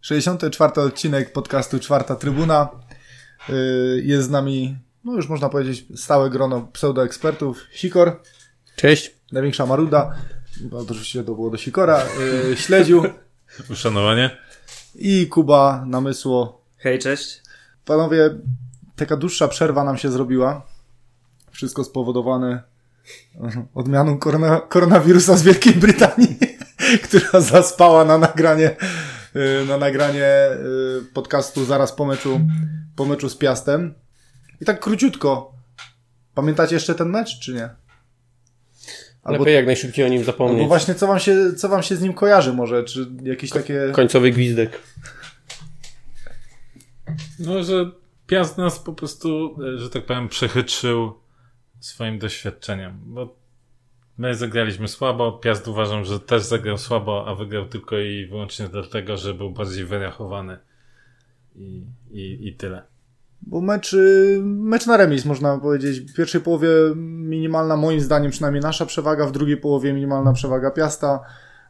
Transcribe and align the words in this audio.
Sześćdziesiąty 0.00 0.50
czwarty 0.50 0.80
odcinek 0.80 1.32
podcastu 1.32 1.78
Czwarta 1.80 2.16
Trybuna. 2.16 2.68
Yy, 3.48 3.54
Jest 4.04 4.26
z 4.26 4.30
nami, 4.30 4.76
no 5.04 5.12
już 5.14 5.28
można 5.28 5.48
powiedzieć, 5.48 5.86
stałe 5.96 6.30
grono 6.30 6.60
pseudoekspertów. 6.72 7.62
Sikor, 7.72 8.20
Cześć. 8.76 9.10
największa 9.32 9.66
maruda, 9.66 10.14
bo 10.60 10.84
to 10.84 10.90
oczywiście 10.92 11.24
to 11.24 11.34
było 11.34 11.50
do 11.50 11.56
Sikora, 11.58 12.02
yy, 12.48 12.56
Śledziu 12.56 13.02
Uszanowanie. 13.70 14.36
i 14.94 15.26
Kuba 15.28 15.84
Namysło. 15.86 16.60
Hej, 16.76 16.98
cześć. 16.98 17.42
Panowie, 17.84 18.30
taka 18.96 19.16
dłuższa 19.16 19.48
przerwa 19.48 19.84
nam 19.84 19.96
się 19.98 20.10
zrobiła. 20.10 20.66
Wszystko 21.50 21.84
spowodowane 21.84 22.62
odmianą 23.74 24.18
korona, 24.18 24.60
koronawirusa 24.60 25.36
z 25.36 25.42
Wielkiej 25.42 25.74
Brytanii, 25.74 26.38
która 27.04 27.40
zaspała 27.40 28.04
na 28.04 28.18
nagranie, 28.18 28.76
y, 29.36 29.66
na 29.66 29.76
nagranie 29.76 30.48
y, 31.00 31.12
podcastu 31.14 31.64
zaraz 31.64 31.92
po 31.92 32.06
meczu, 32.06 32.40
po 32.96 33.04
meczu 33.04 33.28
z 33.28 33.36
Piastem. 33.36 33.94
I 34.60 34.64
tak 34.64 34.80
króciutko. 34.80 35.52
Pamiętacie 36.34 36.74
jeszcze 36.74 36.94
ten 36.94 37.08
mecz, 37.08 37.38
czy 37.38 37.54
nie? 37.54 37.70
Albo, 39.22 39.38
Lepiej 39.38 39.54
jak 39.54 39.66
najszybciej 39.66 40.04
o 40.04 40.08
nim 40.08 40.24
zapomnieć. 40.24 40.68
właśnie 40.68 40.94
co 40.94 41.06
wam, 41.06 41.18
się, 41.18 41.52
co 41.52 41.68
wam 41.68 41.82
się 41.82 41.96
z 41.96 42.02
nim 42.02 42.14
kojarzy 42.14 42.52
może? 42.52 42.84
Czy 42.84 43.06
jakieś 43.22 43.50
takie... 43.50 43.90
Końcowy 43.92 44.30
gwizdek. 44.30 44.80
No, 47.38 47.62
że 47.62 47.90
Piast 48.26 48.58
nas 48.58 48.78
po 48.78 48.92
prostu, 48.92 49.56
e, 49.74 49.78
że 49.78 49.90
tak 49.90 50.06
powiem, 50.06 50.28
przechytrzył 50.28 51.19
swoim 51.80 52.18
doświadczeniem, 52.18 53.00
bo 53.04 53.36
my 54.18 54.34
zagraliśmy 54.34 54.88
słabo, 54.88 55.32
Piast 55.32 55.68
uważam, 55.68 56.04
że 56.04 56.20
też 56.20 56.42
zagrał 56.42 56.78
słabo, 56.78 57.24
a 57.28 57.34
wygrał 57.34 57.66
tylko 57.66 57.98
i 57.98 58.26
wyłącznie 58.26 58.68
dlatego, 58.68 59.16
że 59.16 59.34
był 59.34 59.50
bardziej 59.50 59.84
wyrachowany 59.84 60.58
i, 61.54 61.86
i, 62.10 62.48
i 62.48 62.54
tyle. 62.54 62.82
Bo 63.42 63.60
mecz, 63.60 63.92
y, 63.92 64.40
mecz 64.44 64.86
na 64.86 64.96
remis, 64.96 65.24
można 65.24 65.58
powiedzieć. 65.58 66.00
W 66.00 66.16
pierwszej 66.16 66.40
połowie 66.40 66.68
minimalna, 66.96 67.76
moim 67.76 68.00
zdaniem 68.00 68.30
przynajmniej 68.30 68.62
nasza 68.62 68.86
przewaga, 68.86 69.26
w 69.26 69.32
drugiej 69.32 69.56
połowie 69.56 69.92
minimalna 69.92 70.32
przewaga 70.32 70.70
Piasta. 70.70 71.20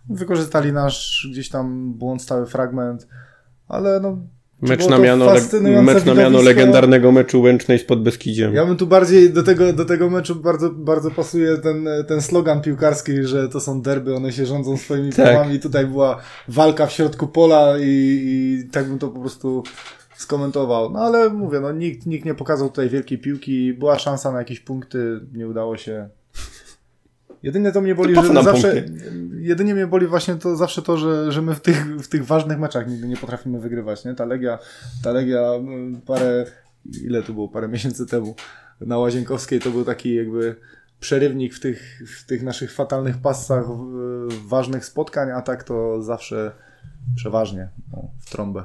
Wykorzystali 0.09 0.73
nasz 0.73 1.29
gdzieś 1.31 1.49
tam 1.49 1.95
błąd, 1.95 2.23
stały 2.23 2.47
fragment, 2.47 3.09
ale 3.69 4.01
no... 4.01 4.19
Mecz 4.63 4.89
na 4.89 4.99
miano, 4.99 5.27
mecz 5.83 6.05
na 6.05 6.15
miano 6.15 6.43
legendarnego 6.43 7.13
meczu 7.13 7.41
Łęcznej 7.41 7.79
z 7.79 7.85
Podbeskidziem. 7.85 8.55
Ja 8.55 8.67
bym 8.67 8.77
tu 8.77 8.87
bardziej 8.87 9.31
do 9.33 9.43
tego, 9.43 9.73
do 9.73 9.85
tego 9.85 10.11
meczu 10.11 10.35
bardzo, 10.35 10.71
bardzo 10.71 11.11
pasuje 11.11 11.59
ten, 11.59 11.89
ten 12.09 12.23
slogan 12.23 12.61
piłkarski, 12.61 13.23
że 13.23 13.49
to 13.49 13.61
są 13.61 13.83
derby, 13.83 14.15
one 14.15 14.33
się 14.33 14.47
rządzą 14.47 14.77
swoimi 14.77 15.13
Tak. 15.13 15.27
prawami. 15.27 15.61
Tutaj 15.61 15.87
była 15.87 16.23
walka 16.49 16.87
w 16.87 16.93
środku 16.93 17.29
pola 17.29 17.79
i, 17.79 17.85
i 17.87 18.69
tak 18.73 18.89
bym 18.89 18.99
to 18.99 19.09
po 19.09 19.21
prostu 19.21 19.63
skomentował. 20.17 20.91
No 20.91 21.01
ale 21.01 21.31
mówię, 21.31 21.61
no 21.61 21.73
nikt, 21.73 22.07
nikt 22.07 22.25
nie 22.25 22.35
pokazał 22.35 22.69
tutaj 22.69 22.89
wielkiej 22.89 23.19
piłki. 23.19 23.73
Była 23.73 23.99
szansa 23.99 24.33
na 24.33 24.39
jakieś 24.39 24.61
punkty, 24.61 25.21
nie 25.35 25.49
udało 25.49 25.77
się. 25.77 26.09
Jedynie 27.43 27.73
to 27.73 27.81
mnie 27.81 27.95
boli, 27.95 28.15
co 28.15 28.23
że 28.23 28.43
zawsze, 28.43 28.83
punkty? 28.83 29.11
jedynie 29.41 29.75
mnie 29.75 29.87
boli 29.87 30.07
właśnie 30.07 30.35
to 30.35 30.57
zawsze 30.57 30.83
to, 30.83 30.97
że, 30.97 31.33
że 31.33 31.43
my 31.43 31.55
w 31.55 31.61
tych, 31.61 31.87
w 31.97 32.09
tych 32.09 32.27
ważnych 32.27 32.59
meczach 32.59 32.89
nigdy 32.89 33.09
nie 33.09 33.17
potrafimy 33.17 33.61
wygrywać, 33.61 34.05
nie? 34.05 34.15
Ta 34.15 34.25
Legia, 34.25 34.59
ta 35.03 35.13
Legia 35.13 35.41
mm, 35.41 36.01
parę, 36.01 36.47
ile 37.03 37.23
to 37.23 37.33
było, 37.33 37.49
parę 37.49 37.69
miesięcy 37.69 38.07
temu 38.07 38.35
na 38.81 38.99
Łazienkowskiej 38.99 39.61
to 39.61 39.71
był 39.71 39.85
taki 39.85 40.15
jakby 40.15 40.57
przerywnik 41.01 41.55
w 41.55 41.61
tych, 41.61 42.03
w 42.17 42.27
tych 42.27 42.43
naszych 42.43 42.73
fatalnych 42.73 43.19
pasach 43.19 43.67
w, 43.67 44.49
ważnych 44.49 44.85
spotkań, 44.85 45.31
a 45.31 45.43
tak 45.43 45.65
to 45.65 46.03
zawsze 46.03 46.53
przeważnie 47.17 47.69
no, 47.93 48.11
w 48.21 48.31
trąbę. 48.31 48.65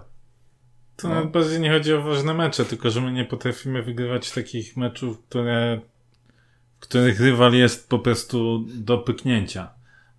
To 0.95 1.07
No. 1.09 1.15
nawet 1.15 1.31
bardziej 1.31 1.59
nie 1.59 1.71
chodzi 1.71 1.93
o 1.93 2.01
ważne 2.01 2.33
mecze, 2.33 2.65
tylko 2.65 2.89
że 2.89 3.01
my 3.01 3.11
nie 3.11 3.25
potrafimy 3.25 3.83
wygrywać 3.83 4.31
takich 4.31 4.77
meczów, 4.77 5.21
które, 5.21 5.79
których 6.79 7.19
rywal 7.21 7.53
jest 7.53 7.89
po 7.89 7.99
prostu 7.99 8.65
do 8.75 8.97
pyknięcia. 8.97 9.69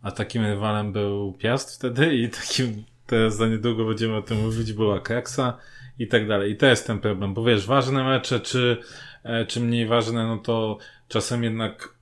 A 0.02 0.10
takim 0.10 0.42
rywalem 0.42 0.92
był 0.92 1.32
Piast 1.32 1.74
wtedy 1.78 2.16
i 2.16 2.28
takim, 2.30 2.84
teraz 3.06 3.36
za 3.36 3.46
niedługo 3.48 3.84
będziemy 3.84 4.16
o 4.16 4.22
tym 4.22 4.40
mówić, 4.40 4.72
była 4.72 5.00
Kraksa 5.00 5.58
i 5.98 6.06
tak 6.06 6.28
dalej. 6.28 6.52
I 6.52 6.56
to 6.56 6.66
jest 6.66 6.86
ten 6.86 6.98
problem, 6.98 7.34
bo 7.34 7.44
wiesz, 7.44 7.66
ważne 7.66 8.04
mecze 8.04 8.40
czy, 8.40 8.76
e, 9.22 9.46
czy 9.46 9.60
mniej 9.60 9.86
ważne, 9.86 10.26
no 10.26 10.38
to 10.38 10.78
czasem 11.08 11.44
jednak 11.44 11.96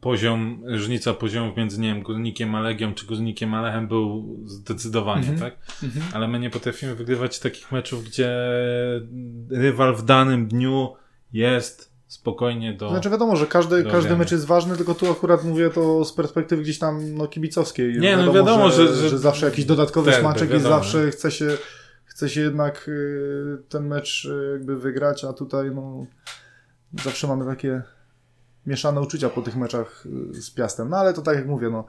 poziom, 0.00 0.62
różnica 0.66 1.14
poziomów 1.14 1.56
między, 1.56 1.80
nie 1.80 1.88
wiem, 1.88 2.02
Górnikiem 2.02 2.54
a 2.54 2.60
Legią 2.60 2.94
czy 2.94 3.06
Górnikiem 3.06 3.54
a 3.54 3.62
Lechem 3.62 3.88
był 3.88 4.38
zdecydowanie, 4.44 5.28
Mhm. 5.28 5.38
tak? 5.38 5.56
Ale 6.12 6.28
my 6.28 6.38
nie 6.38 6.50
potrafimy 6.50 6.94
wygrywać 6.94 7.38
takich 7.38 7.72
meczów, 7.72 8.04
gdzie 8.04 8.30
rywal 9.50 9.96
w 9.96 10.04
danym 10.04 10.48
dniu 10.48 10.94
jest 11.32 11.87
spokojnie 12.08 12.72
do. 12.72 12.90
Znaczy 12.90 13.10
wiadomo, 13.10 13.36
że 13.36 13.46
każdy, 13.46 13.84
każdy 13.84 14.16
mecz 14.16 14.32
jest 14.32 14.44
ważny, 14.46 14.76
tylko 14.76 14.94
tu 14.94 15.10
akurat 15.10 15.44
mówię 15.44 15.70
to 15.70 16.04
z 16.04 16.12
perspektywy 16.12 16.62
gdzieś 16.62 16.78
tam 16.78 17.14
no, 17.14 17.26
kibicowskiej. 17.26 17.98
Nie, 18.00 18.16
no 18.16 18.32
wiadomo, 18.32 18.70
że, 18.70 18.94
że- 18.94 19.08
że- 19.08 19.18
zawsze 19.18 19.46
jakiś 19.46 19.64
dodatkowy 19.64 20.10
Derby, 20.10 20.22
smaczek 20.22 20.50
i 20.50 20.52
wiadomo. 20.52 20.74
zawsze 20.74 21.10
chce 21.10 21.30
się, 21.30 21.48
chce 22.04 22.28
się 22.28 22.40
jednak 22.40 22.88
y, 22.88 23.58
ten 23.68 23.86
mecz 23.86 24.24
y, 24.24 24.50
jakby 24.52 24.78
wygrać, 24.78 25.24
a 25.24 25.32
tutaj 25.32 25.70
no 25.74 26.06
zawsze 27.04 27.26
mamy 27.26 27.46
takie 27.46 27.82
mieszane 28.66 29.00
uczucia 29.00 29.28
po 29.28 29.42
tych 29.42 29.56
meczach 29.56 30.06
y, 30.36 30.42
z 30.42 30.50
Piastem. 30.50 30.88
No 30.88 30.96
ale 30.96 31.14
to 31.14 31.22
tak 31.22 31.36
jak 31.36 31.46
mówię, 31.46 31.70
no 31.70 31.84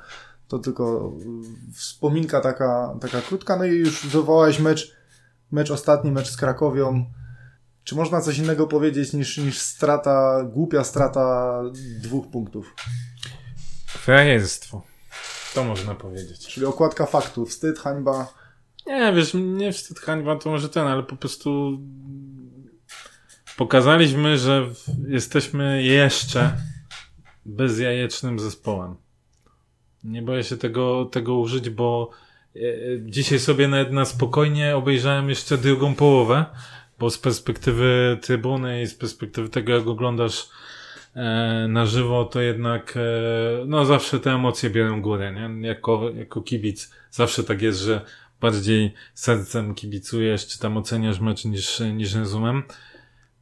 to 0.47 0.59
tylko 0.59 1.13
wspominka 1.74 2.41
taka, 2.41 2.96
taka 3.01 3.22
krótka, 3.22 3.56
no 3.57 3.66
i 3.66 3.72
już 3.72 4.07
wywołałeś 4.07 4.59
mecz, 4.59 4.96
mecz 5.51 5.72
ostatni, 5.72 6.12
mecz 6.12 6.30
z 6.30 6.38
Krakowią. 6.38 7.06
Czy 7.90 7.96
można 7.96 8.22
coś 8.22 8.38
innego 8.38 8.68
powiedzieć 8.68 9.14
niż, 9.14 9.38
niż 9.38 9.58
strata, 9.58 10.44
głupia 10.44 10.84
strata 10.84 11.62
dwóch 12.02 12.32
punktów? 12.32 12.76
Frajerstwo. 13.88 14.82
To 15.54 15.64
można 15.64 15.96
powiedzieć. 15.96 16.48
Czyli 16.48 16.66
okładka 16.66 17.06
faktu, 17.06 17.46
wstyd, 17.46 17.80
hańba. 17.80 18.34
Nie, 18.88 19.14
wiesz, 19.14 19.34
nie 19.34 19.72
wstyd 19.72 20.00
hańba 20.00 20.36
to 20.36 20.50
może 20.50 20.70
ten, 20.70 20.88
ale 20.88 21.04
po 21.04 21.16
prostu 21.16 21.80
pokazaliśmy, 23.58 24.38
że 24.38 24.70
jesteśmy 25.08 25.84
jeszcze 25.84 26.58
bezjajecznym 27.46 28.40
zespołem. 28.40 28.96
Nie 30.04 30.22
boję 30.22 30.44
się 30.44 30.58
tego, 30.58 31.06
tego 31.06 31.36
użyć, 31.36 31.70
bo 31.70 32.10
e, 32.56 32.60
dzisiaj 33.02 33.40
sobie 33.40 33.68
nawet 33.68 33.92
na 33.92 34.06
spokojnie 34.06 34.76
obejrzałem 34.76 35.30
jeszcze 35.30 35.58
drugą 35.58 35.96
połowę, 35.96 36.46
bo 37.00 37.10
z 37.10 37.18
perspektywy 37.18 38.18
trybuny 38.22 38.82
i 38.82 38.88
z 38.88 38.96
perspektywy 38.96 39.50
tego, 39.50 39.74
jak 39.74 39.88
oglądasz 39.88 40.50
e, 41.16 41.66
na 41.70 41.86
żywo, 41.86 42.26
to 42.26 42.42
jednak 42.42 42.98
e, 42.98 43.02
no 43.66 43.86
zawsze 43.86 44.20
te 44.20 44.32
emocje 44.32 44.70
biorą 44.70 45.02
górę, 45.02 45.34
nie? 45.34 45.68
Jako, 45.68 46.10
jako 46.10 46.42
kibic 46.42 46.94
zawsze 47.12 47.44
tak 47.44 47.62
jest, 47.62 47.80
że 47.80 48.02
bardziej 48.42 48.94
sercem 49.14 49.76
kibicujesz, 49.76 50.48
czy 50.48 50.60
tam 50.60 50.78
oceniasz 50.78 51.20
mecz 51.20 51.46
niż, 51.46 51.80
niż 51.80 52.16
rozumem. 52.16 52.64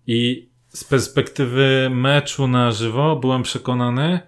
I 0.07 0.49
z 0.69 0.83
perspektywy 0.83 1.89
meczu 1.91 2.47
na 2.47 2.71
żywo 2.71 3.15
byłem 3.15 3.43
przekonany, 3.43 4.19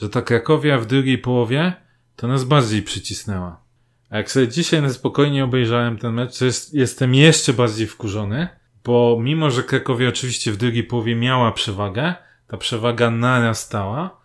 że 0.00 0.08
ta 0.08 0.22
Krakowia 0.22 0.78
w 0.78 0.86
drugiej 0.86 1.18
połowie 1.18 1.72
to 2.16 2.28
nas 2.28 2.44
bardziej 2.44 2.82
przycisnęła. 2.82 3.65
A 4.10 4.16
jak 4.16 4.30
sobie 4.30 4.48
dzisiaj 4.48 4.82
na 4.82 4.90
spokojnie 4.90 5.44
obejrzałem 5.44 5.98
ten 5.98 6.12
mecz, 6.12 6.38
to 6.38 6.44
jest, 6.44 6.74
jestem 6.74 7.14
jeszcze 7.14 7.52
bardziej 7.52 7.86
wkurzony, 7.86 8.48
bo 8.84 9.18
mimo, 9.20 9.50
że 9.50 9.62
Krakowia 9.62 10.08
oczywiście 10.08 10.52
w 10.52 10.56
drugiej 10.56 10.84
połowie 10.84 11.16
miała 11.16 11.52
przewagę, 11.52 12.14
ta 12.46 12.56
przewaga 12.56 13.10
narastała, 13.10 14.20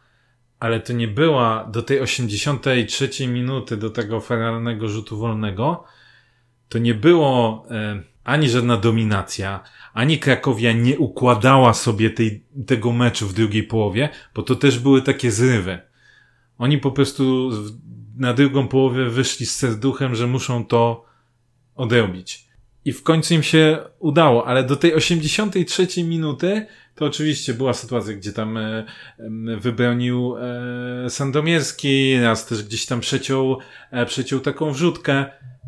ale 0.60 0.80
to 0.80 0.94
nie 0.94 1.08
była 1.08 1.66
do 1.72 1.82
tej 1.82 2.00
83 2.00 3.28
minuty, 3.28 3.78
do 3.78 3.90
tego 3.90 4.20
feralnego 4.20 4.90
rzutu 4.90 5.18
wolnego, 5.18 5.84
to 6.70 6.78
nie 6.78 6.94
było 6.94 7.66
e, 7.72 8.04
ani 8.24 8.50
żadna 8.50 8.78
dominacja, 8.78 9.64
ani 9.94 10.20
Krakowia 10.20 10.74
nie 10.74 11.00
układała 11.00 11.74
sobie 11.74 12.10
tej, 12.10 12.46
tego 12.68 12.92
meczu 12.92 13.28
w 13.28 13.34
drugiej 13.34 13.64
połowie, 13.64 14.10
bo 14.36 14.44
to 14.44 14.56
też 14.56 14.80
były 14.80 15.02
takie 15.02 15.32
zrywy. 15.32 15.80
Oni 16.58 16.78
po 16.78 16.92
prostu 16.92 17.50
w, 17.50 17.72
na 18.18 18.34
drugą 18.34 18.68
połowę 18.68 19.10
wyszli 19.10 19.46
z 19.46 19.56
serduchem, 19.56 20.16
że 20.16 20.28
muszą 20.28 20.66
to 20.66 21.06
odrobić. 21.76 22.46
I 22.86 22.94
w 22.94 23.04
końcu 23.04 23.34
im 23.34 23.44
się 23.44 23.78
udało, 24.00 24.48
ale 24.48 24.64
do 24.64 24.76
tej 24.76 24.94
83 24.94 26.04
minuty 26.04 26.66
to 26.96 27.06
oczywiście 27.06 27.54
była 27.54 27.74
sytuacja, 27.74 28.14
gdzie 28.14 28.34
tam 28.34 28.58
e, 28.58 28.86
wybronił 29.58 30.36
e, 30.38 31.10
Sandomierski, 31.10 32.20
raz 32.22 32.46
też 32.46 32.64
gdzieś 32.64 32.86
tam 32.86 33.00
przeciął, 33.00 33.58
e, 33.92 34.06
przeciął 34.06 34.40
taką 34.40 34.72
wrzutkę, 34.72 35.26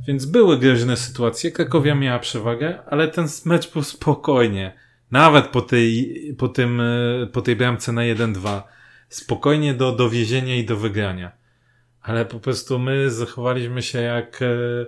więc 0.07 0.25
były 0.25 0.59
groźne 0.59 0.97
sytuacje. 0.97 1.51
Krakowia 1.51 1.95
miała 1.95 2.19
przewagę, 2.19 2.79
ale 2.85 3.07
ten 3.07 3.27
mecz 3.45 3.73
był 3.73 3.83
spokojnie. 3.83 4.73
Nawet 5.11 5.47
po 5.47 5.61
tej, 5.61 6.15
po 6.37 6.47
tym, 6.47 6.81
e, 6.81 7.27
po 7.33 7.41
tej 7.41 7.55
bramce 7.55 7.91
na 7.91 8.01
1-2 8.01 8.61
spokojnie 9.09 9.73
do 9.73 9.91
dowiezienia 9.91 10.55
i 10.55 10.65
do 10.65 10.77
wygrania. 10.77 11.42
Ale 12.03 12.25
po 12.25 12.39
prostu 12.39 12.79
my 12.79 13.09
zachowaliśmy 13.11 13.81
się 13.81 14.01
jak. 14.01 14.41
e, 14.41 14.85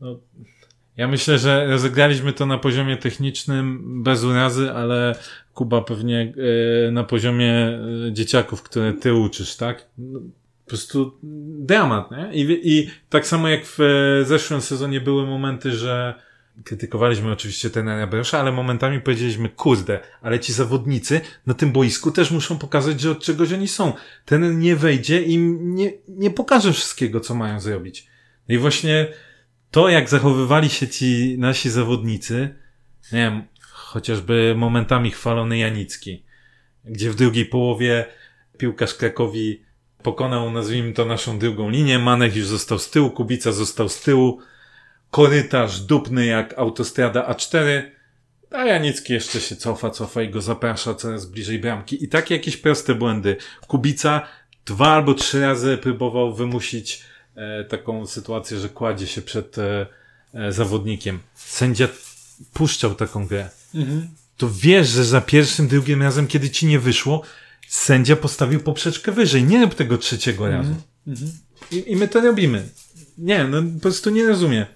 No, 0.00 0.18
ja 0.96 1.08
myślę, 1.08 1.38
że 1.38 1.66
rozegraliśmy 1.66 2.32
to 2.32 2.46
na 2.46 2.58
poziomie 2.58 2.96
technicznym 2.96 3.80
bez 4.02 4.24
urazy, 4.24 4.72
ale 4.72 5.14
Kuba 5.54 5.80
pewnie 5.80 6.32
e, 6.86 6.90
na 6.90 7.04
poziomie 7.04 7.52
e, 8.08 8.12
dzieciaków, 8.12 8.62
które 8.62 8.92
ty 8.92 9.14
uczysz, 9.14 9.56
tak? 9.56 9.86
No, 9.98 10.20
po 10.64 10.68
prostu 10.68 11.18
dramat, 11.58 12.10
nie? 12.10 12.30
I, 12.32 12.72
I 12.78 12.90
tak 13.08 13.26
samo 13.26 13.48
jak 13.48 13.60
w 13.64 13.78
zeszłym 14.26 14.60
sezonie 14.60 15.00
były 15.00 15.26
momenty, 15.26 15.72
że 15.72 16.14
krytykowaliśmy 16.64 17.32
oczywiście 17.32 17.70
tenera 17.70 18.06
Beresza, 18.06 18.40
ale 18.40 18.52
momentami 18.52 19.00
powiedzieliśmy, 19.00 19.48
kurde, 19.48 20.00
ale 20.22 20.40
ci 20.40 20.52
zawodnicy 20.52 21.20
na 21.46 21.54
tym 21.54 21.72
boisku 21.72 22.10
też 22.10 22.30
muszą 22.30 22.58
pokazać, 22.58 23.00
że 23.00 23.10
od 23.10 23.22
czegoś 23.22 23.52
oni 23.52 23.68
są. 23.68 23.92
Ten 24.24 24.58
nie 24.58 24.76
wejdzie 24.76 25.22
i 25.22 25.38
nie, 25.38 25.92
nie 26.08 26.30
pokaże 26.30 26.72
wszystkiego, 26.72 27.20
co 27.20 27.34
mają 27.34 27.60
zrobić. 27.60 28.06
No 28.48 28.54
i 28.54 28.58
właśnie 28.58 29.06
to, 29.70 29.88
jak 29.88 30.08
zachowywali 30.08 30.68
się 30.68 30.88
ci 30.88 31.36
nasi 31.38 31.70
zawodnicy, 31.70 32.54
nie 33.12 33.18
wiem, 33.18 33.42
chociażby 33.60 34.54
momentami 34.56 35.10
chwalony 35.10 35.58
Janicki, 35.58 36.24
gdzie 36.84 37.10
w 37.10 37.14
drugiej 37.14 37.46
połowie 37.46 38.04
piłkarz 38.58 38.94
Krakowi 38.94 39.62
pokonał, 40.02 40.50
nazwijmy 40.50 40.92
to, 40.92 41.04
naszą 41.04 41.38
drugą 41.38 41.70
linię, 41.70 41.98
Manek 41.98 42.36
już 42.36 42.46
został 42.46 42.78
z 42.78 42.90
tyłu, 42.90 43.10
Kubica 43.10 43.52
został 43.52 43.88
z 43.88 44.00
tyłu, 44.00 44.40
korytarz 45.14 45.80
dupny 45.80 46.26
jak 46.26 46.58
autostrada 46.58 47.32
A4, 47.32 47.82
a 48.50 48.64
Janicki 48.64 49.12
jeszcze 49.12 49.40
się 49.40 49.56
cofa, 49.56 49.90
cofa 49.90 50.22
i 50.22 50.28
go 50.28 50.40
zaprasza 50.40 50.94
coraz 50.94 51.26
bliżej 51.26 51.58
bramki. 51.58 52.04
I 52.04 52.08
takie 52.08 52.34
jakieś 52.34 52.56
proste 52.56 52.94
błędy. 52.94 53.36
Kubica 53.66 54.26
dwa 54.66 54.88
albo 54.88 55.14
trzy 55.14 55.40
razy 55.40 55.78
próbował 55.78 56.34
wymusić 56.34 57.02
e, 57.36 57.64
taką 57.64 58.06
sytuację, 58.06 58.58
że 58.58 58.68
kładzie 58.68 59.06
się 59.06 59.22
przed 59.22 59.58
e, 59.58 59.86
e, 60.34 60.52
zawodnikiem. 60.52 61.18
Sędzia 61.34 61.88
puszczał 62.52 62.94
taką 62.94 63.26
grę. 63.26 63.48
To 64.36 64.50
wiesz, 64.52 64.88
że 64.88 65.04
za 65.04 65.20
pierwszym, 65.20 65.68
drugim 65.68 66.02
razem, 66.02 66.26
kiedy 66.26 66.50
ci 66.50 66.66
nie 66.66 66.78
wyszło, 66.78 67.22
sędzia 67.68 68.16
postawił 68.16 68.60
poprzeczkę 68.60 69.12
wyżej. 69.12 69.44
Nie 69.44 69.62
rób 69.62 69.74
tego 69.74 69.98
trzeciego 69.98 70.50
razu. 70.50 70.74
I, 71.70 71.92
I 71.92 71.96
my 71.96 72.08
to 72.08 72.20
robimy. 72.20 72.68
Nie, 73.18 73.44
no 73.44 73.62
po 73.62 73.80
prostu 73.80 74.10
nie 74.10 74.26
rozumiem. 74.26 74.66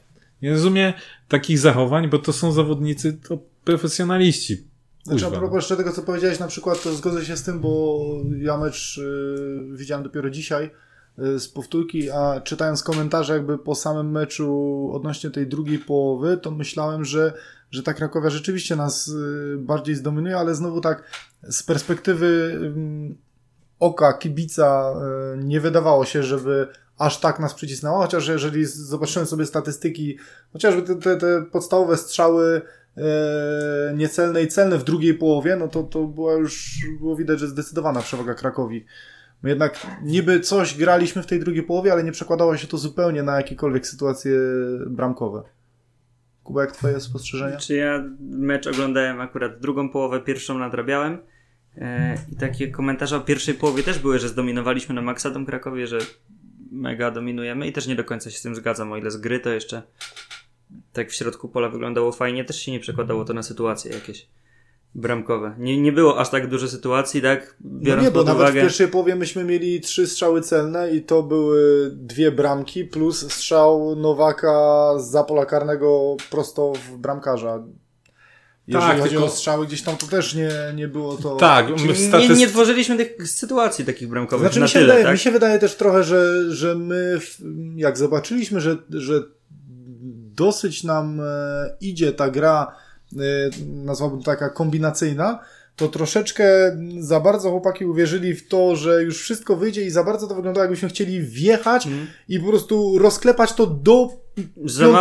Nie 0.42 0.52
rozumiem 0.52 0.92
takich 1.28 1.58
zachowań, 1.58 2.08
bo 2.08 2.18
to 2.18 2.32
są 2.32 2.52
zawodnicy, 2.52 3.12
to 3.12 3.38
profesjonaliści. 3.64 4.68
Znaczy, 5.04 5.26
a 5.26 5.30
no. 5.30 5.38
propos 5.38 5.56
jeszcze 5.56 5.76
tego, 5.76 5.92
co 5.92 6.02
powiedziałeś, 6.02 6.38
na 6.38 6.46
przykład, 6.46 6.82
to 6.82 6.94
zgodzę 6.94 7.24
się 7.24 7.36
z 7.36 7.42
tym, 7.42 7.60
bo 7.60 8.00
ja 8.38 8.56
mecz 8.56 8.98
y, 8.98 9.60
widziałem 9.72 10.04
dopiero 10.04 10.30
dzisiaj 10.30 10.70
y, 11.18 11.40
z 11.40 11.48
powtórki, 11.48 12.10
a 12.10 12.40
czytając 12.40 12.82
komentarze 12.82 13.32
jakby 13.32 13.58
po 13.58 13.74
samym 13.74 14.10
meczu 14.10 14.90
odnośnie 14.94 15.30
tej 15.30 15.46
drugiej 15.46 15.78
połowy, 15.78 16.36
to 16.36 16.50
myślałem, 16.50 17.04
że, 17.04 17.32
że 17.70 17.82
ta 17.82 17.94
Krakowia 17.94 18.30
rzeczywiście 18.30 18.76
nas 18.76 19.08
y, 19.08 19.56
bardziej 19.58 19.94
zdominuje, 19.94 20.36
ale 20.36 20.54
znowu 20.54 20.80
tak 20.80 21.02
z 21.42 21.62
perspektywy 21.62 22.58
ym, 22.62 23.16
oka 23.80 24.12
kibica 24.12 24.94
nie 25.36 25.60
wydawało 25.60 26.04
się, 26.04 26.22
żeby 26.22 26.68
aż 26.98 27.20
tak 27.20 27.40
nas 27.40 27.54
przycisnęła, 27.54 27.98
chociaż 27.98 28.28
jeżeli 28.28 28.66
zobaczyłem 28.66 29.26
sobie 29.26 29.46
statystyki, 29.46 30.18
chociażby 30.52 30.82
te, 30.82 31.16
te, 31.16 31.42
podstawowe 31.52 31.96
strzały 31.96 32.62
e, 32.96 33.02
niecelne 33.96 34.42
i 34.42 34.48
celne 34.48 34.78
w 34.78 34.84
drugiej 34.84 35.14
połowie, 35.14 35.56
no 35.56 35.68
to, 35.68 35.82
to 35.82 36.04
była 36.04 36.32
już, 36.32 36.78
było 37.00 37.16
widać, 37.16 37.40
że 37.40 37.48
zdecydowana 37.48 38.00
przewaga 38.02 38.34
Krakowi. 38.34 38.84
My 39.42 39.50
jednak 39.50 39.86
niby 40.02 40.40
coś 40.40 40.78
graliśmy 40.78 41.22
w 41.22 41.26
tej 41.26 41.40
drugiej 41.40 41.62
połowie, 41.62 41.92
ale 41.92 42.04
nie 42.04 42.12
przekładało 42.12 42.56
się 42.56 42.66
to 42.66 42.78
zupełnie 42.78 43.22
na 43.22 43.36
jakiekolwiek 43.36 43.86
sytuacje 43.86 44.32
bramkowe. 44.86 45.42
Kuba, 46.42 46.60
jak 46.60 46.72
twoje 46.72 47.00
spostrzeżenia? 47.00 47.56
Czy 47.56 47.74
ja 47.74 48.04
mecz 48.20 48.66
oglądałem 48.66 49.20
akurat 49.20 49.58
drugą 49.60 49.88
połowę, 49.88 50.20
pierwszą 50.20 50.58
nadrabiałem. 50.58 51.18
E, 51.76 52.18
I 52.32 52.36
takie 52.36 52.70
komentarze 52.70 53.16
o 53.16 53.20
pierwszej 53.20 53.54
połowie 53.54 53.82
też 53.82 53.98
były, 53.98 54.18
że 54.18 54.28
zdominowaliśmy 54.28 54.94
na 54.94 55.02
maksa 55.02 55.30
Krakowie, 55.46 55.86
że 55.86 55.98
mega 56.70 57.10
dominujemy 57.10 57.66
i 57.66 57.72
też 57.72 57.86
nie 57.86 57.96
do 57.96 58.04
końca 58.04 58.30
się 58.30 58.38
z 58.38 58.42
tym 58.42 58.54
zgadzam, 58.54 58.92
o 58.92 58.96
ile 58.96 59.10
z 59.10 59.16
gry 59.16 59.40
to 59.40 59.50
jeszcze 59.50 59.82
tak 60.92 61.10
w 61.10 61.14
środku 61.14 61.48
pola 61.48 61.68
wyglądało 61.68 62.12
fajnie, 62.12 62.44
też 62.44 62.62
się 62.62 62.72
nie 62.72 62.80
przekładało 62.80 63.24
to 63.24 63.34
na 63.34 63.42
sytuacje 63.42 63.92
jakieś 63.92 64.28
bramkowe. 64.94 65.54
Nie, 65.58 65.80
nie 65.80 65.92
było 65.92 66.18
aż 66.18 66.30
tak 66.30 66.46
dużo 66.46 66.68
sytuacji, 66.68 67.22
tak? 67.22 67.56
No 67.60 67.80
Biorąc 67.80 68.04
nie, 68.04 68.10
bo 68.10 68.18
pod 68.18 68.26
nawet 68.26 68.42
uwagę... 68.42 68.60
w 68.60 68.62
pierwszej 68.62 68.88
połowie 68.88 69.16
myśmy 69.16 69.44
mieli 69.44 69.80
trzy 69.80 70.06
strzały 70.06 70.40
celne 70.40 70.90
i 70.90 71.02
to 71.02 71.22
były 71.22 71.90
dwie 71.94 72.32
bramki 72.32 72.84
plus 72.84 73.32
strzał 73.32 73.96
Nowaka 73.96 74.94
z 74.98 75.10
za 75.10 75.24
pola 75.24 75.46
karnego 75.46 76.16
prosto 76.30 76.72
w 76.72 76.98
bramkarza. 76.98 77.64
Jeżeli 78.68 78.86
Tak, 78.86 78.98
chodzi 79.00 79.10
tylko- 79.10 79.26
o 79.26 79.30
strzały 79.30 79.66
gdzieś 79.66 79.82
tam, 79.82 79.96
to 79.96 80.06
też 80.06 80.34
nie, 80.34 80.50
nie 80.74 80.88
było 80.88 81.16
to... 81.16 81.36
Tak, 81.36 81.68
my 81.70 81.94
w 81.94 82.12
Nie, 82.12 82.28
nie 82.28 82.48
tworzyliśmy 82.48 82.96
tych 82.96 83.28
sytuacji 83.28 83.84
takich 83.84 84.08
bramkowych 84.08 84.44
Znaczy 84.46 84.60
na 84.60 84.64
mi 84.64 84.70
się, 84.70 84.78
tyle, 84.78 84.86
wydaje, 84.86 85.04
tak? 85.04 85.12
mi 85.12 85.18
się 85.18 85.30
wydaje 85.30 85.58
też 85.58 85.74
trochę, 85.76 86.04
że, 86.04 86.52
że 86.54 86.74
my 86.74 87.20
jak 87.76 87.98
zobaczyliśmy, 87.98 88.60
że, 88.60 88.76
że 88.90 89.22
dosyć 90.34 90.84
nam 90.84 91.20
e, 91.20 91.24
idzie 91.80 92.12
ta 92.12 92.30
gra, 92.30 92.74
e, 93.16 93.20
nazwałbym 93.66 94.22
taka 94.22 94.50
kombinacyjna, 94.50 95.38
to 95.78 95.88
troszeczkę 95.88 96.44
za 96.98 97.20
bardzo 97.20 97.50
chłopaki 97.50 97.86
uwierzyli 97.86 98.34
w 98.34 98.48
to, 98.48 98.76
że 98.76 99.02
już 99.02 99.18
wszystko 99.22 99.56
wyjdzie 99.56 99.82
i 99.84 99.90
za 99.90 100.04
bardzo 100.04 100.26
to 100.26 100.34
wyglądało 100.34 100.62
jakbyśmy 100.64 100.88
chcieli 100.88 101.20
wjechać 101.22 101.86
Mhm. 101.86 102.06
i 102.28 102.40
po 102.40 102.46
prostu 102.48 102.98
rozklepać 102.98 103.52
to 103.52 103.66
do 103.66 104.08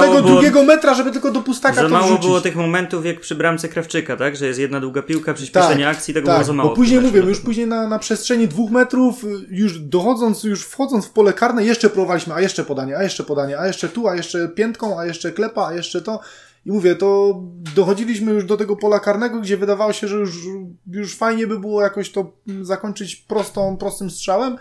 było- 0.10 0.22
drugiego 0.22 0.64
metra, 0.64 0.94
żeby 0.94 1.12
tylko 1.12 1.32
do 1.32 1.42
pustaka 1.42 1.76
Za 1.82 1.90
mało 1.90 2.06
wrzucić. 2.08 2.26
było 2.26 2.42
tych 2.42 2.56
momentów 2.56 3.06
jak 3.06 3.20
przy 3.20 3.36
bramce 3.36 3.68
Krawczyka, 3.70 4.16
tak? 4.18 4.36
Że 4.36 4.46
jest 4.48 4.60
jedna 4.60 4.80
długa 4.80 5.02
piłka, 5.02 5.34
przyspieszenie 5.34 5.90
akcji, 5.90 6.14
tego 6.14 6.32
było 6.32 6.44
za 6.44 6.54
mało. 6.54 6.70
Bo 6.70 6.76
później 6.76 6.98
tym 7.00 7.06
mówię, 7.08 7.20
meczu. 7.20 7.30
już 7.30 7.40
później 7.40 7.68
na, 7.68 7.88
na 7.88 8.00
przestrzeni 8.00 8.48
dwóch 8.48 8.72
metrów, 8.72 9.24
y, 9.24 9.28
już 9.50 9.80
dochodząc, 9.80 10.44
już 10.44 10.64
wchodząc 10.66 11.06
w 11.06 11.10
pole 11.10 11.34
karne, 11.34 11.66
jeszcze 11.66 11.90
próbowaliśmy, 11.90 12.34
a 12.34 12.42
jeszcze 12.42 12.64
podanie, 12.64 12.98
a 12.98 13.04
jeszcze 13.04 13.24
podanie, 13.24 13.60
a 13.60 13.68
jeszcze 13.68 13.90
tu, 13.90 14.08
a 14.08 14.16
jeszcze 14.16 14.48
piętką, 14.48 15.00
a 15.00 15.06
jeszcze 15.06 15.32
klepa, 15.32 15.68
a 15.68 15.74
jeszcze 15.74 16.02
to. 16.02 16.20
I 16.68 16.72
mówię, 16.72 16.96
to 16.96 17.42
dochodziliśmy 17.76 18.32
już 18.32 18.46
do 18.46 18.58
tego 18.58 18.76
pola 18.76 19.00
karnego, 19.00 19.40
gdzie 19.40 19.58
wydawało 19.58 19.94
się, 19.94 20.08
że 20.08 20.18
już, 20.18 20.46
już 20.88 21.16
fajnie 21.16 21.48
by 21.48 21.60
było 21.60 21.82
jakoś 21.82 22.12
to 22.12 22.32
mm, 22.48 22.66
zakończyć 22.66 23.16
prostą, 23.16 23.78
prostym 23.78 24.10
strzałem. 24.10 24.58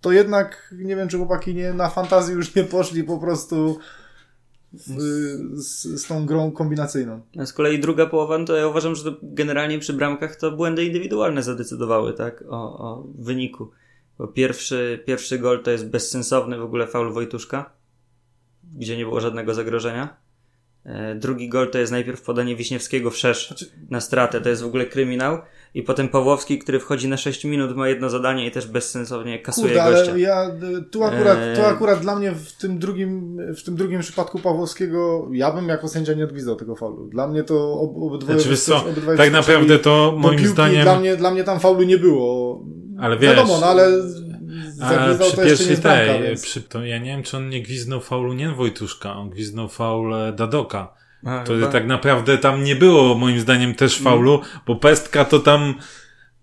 To 0.00 0.12
jednak, 0.12 0.74
nie 0.78 0.96
wiem, 0.96 1.08
czy 1.08 1.16
chłopaki 1.16 1.54
nie, 1.54 1.72
na 1.72 1.88
fantazji 1.88 2.34
już 2.34 2.54
nie 2.54 2.64
poszli 2.64 3.04
po 3.04 3.18
prostu 3.18 3.78
w, 4.72 5.00
z, 5.54 5.82
z 5.82 6.06
tą 6.06 6.26
grą 6.26 6.52
kombinacyjną. 6.52 7.20
A 7.38 7.46
z 7.46 7.52
kolei 7.52 7.78
druga 7.78 8.06
połowa, 8.06 8.38
no 8.38 8.44
to 8.44 8.56
ja 8.56 8.66
uważam, 8.66 8.94
że 8.94 9.14
generalnie 9.22 9.78
przy 9.78 9.92
bramkach 9.92 10.36
to 10.36 10.52
błędy 10.52 10.84
indywidualne 10.84 11.42
zadecydowały, 11.42 12.12
tak? 12.12 12.44
O, 12.48 12.78
o 12.78 13.06
wyniku. 13.18 13.70
Bo 14.18 14.28
pierwszy, 14.28 15.02
pierwszy 15.06 15.38
gol 15.38 15.62
to 15.62 15.70
jest 15.70 15.88
bezsensowny 15.88 16.58
w 16.58 16.62
ogóle 16.62 16.86
faul 16.86 17.12
Wojtuszka, 17.12 17.70
gdzie 18.76 18.96
nie 18.96 19.04
było 19.04 19.20
żadnego 19.20 19.54
zagrożenia. 19.54 20.29
E, 20.84 21.14
drugi 21.14 21.48
gol 21.48 21.70
to 21.70 21.78
jest 21.78 21.92
najpierw 21.92 22.22
podanie 22.22 22.56
Wiśniewskiego 22.56 23.10
w 23.10 23.16
szerz 23.16 23.46
Znaczy- 23.48 23.66
na 23.90 24.00
stratę, 24.00 24.40
to 24.40 24.48
jest 24.48 24.62
w 24.62 24.66
ogóle 24.66 24.86
kryminał. 24.86 25.38
I 25.74 25.82
potem 25.82 26.08
Pawłowski, 26.08 26.58
który 26.58 26.80
wchodzi 26.80 27.08
na 27.08 27.16
6 27.16 27.44
minut, 27.44 27.76
ma 27.76 27.88
jedno 27.88 28.10
zadanie 28.10 28.46
i 28.46 28.50
też 28.50 28.66
bezsensownie 28.66 29.38
kasuje 29.38 29.74
Kurde, 29.74 29.90
gościa. 29.90 30.10
ale 30.10 30.20
ja 30.20 30.50
y, 30.78 30.82
tu 30.90 31.04
akurat, 31.04 31.38
Eee. 31.38 31.56
tu 31.56 31.62
akurat 31.64 32.00
dla 32.00 32.16
mnie 32.16 32.32
w 32.32 32.52
tym 32.52 32.78
drugim, 32.78 33.36
w 33.56 33.62
tym 33.62 33.76
drugim 33.76 34.00
przypadku 34.00 34.38
Pawłowskiego, 34.38 35.28
ja 35.32 35.52
bym 35.52 35.68
jako 35.68 35.88
sędzia 35.88 36.12
nie 36.14 36.24
odgwizdał 36.24 36.56
tego 36.56 36.76
faulu. 36.76 37.06
Dla 37.08 37.28
mnie 37.28 37.42
to 37.44 37.72
ob, 37.80 37.96
obydwoje 37.96 38.38
Znaczy, 38.38 38.50
wiesz 38.50 38.60
co, 38.60 38.84
obydwoje 38.86 39.18
tak 39.18 39.32
naprawdę 39.32 39.78
to 39.78 40.14
moim 40.18 40.36
piłki. 40.38 40.52
zdaniem... 40.52 40.82
Dla 40.82 40.98
mnie, 41.00 41.16
dla 41.16 41.30
mnie 41.30 41.44
tam 41.44 41.60
faulu 41.60 41.82
nie 41.82 41.98
było. 41.98 42.64
Ale 42.98 43.18
wiesz, 43.18 43.30
Wiadomo, 43.36 43.58
no 43.60 43.66
ale 43.66 43.88
zagwizdał 44.72 45.26
przy 45.28 45.36
to 45.36 45.44
jeszcze 45.44 45.64
nie 45.64 45.70
pierwszej 45.70 45.76
tej, 46.06 46.22
więc... 46.22 46.42
przy, 46.42 46.62
to 46.62 46.84
ja 46.84 46.98
nie 46.98 47.10
wiem, 47.10 47.22
czy 47.22 47.36
on 47.36 47.48
nie 47.48 47.62
gwiznął 47.62 48.00
faulu 48.00 48.32
nie 48.32 48.50
Wojtuszka, 48.50 49.16
on 49.16 49.30
gwiznął 49.30 49.68
faul 49.68 50.14
Dadoka. 50.36 50.94
A, 51.24 51.44
To 51.44 51.54
chyba. 51.54 51.66
tak 51.66 51.86
naprawdę 51.86 52.38
tam 52.38 52.64
nie 52.64 52.76
było 52.76 53.14
moim 53.14 53.40
zdaniem 53.40 53.74
też 53.74 53.98
faulu, 53.98 54.40
bo 54.66 54.76
pestka 54.76 55.24
to 55.24 55.38
tam 55.38 55.74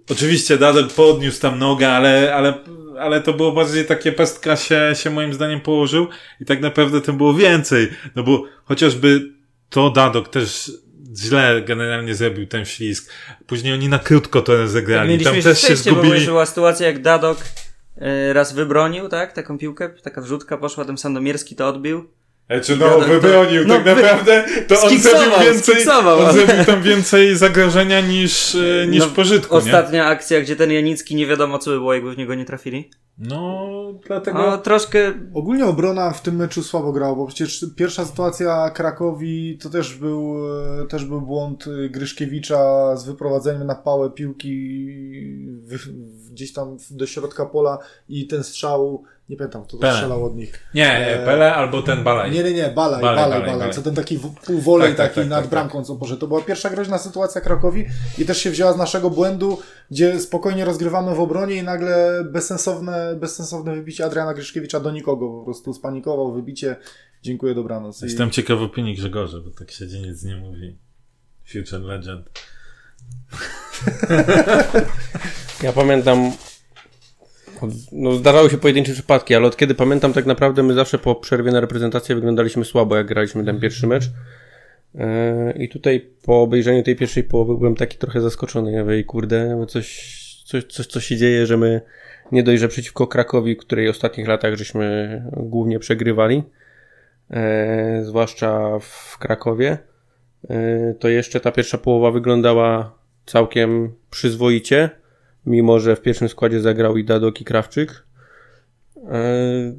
oczywiście 0.09 0.57
Dadok 0.57 0.93
podniósł 0.93 1.41
tam 1.41 1.59
nogę, 1.59 1.89
ale, 1.89 2.35
ale, 2.35 2.53
ale 2.99 3.21
to 3.21 3.33
było 3.33 3.51
bardziej 3.51 3.85
takie 3.85 4.11
pestka 4.11 4.55
się, 4.55 4.91
się 4.93 5.09
moim 5.09 5.33
zdaniem 5.33 5.61
położył 5.61 6.07
i 6.41 6.45
tak 6.45 6.61
naprawdę 6.61 7.01
to 7.01 7.13
było 7.13 7.33
więcej, 7.33 7.87
no 8.15 8.23
bo 8.23 8.43
chociażby 8.65 9.21
to 9.69 9.89
Dadok 9.89 10.29
też 10.29 10.71
źle 11.17 11.61
generalnie 11.61 12.15
zrobił 12.15 12.47
ten 12.47 12.65
ślizg. 12.65 13.13
Później 13.47 13.73
oni 13.73 13.89
na 13.89 13.99
krótko 13.99 14.41
to 14.41 14.57
rozegrali. 14.57 15.09
Mieliśmy 15.09 15.33
Tam 15.33 15.41
też 15.41 15.59
się 15.59 15.65
szczęście, 15.65 15.91
bo 15.91 16.01
zgubili. 16.01 16.25
była 16.25 16.45
sytuacja, 16.45 16.87
jak 16.87 17.01
Dadok 17.01 17.37
raz 18.33 18.53
wybronił, 18.53 19.09
tak, 19.09 19.33
taką 19.33 19.57
piłkę, 19.57 19.89
taka 19.89 20.21
wrzutka 20.21 20.57
poszła, 20.57 20.85
ten 20.85 20.97
Sandomierski 20.97 21.55
to 21.55 21.67
odbił 21.67 22.09
Znaczy, 22.49 22.77
no, 22.77 22.85
Wiadomo, 22.85 23.03
to- 23.03 23.09
wybronił 23.09 23.67
no, 23.67 23.75
tak 23.75 23.83
wy- 23.83 23.95
naprawdę, 23.95 24.45
to 24.67 24.81
on 24.81 24.97
zrobił 24.99 25.31
więcej, 25.41 25.75
skiksował, 25.75 26.19
on 26.19 26.33
zrobił 26.33 26.65
tam 26.65 26.81
więcej 26.81 27.35
zagrożenia 27.35 28.01
niż, 28.01 28.55
e, 28.55 28.87
niż 28.87 28.99
No, 28.99 29.07
pożytku, 29.07 29.55
nie? 29.55 29.59
Ostatnia 29.59 30.05
akcja, 30.05 30.41
gdzie 30.41 30.55
ten 30.55 30.71
Janicki 30.71 31.15
nie 31.15 31.27
wiadomo 31.27 31.59
co 31.59 31.71
by 31.71 31.77
było, 31.77 31.93
jakby 31.93 32.11
w 32.15 32.17
niego 32.17 32.35
nie 32.35 32.45
trafili. 32.45 32.89
No, 33.17 33.69
dlatego... 34.07 34.37
No, 34.37 34.57
troszkę 34.57 35.13
Ogólnie 35.33 35.65
obrona 35.65 36.11
w 36.11 36.21
tym 36.21 36.35
meczu 36.35 36.63
słabo 36.63 36.93
grała, 36.93 37.15
bo 37.15 37.27
przecież 37.27 37.65
pierwsza 37.75 38.05
sytuacja 38.05 38.69
Krakowi 38.69 39.57
to 39.57 39.69
też 39.69 39.95
był, 39.95 40.35
e, 40.81 40.85
też 40.87 41.05
był 41.05 41.21
błąd 41.21 41.65
e, 41.67 41.89
Gryszkiewicza 41.89 42.95
z 42.97 43.05
wyprowadzeniem 43.05 43.67
na 43.67 43.75
pałę 43.75 44.09
piłki 44.09 44.77
w, 45.63 45.77
gdzieś 46.31 46.53
tam 46.53 46.77
do 46.91 47.05
środka 47.05 47.45
pola 47.45 47.77
i 48.09 48.27
ten 48.27 48.43
strzał, 48.43 49.03
nie 49.29 49.37
pamiętam 49.37 49.63
kto 49.63 49.77
to 49.77 49.91
strzelał 49.91 50.25
od 50.25 50.35
nich. 50.35 50.67
Nie, 50.73 51.07
E, 51.07 51.25
Pele 51.25 51.55
albo 51.55 51.81
ten 51.81 52.03
Balaj. 52.03 52.31
Nie, 52.31 52.43
nie, 52.43 52.53
nie, 52.53 52.69
balaj, 52.69 53.01
Balaj, 53.01 53.01
balaj, 53.01 53.39
balaj, 53.39 53.59
balaj. 53.59 53.73
Co 53.73 53.81
ten 53.81 53.95
taki 53.95 54.19
półwolej 54.45 54.89
Tak, 54.89 54.97
tak, 54.97 55.07
taki 55.07 55.19
tak, 55.19 55.29
nad 55.29 55.41
tak, 55.41 55.49
bramką, 55.49 55.83
co 55.83 55.95
poszedł. 55.95 56.19
To 56.19 56.27
była 56.27 56.41
pierwsza 56.41 56.69
groźna 56.69 56.97
sytuacja 56.97 57.41
Krakowi 57.41 57.85
i 58.17 58.25
też 58.25 58.37
się 58.37 58.49
wzięła 58.49 58.73
z 58.73 58.77
naszego 58.77 59.09
błędu, 59.09 59.59
gdzie 59.91 60.19
spokojnie 60.19 60.65
rozgrywamy 60.65 61.15
w 61.15 61.19
obronie 61.19 61.55
i 61.55 61.63
nagle 61.63 62.23
bezsensowne, 62.23 63.15
bezsensowne 63.19 63.75
wybicie 63.75 64.05
Adriana 64.05 64.33
Gryszkiewicza 64.33 64.79
do 64.79 64.91
nikogo. 64.91 65.39
Po 65.39 65.45
prostu 65.45 65.73
spanikował, 65.73 66.33
wybicie. 66.33 66.75
Dziękuję, 67.23 67.55
dobranoc. 67.55 68.01
I... 68.01 68.05
Jestem 68.05 68.31
ciekaw 68.31 68.59
opinii 68.59 68.95
Grzegorza, 68.95 69.37
bo 69.45 69.51
tak 69.51 69.71
siedzi, 69.71 70.01
nic 70.01 70.23
nie 70.23 70.35
mówi. 70.35 70.77
Future 71.53 71.81
Legend. 71.81 72.29
Ja 75.63 75.73
pamiętam. 75.73 76.31
No, 77.91 78.13
zdarzały 78.13 78.49
się 78.49 78.57
pojedyncze 78.57 78.93
przypadki, 78.93 79.35
ale 79.35 79.47
od 79.47 79.57
kiedy 79.57 79.75
pamiętam, 79.75 80.13
tak 80.13 80.25
naprawdę 80.25 80.63
my 80.63 80.73
zawsze 80.73 80.97
po 80.97 81.15
przerwie 81.15 81.51
na 81.51 81.59
reprezentację 81.59 82.15
wyglądaliśmy 82.15 82.65
słabo, 82.65 82.95
jak 82.95 83.07
graliśmy 83.07 83.45
ten 83.45 83.59
pierwszy 83.59 83.87
mecz. 83.87 84.03
Yy, 84.95 85.03
I 85.59 85.69
tutaj 85.69 86.09
po 86.25 86.41
obejrzeniu 86.41 86.83
tej 86.83 86.95
pierwszej 86.95 87.23
połowy 87.23 87.57
byłem 87.57 87.75
taki 87.75 87.97
trochę 87.97 88.21
zaskoczony. 88.21 88.71
Ja 88.71 88.83
mówię, 88.83 89.03
kurde, 89.03 89.65
coś, 89.67 90.17
coś, 90.45 90.63
coś, 90.63 90.87
co 90.87 90.99
się 90.99 91.17
dzieje, 91.17 91.45
że 91.45 91.57
my 91.57 91.81
nie 92.31 92.43
dość, 92.43 92.61
że 92.61 92.67
przeciwko 92.67 93.07
Krakowi, 93.07 93.57
której 93.57 93.87
w 93.87 93.89
ostatnich 93.89 94.27
latach 94.27 94.55
żeśmy 94.55 95.21
głównie 95.37 95.79
przegrywali, 95.79 96.43
e, 97.31 98.01
zwłaszcza 98.03 98.79
w 98.79 99.17
Krakowie, 99.17 99.77
e, 100.49 100.93
to 100.99 101.09
jeszcze 101.09 101.39
ta 101.39 101.51
pierwsza 101.51 101.77
połowa 101.77 102.11
wyglądała 102.11 102.97
całkiem 103.25 103.93
przyzwoicie, 104.09 104.89
mimo 105.47 105.79
że 105.79 105.95
w 105.95 106.01
pierwszym 106.01 106.29
składzie 106.29 106.61
zagrał 106.61 106.97
i 106.97 107.03
Dadok 107.03 107.41
i 107.41 107.45
Krawczyk. 107.45 108.03
E, 109.11 109.73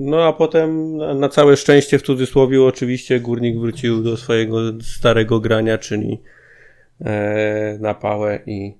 No 0.00 0.24
a 0.24 0.32
potem 0.32 0.96
na- 0.96 1.28
całe 1.28 1.56
szczęście 1.56 1.98
w 1.98 2.02
cudzysłowie 2.02 2.62
oczywiście 2.62 3.20
Górnik 3.20 3.58
wrócił 3.58 4.02
do 4.02 4.16
swojego 4.16 4.58
starego 4.82 5.40
grania, 5.40 5.78
czyli 5.78 6.20
e, 7.00 7.78
na 7.80 7.94
pałę 7.94 8.38
i 8.46 8.74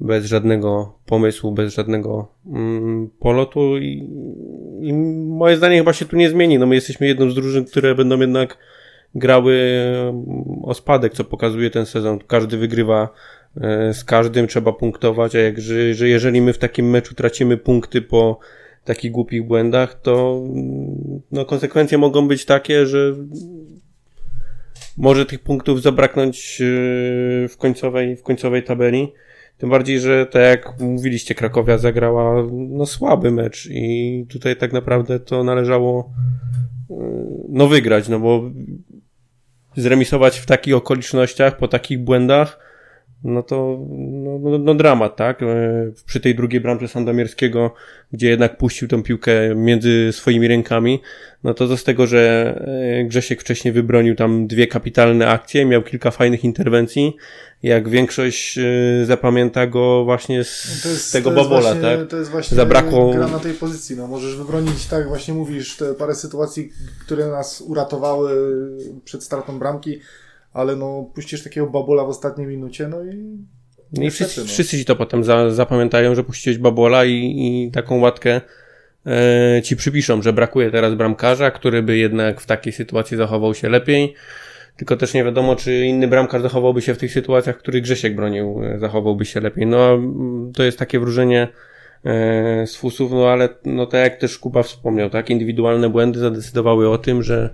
bez 0.00 0.24
żadnego 0.26 0.94
pomysłu, 1.06 1.52
bez 1.52 1.74
żadnego 1.74 2.28
mm, 2.46 3.10
polotu 3.20 3.78
i, 3.78 4.08
i 4.80 4.92
moje 5.28 5.56
zdanie 5.56 5.78
chyba 5.78 5.92
się 5.92 6.04
tu 6.04 6.16
nie 6.16 6.30
zmieni. 6.30 6.58
No 6.58 6.66
my 6.66 6.74
jesteśmy 6.74 7.06
jedną 7.06 7.30
z 7.30 7.34
drużyn, 7.34 7.64
które 7.64 7.94
będą 7.94 8.20
jednak 8.20 8.58
grały 9.14 9.54
mm, 9.54 10.24
o 10.62 10.74
spadek, 10.74 11.12
co 11.12 11.24
pokazuje 11.24 11.70
ten 11.70 11.86
sezon. 11.86 12.18
Każdy 12.26 12.56
wygrywa 12.56 13.08
z 13.92 14.04
każdym, 14.04 14.46
trzeba 14.46 14.72
punktować, 14.72 15.34
a 15.34 15.38
jak, 15.38 15.60
że, 15.60 15.94
że 15.94 16.08
jeżeli 16.08 16.40
my 16.40 16.52
w 16.52 16.58
takim 16.58 16.90
meczu 16.90 17.14
tracimy 17.14 17.56
punkty 17.56 18.02
po 18.02 18.38
takich 18.84 19.12
głupich 19.12 19.46
błędach, 19.46 20.00
to 20.02 20.42
mm, 20.44 21.20
no, 21.32 21.44
konsekwencje 21.44 21.98
mogą 21.98 22.28
być 22.28 22.44
takie, 22.44 22.86
że 22.86 23.14
może 24.96 25.26
tych 25.26 25.40
punktów 25.40 25.82
zabraknąć 25.82 26.60
e, 26.60 26.64
w 27.48 27.56
końcowej, 27.58 28.16
w 28.16 28.22
końcowej 28.22 28.62
tabeli. 28.62 29.12
Tym 29.58 29.70
bardziej, 29.70 30.00
że 30.00 30.26
tak 30.26 30.42
jak 30.42 30.80
mówiliście, 30.80 31.34
Krakowia 31.34 31.78
zagrała 31.78 32.46
no, 32.52 32.86
słaby 32.86 33.30
mecz 33.30 33.68
i 33.70 34.26
tutaj 34.28 34.56
tak 34.56 34.72
naprawdę 34.72 35.20
to 35.20 35.44
należało 35.44 36.12
e, 36.90 36.94
no 37.48 37.68
wygrać, 37.68 38.08
no 38.08 38.20
bo 38.20 38.50
zremisować 39.76 40.38
w 40.38 40.46
takich 40.46 40.74
okolicznościach, 40.74 41.56
po 41.56 41.68
takich 41.68 41.98
błędach, 41.98 42.67
no 43.24 43.42
to 43.42 43.78
no, 43.90 44.38
no, 44.38 44.58
no 44.58 44.74
dramat, 44.74 45.16
tak? 45.16 45.42
E, 45.42 45.46
Przy 46.06 46.20
tej 46.20 46.34
drugiej 46.34 46.60
bramce 46.60 46.88
Sandomierskiego, 46.88 47.74
gdzie 48.12 48.28
jednak 48.28 48.56
puścił 48.58 48.88
tą 48.88 49.02
piłkę 49.02 49.54
między 49.54 50.08
swoimi 50.12 50.48
rękami, 50.48 51.00
no 51.44 51.54
to 51.54 51.68
co 51.68 51.76
z 51.76 51.84
tego, 51.84 52.06
że 52.06 52.54
e, 53.00 53.04
Grzesiek 53.04 53.40
wcześniej 53.40 53.72
wybronił 53.74 54.14
tam 54.14 54.46
dwie 54.46 54.66
kapitalne 54.66 55.28
akcje, 55.28 55.66
miał 55.66 55.82
kilka 55.82 56.10
fajnych 56.10 56.44
interwencji, 56.44 57.16
jak 57.62 57.88
większość 57.88 58.58
e, 58.58 58.62
zapamięta 59.06 59.66
go 59.66 60.04
właśnie 60.04 60.44
z 60.44 60.80
To 60.82 60.88
jest- 60.88 61.12
tego 61.12 61.30
to 61.30 61.36
babola, 61.36 61.60
właśnie, 61.60 61.80
tak? 61.82 62.08
To 62.08 62.16
jest 62.16 62.30
właśnie 62.30 62.56
Zabrakło- 62.56 63.12
gra 63.14 63.28
na 63.28 63.38
tej 63.38 63.52
pozycji. 63.54 63.96
No, 63.96 64.06
możesz 64.06 64.36
wybronić, 64.36 64.86
tak 64.86 65.08
właśnie 65.08 65.34
mówisz, 65.34 65.76
te 65.76 65.94
parę 65.94 66.14
sytuacji, 66.14 66.70
które 67.06 67.26
nas 67.26 67.60
uratowały 67.60 68.30
przed 69.04 69.24
stratą 69.24 69.58
bramki, 69.58 69.98
ale 70.52 70.76
no 70.76 71.10
puścisz 71.14 71.44
takiego 71.44 71.66
babola 71.66 72.04
w 72.04 72.08
ostatniej 72.08 72.46
minucie, 72.46 72.88
no 72.88 73.04
i 73.04 73.38
No 73.92 74.04
i 74.04 74.10
wszyscy, 74.10 74.40
no. 74.40 74.46
wszyscy 74.46 74.78
ci 74.78 74.84
to 74.84 74.96
potem 74.96 75.24
za, 75.24 75.50
zapamiętają, 75.50 76.14
że 76.14 76.24
puściłeś 76.24 76.58
babola 76.58 77.04
i, 77.04 77.12
i 77.12 77.70
taką 77.70 77.98
łatkę 77.98 78.40
e, 79.06 79.62
ci 79.62 79.76
przypiszą, 79.76 80.22
że 80.22 80.32
brakuje 80.32 80.70
teraz 80.70 80.94
bramkarza, 80.94 81.50
który 81.50 81.82
by 81.82 81.96
jednak 81.96 82.40
w 82.40 82.46
takiej 82.46 82.72
sytuacji 82.72 83.16
zachował 83.16 83.54
się 83.54 83.68
lepiej. 83.68 84.14
Tylko 84.76 84.96
też 84.96 85.14
nie 85.14 85.24
wiadomo, 85.24 85.56
czy 85.56 85.86
inny 85.86 86.08
bramkarz 86.08 86.42
zachowałby 86.42 86.82
się 86.82 86.94
w 86.94 86.98
tych 86.98 87.12
sytuacjach, 87.12 87.56
w 87.56 87.58
których 87.58 87.82
Grzesiek 87.82 88.16
bronił, 88.16 88.60
e, 88.64 88.78
zachowałby 88.78 89.24
się 89.24 89.40
lepiej. 89.40 89.66
No, 89.66 89.78
a, 89.78 89.92
mm, 89.92 90.52
to 90.54 90.62
jest 90.62 90.78
takie 90.78 91.00
wróżenie 91.00 91.48
e, 92.04 92.66
z 92.66 92.76
fusów, 92.76 93.12
no 93.12 93.28
ale 93.28 93.48
no 93.64 93.86
tak 93.86 94.00
jak 94.00 94.20
też 94.20 94.38
Kuba 94.38 94.62
wspomniał, 94.62 95.10
tak, 95.10 95.30
indywidualne 95.30 95.88
błędy 95.88 96.18
zadecydowały 96.18 96.90
o 96.90 96.98
tym, 96.98 97.22
że 97.22 97.50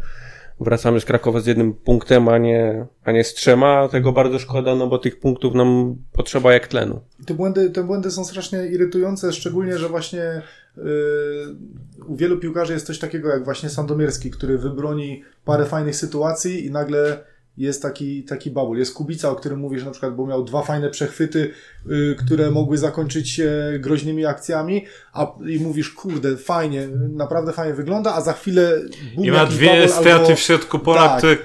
wracamy 0.61 1.01
z 1.01 1.05
Krakowa 1.05 1.41
z 1.41 1.47
jednym 1.47 1.75
punktem, 1.75 2.29
a 2.29 2.39
nie, 2.39 2.87
a 3.05 3.13
nie 3.13 3.25
z 3.25 3.35
trzema. 3.35 3.89
Tego 3.89 4.13
bardzo 4.13 4.39
szkoda, 4.39 4.75
no 4.75 4.87
bo 4.87 4.99
tych 4.99 5.21
punktów 5.21 5.55
nam 5.55 5.97
potrzeba 6.13 6.53
jak 6.53 6.69
tlenu. 6.69 7.01
Te 7.27 7.35
błędy, 7.35 7.71
te 7.71 7.85
błędy 7.85 8.11
są 8.11 8.25
strasznie 8.25 8.67
irytujące, 8.67 9.33
szczególnie, 9.33 9.79
że 9.79 9.89
właśnie 9.89 10.43
yy, 10.77 10.85
u 12.07 12.17
wielu 12.17 12.39
piłkarzy 12.39 12.73
jest 12.73 12.87
coś 12.87 12.99
takiego 12.99 13.29
jak 13.29 13.45
właśnie 13.45 13.69
Sandomierski, 13.69 14.31
który 14.31 14.59
wybroni 14.59 15.23
parę 15.45 15.67
fajnych 15.67 15.97
sytuacji 15.97 16.67
i 16.67 16.71
nagle 16.71 17.25
jest 17.57 17.83
taki, 17.83 18.25
taki 18.25 18.51
babul. 18.51 18.79
Jest 18.79 18.95
Kubica, 18.95 19.31
o 19.31 19.37
którym 19.37 19.59
mówisz 19.59 19.85
na 19.85 19.91
przykład, 19.91 20.15
bo 20.15 20.27
miał 20.27 20.45
dwa 20.45 20.63
fajne 20.63 20.91
przechwyty, 20.91 21.51
yy, 21.87 22.17
które 22.19 22.51
mogły 22.51 22.79
zakończyć 22.79 23.31
się 23.31 23.53
groźnymi 23.81 24.27
akcjami, 24.27 24.85
a 25.15 25.33
i 25.49 25.59
mówisz, 25.61 25.91
kurde, 25.91 26.37
fajnie, 26.37 26.89
naprawdę 27.11 27.53
fajnie 27.53 27.75
wygląda, 27.75 28.15
a 28.15 28.21
za 28.21 28.33
chwilę 28.33 28.73
I 29.19 29.31
ma 29.31 29.47
dwie 29.47 29.89
straty 29.89 30.13
albo- 30.13 30.37
w 30.37 30.41
środku 30.41 30.79
pola, 30.79 31.09
Tak. 31.09 31.19
które 31.19 31.37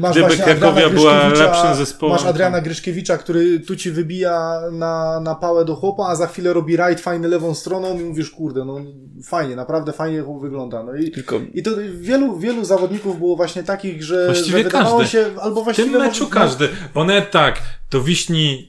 Masz 0.00 0.16
Gdyby 0.18 0.36
Krakowia 0.36 0.90
była 0.90 1.28
lepszym 1.28 1.74
zespołem, 1.74 2.16
Masz 2.16 2.24
Adriana 2.26 2.58
to- 2.58 2.64
Gryszkiewicza, 2.64 3.18
który 3.18 3.60
tu 3.60 3.76
ci 3.76 3.90
wybija 3.90 4.60
na, 4.72 5.20
na 5.20 5.34
pałę 5.34 5.64
do 5.64 5.74
chłopa, 5.76 6.06
a 6.08 6.14
za 6.16 6.26
chwilę 6.26 6.52
robi 6.52 6.76
rajd 6.76 7.00
fajny 7.00 7.28
lewą 7.28 7.54
stroną 7.54 7.98
i 8.00 8.04
mówisz, 8.04 8.30
kurde, 8.30 8.64
no 8.64 8.80
fajnie, 9.24 9.56
naprawdę 9.56 9.92
fajnie 9.92 10.24
wygląda. 10.40 10.82
No 10.82 10.94
i, 10.94 11.10
Tylko 11.10 11.40
i 11.54 11.62
to 11.62 11.70
wielu, 11.94 12.38
wielu 12.38 12.64
zawodników 12.64 13.18
było 13.18 13.36
właśnie 13.36 13.62
takich, 13.62 14.02
że, 14.02 14.26
Właściwie 14.26 14.58
że 14.58 14.64
wydawało 14.64 14.98
każdy. 14.98 15.12
się, 15.12 15.26
albo 15.40 15.60
w 15.60 15.64
właściwie... 15.64 15.90
tym 15.90 16.00
meczu 16.00 16.24
może- 16.24 16.34
każdy. 16.34 16.68
Bo 16.94 17.04
nawet 17.04 17.30
tak, 17.30 17.62
do 17.90 18.02
Wiśni 18.02 18.68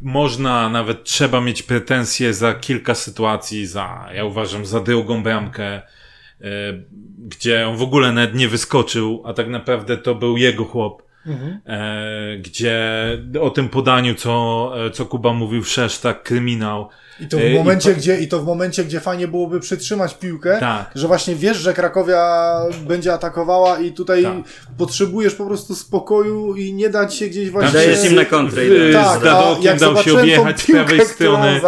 można, 0.00 0.68
nawet 0.68 1.04
trzeba 1.04 1.40
mieć 1.40 1.62
pretensje 1.62 2.34
za 2.34 2.54
kilka 2.54 2.94
sytuacji, 2.94 3.66
za, 3.66 4.08
ja 4.14 4.24
uważam, 4.24 4.66
za 4.66 4.80
drugą 4.80 5.22
bramkę, 5.22 5.66
e, 5.72 5.82
gdzie 7.18 7.68
on 7.68 7.76
w 7.76 7.82
ogóle 7.82 8.12
nawet 8.12 8.34
nie 8.34 8.48
wyskoczył, 8.48 9.22
a 9.26 9.32
tak 9.32 9.48
naprawdę 9.48 9.96
to 9.96 10.14
był 10.14 10.36
jego 10.36 10.64
chłop. 10.64 11.02
Mhm. 11.26 11.60
E, 11.66 12.38
gdzie 12.38 12.78
o 13.40 13.50
tym 13.50 13.68
podaniu, 13.68 14.14
co, 14.14 14.72
e, 14.86 14.90
co 14.90 15.06
Kuba 15.06 15.32
mówił, 15.32 15.62
wszerz, 15.62 15.98
tak, 15.98 16.22
kryminał. 16.22 16.88
I 17.20 17.26
to 17.28 17.36
w 17.38 17.40
E, 17.40 17.50
i 17.50 17.54
momencie, 17.54 17.90
pa- 17.90 17.96
gdzie, 17.96 18.20
i 18.20 18.28
to 18.28 18.40
w 18.40 18.46
momencie, 18.46 18.84
gdzie 18.84 19.00
fajnie 19.00 19.28
byłoby 19.28 19.60
przytrzymać 19.60 20.14
piłkę, 20.14 20.56
Tak. 20.60 20.90
że 20.94 21.06
właśnie 21.06 21.34
wiesz, 21.36 21.56
że 21.56 21.74
Krakowia 21.74 22.54
będzie 22.86 23.12
atakowała 23.12 23.78
i 23.78 23.92
tutaj 23.92 24.22
Tak. 24.22 24.34
potrzebujesz 24.78 25.34
po 25.34 25.46
prostu 25.46 25.74
spokoju 25.74 26.54
i 26.56 26.72
nie 26.72 26.90
dać 26.90 27.14
się 27.14 27.26
gdzieś 27.26 27.50
właśnie... 27.50 27.72
Dajesz 27.72 28.04
im 28.04 28.14
na 28.14 28.24
kontrę. 28.24 28.64
Yy. 28.64 28.92
Tak, 28.92 29.20
z 29.20 29.24
Dadokiem 29.24 29.78
dał 29.78 29.96
się 29.96 30.18
objechać 30.18 30.60
z 30.60 30.66
piłkę, 30.66 30.84
prawej 30.84 31.06
którą 31.06 31.32
strony. 31.36 31.60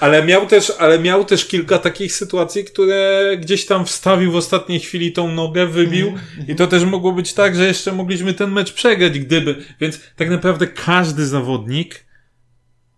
Ale 0.00 0.24
miał 0.24 0.46
też, 0.46 0.72
ale 0.78 0.98
miał 0.98 1.24
też 1.24 1.44
kilka 1.46 1.78
takich 1.78 2.12
sytuacji, 2.12 2.64
które 2.64 3.20
gdzieś 3.40 3.66
tam 3.66 3.86
wstawił 3.86 4.32
w 4.32 4.36
ostatniej 4.36 4.80
chwili 4.80 5.12
tą 5.12 5.28
nogę, 5.28 5.66
wybił 5.66 6.08
Mhm, 6.08 6.46
i 6.48 6.54
to 6.54 6.66
też 6.66 6.84
mogło 6.84 7.12
być 7.12 7.34
tak, 7.34 7.56
że 7.56 7.66
jeszcze 7.66 7.92
mogliśmy 7.92 8.34
ten 8.34 8.50
mecz 8.50 8.72
przegrać, 8.72 9.18
gdyby. 9.18 9.56
Więc 9.80 10.00
tak 10.16 10.30
naprawdę 10.30 10.66
każdy 10.66 11.26
zawodnik 11.26 12.04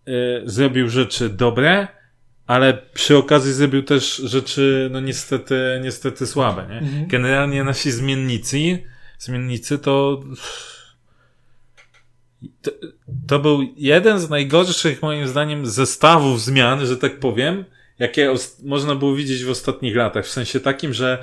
y, 0.08 0.42
zrobił 0.44 0.88
rzeczy 0.88 1.28
dobre 1.28 1.88
ale 2.46 2.78
przy 2.94 3.16
okazji 3.16 3.52
zrobił 3.52 3.82
też 3.82 4.16
rzeczy, 4.16 4.88
no 4.92 5.00
niestety, 5.00 5.80
niestety 5.82 6.26
słabe, 6.26 6.66
nie? 6.70 6.78
Mhm. 6.78 7.06
Generalnie 7.06 7.64
nasi 7.64 7.90
zmiennicy, 7.90 8.82
zmiennicy 9.18 9.78
to, 9.78 10.22
to 12.62 12.70
to 13.26 13.38
był 13.38 13.62
jeden 13.76 14.18
z 14.18 14.30
najgorszych 14.30 15.02
moim 15.02 15.28
zdaniem 15.28 15.66
zestawów 15.66 16.40
zmian, 16.40 16.86
że 16.86 16.96
tak 16.96 17.20
powiem, 17.20 17.64
jakie 17.98 18.34
można 18.62 18.94
było 18.94 19.14
widzieć 19.14 19.44
w 19.44 19.50
ostatnich 19.50 19.96
latach. 19.96 20.26
W 20.26 20.30
sensie 20.30 20.60
takim, 20.60 20.92
że 20.92 21.18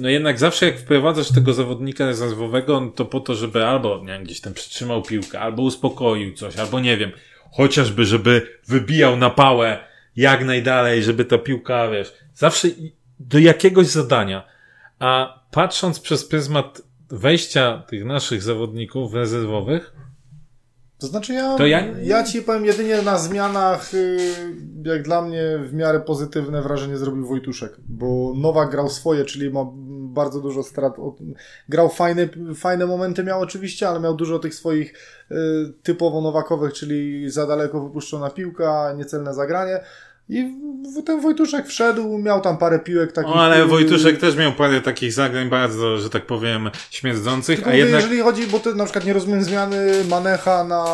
no 0.00 0.08
jednak 0.08 0.38
zawsze 0.38 0.66
jak 0.66 0.78
wprowadzasz 0.78 1.28
tego 1.32 1.52
zawodnika 1.52 2.06
rezerwowego, 2.06 2.92
to 2.96 3.04
po 3.04 3.20
to, 3.20 3.34
żeby 3.34 3.66
albo 3.66 3.98
nie 4.00 4.12
wiem, 4.12 4.24
gdzieś 4.24 4.40
tam 4.40 4.54
przytrzymał 4.54 5.02
piłkę, 5.02 5.40
albo 5.40 5.62
uspokoił 5.62 6.34
coś, 6.34 6.56
albo 6.56 6.80
nie 6.80 6.96
wiem, 6.96 7.12
chociażby, 7.56 8.04
żeby 8.04 8.46
wybijał 8.66 9.16
na 9.16 9.30
pałę 9.30 9.78
jak 10.16 10.44
najdalej, 10.44 11.02
żeby 11.02 11.24
ta 11.24 11.38
piłka, 11.38 11.88
wiesz, 11.90 12.14
zawsze 12.34 12.68
do 13.20 13.38
jakiegoś 13.38 13.86
zadania. 13.86 14.46
A 14.98 15.40
patrząc 15.50 16.00
przez 16.00 16.24
pryzmat 16.24 16.82
wejścia 17.10 17.82
tych 17.88 18.04
naszych 18.04 18.42
zawodników 18.42 19.14
rezerwowych, 19.14 19.92
To 20.98 21.06
znaczy 21.06 21.32
ja, 21.32 21.56
To 21.56 21.66
ja... 21.66 21.84
ja- 22.02 22.24
ci 22.24 22.42
powiem 22.42 22.64
jedynie 22.64 23.02
na 23.02 23.18
zmianach, 23.18 23.94
y, 23.94 24.18
jak 24.84 25.02
dla 25.02 25.22
mnie 25.22 25.42
w 25.64 25.74
miarę 25.74 26.00
pozytywne 26.00 26.62
wrażenie 26.62 26.96
zrobił 26.98 27.26
Wojtuszek, 27.26 27.76
bo 27.88 28.32
Nowak 28.36 28.70
grał 28.70 28.88
swoje, 28.88 29.24
czyli 29.24 29.50
ma 29.50 29.64
bardzo 30.16 30.40
dużo 30.40 30.62
strat. 30.62 30.96
Grał 31.68 31.88
fajne, 31.88 32.28
fajne 32.54 32.86
momenty 32.86 33.24
miał 33.24 33.40
oczywiście, 33.40 33.88
ale 33.88 34.00
miał 34.00 34.14
dużo 34.14 34.38
tych 34.38 34.54
swoich 34.54 34.94
y, 35.30 35.34
typowo 35.82 36.20
nowakowych, 36.20 36.72
czyli 36.72 37.30
za 37.30 37.46
daleko 37.46 37.80
wypuszczona 37.80 38.30
piłka, 38.30 38.92
niecelne 38.96 39.34
zagranie. 39.34 39.80
I 40.28 40.42
w- 40.42 41.02
ten 41.04 41.20
Wojtuszek 41.20 41.66
wszedł, 41.66 42.18
miał 42.18 42.40
tam 42.40 42.58
parę 42.58 42.78
piłek 42.78 43.12
takich. 43.12 43.30
o, 43.30 43.42
ale 43.42 43.66
Wojtuszek 43.66 44.18
też 44.18 44.36
miał 44.36 44.52
parę 44.52 44.80
takich 44.80 45.12
zagrań 45.12 45.48
bardzo, 45.48 45.98
że 45.98 46.10
tak 46.10 46.26
powiem, 46.26 46.70
śmierdzących, 46.90 47.56
Tylko 47.56 47.70
a 47.70 47.72
mówię, 47.72 47.84
jednak 47.84 48.02
jeżeli 48.02 48.20
chodzi, 48.22 48.46
bo 48.46 48.58
to 48.58 48.74
na 48.74 48.84
przykład 48.84 49.04
nie 49.04 49.12
rozumiem 49.12 49.42
zmiany 49.44 50.04
Manecha 50.10 50.64
na, 50.64 50.84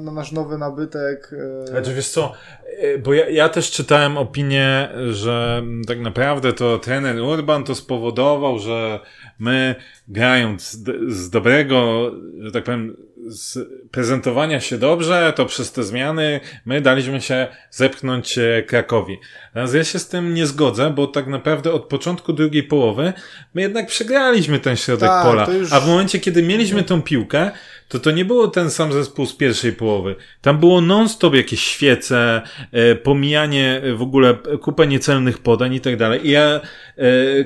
na 0.00 0.12
nasz 0.12 0.32
nowy 0.32 0.58
nabytek. 0.58 1.30
Znaczy 1.64 1.94
wiesz 1.94 2.08
co, 2.08 2.32
e, 2.78 2.98
bo 2.98 3.14
ja, 3.14 3.28
ja 3.30 3.48
też 3.48 3.70
czytałem 3.70 4.16
opinię, 4.18 4.88
że 5.10 5.62
tak 5.88 6.00
naprawdę 6.00 6.52
to 6.52 6.78
trener 6.78 7.20
Urban 7.20 7.64
to 7.64 7.74
spowodował, 7.74 8.58
że 8.58 9.00
my 9.38 9.74
grając 10.08 10.70
z, 10.70 10.84
z 11.14 11.30
dobrego, 11.30 12.10
że 12.40 12.52
tak 12.52 12.64
powiem, 12.64 12.96
z 13.26 13.58
prezentowania 13.90 14.60
się 14.60 14.78
dobrze, 14.78 15.32
to 15.36 15.46
przez 15.46 15.72
te 15.72 15.84
zmiany 15.84 16.40
my 16.66 16.80
daliśmy 16.80 17.20
się 17.20 17.46
zepchnąć 17.70 18.38
e, 18.38 18.62
Krakowi. 18.62 19.18
Natomiast 19.54 19.74
ja 19.74 19.84
się 19.84 19.98
z 19.98 20.08
tym 20.08 20.34
nie 20.34 20.46
zgodzę, 20.46 20.90
bo 20.90 21.06
tak 21.06 21.26
naprawdę 21.26 21.72
od 21.72 21.84
początku 21.84 22.32
drugiej 22.32 22.62
połowy 22.62 23.12
my 23.54 23.62
jednak 23.62 23.86
przegraliśmy 23.86 24.58
ten 24.58 24.76
środek 24.76 25.08
Tak, 25.08 25.26
pola. 25.26 25.46
już- 25.50 25.72
A 25.72 25.80
w 25.80 25.86
momencie, 25.88 26.18
kiedy 26.20 26.42
mieliśmy 26.42 26.82
tą 26.82 27.02
piłkę, 27.02 27.50
to 27.88 27.98
to 27.98 28.10
nie 28.10 28.24
było 28.24 28.48
ten 28.48 28.70
sam 28.70 28.92
zespół 28.92 29.26
z 29.26 29.36
pierwszej 29.36 29.72
połowy. 29.72 30.14
Tam 30.42 30.58
było 30.58 30.80
non-stop 30.80 31.34
jakieś 31.34 31.60
świece, 31.60 32.42
e, 32.72 32.94
pomijanie 32.94 33.80
e, 33.84 33.94
w 33.94 34.02
ogóle 34.02 34.34
kupę 34.60 34.86
niecelnych 34.86 35.38
podań 35.38 35.74
i 35.74 35.80
tak 35.80 35.96
dalej. 35.96 36.26
I 36.26 36.30
ja, 36.30 36.60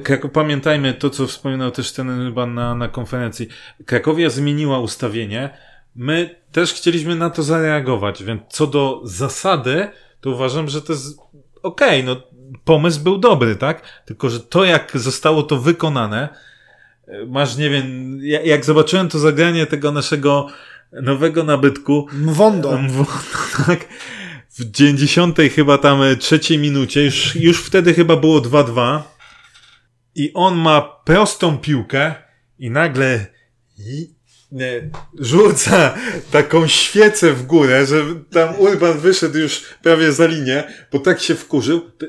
Kraków, 0.03 0.31
pamiętajmy 0.31 0.95
to, 0.95 1.11
co 1.11 1.27
wspominał 1.27 1.71
też 1.71 1.93
ten 1.93 2.25
chyba 2.27 2.47
na, 2.47 2.75
na 2.75 2.89
konferencji. 2.89 3.49
Krakowia 3.87 4.31
zmieniła 4.31 4.79
ustawienie. 4.81 5.51
My 5.99 6.41
też 6.53 6.73
chcieliśmy 6.73 7.17
na 7.17 7.31
to 7.31 7.43
zareagować, 7.43 8.25
więc 8.25 8.43
co 8.49 8.67
do 8.67 9.01
zasady, 9.05 9.89
to 10.21 10.31
uważam, 10.31 10.69
że 10.69 10.83
to 10.83 10.93
jest 10.93 11.19
okej, 11.63 12.05
no 12.05 12.23
pomysł 12.65 13.01
był 13.01 13.19
dobry, 13.19 13.57
tak? 13.57 13.83
Tylko, 14.07 14.31
że 14.31 14.41
to 14.41 14.65
jak 14.65 14.93
zostało 14.95 15.43
to 15.43 15.57
wykonane, 15.59 16.29
e, 17.09 17.27
masz, 17.27 17.57
nie 17.57 17.71
wiem, 17.71 18.19
ja- 18.23 18.43
jak 18.43 18.65
zobaczyłem 18.65 19.09
to 19.09 19.19
zagranie 19.19 19.67
tego 19.67 19.93
naszego 19.93 20.47
nowego 20.93 21.45
nabytku, 21.45 22.07
Mwondo. 22.13 22.79
w, 22.89 23.07
tak, 23.67 23.89
w 24.51 24.71
90 24.71 25.39
chyba 25.55 25.79
tam 25.79 26.03
e, 26.03 26.17
trzeciej 26.17 26.59
minucie, 26.59 27.05
już, 27.05 27.37
już 27.37 27.63
wtedy 27.65 27.95
chyba 27.95 28.17
było 28.17 28.41
2-2 28.41 29.01
i 30.15 30.31
on 30.35 30.57
ma 30.57 30.81
prostą 30.81 31.59
piłkę 31.59 32.15
i 32.59 32.71
nagle 32.71 33.27
i, 33.79 34.18
nie, 34.53 34.91
rzuca 35.19 35.95
taką 36.33 36.67
świecę 36.67 37.33
w 37.33 37.47
górę, 37.47 37.87
że 37.87 38.05
tam 38.33 38.61
Urban 38.61 38.99
wyszedł 38.99 39.39
już 39.39 39.63
prawie 39.83 40.13
za 40.13 40.27
linię, 40.27 40.65
bo 40.93 40.99
tak 40.99 41.21
się 41.21 41.35
wkurzył. 41.35 41.81
To, 41.81 42.07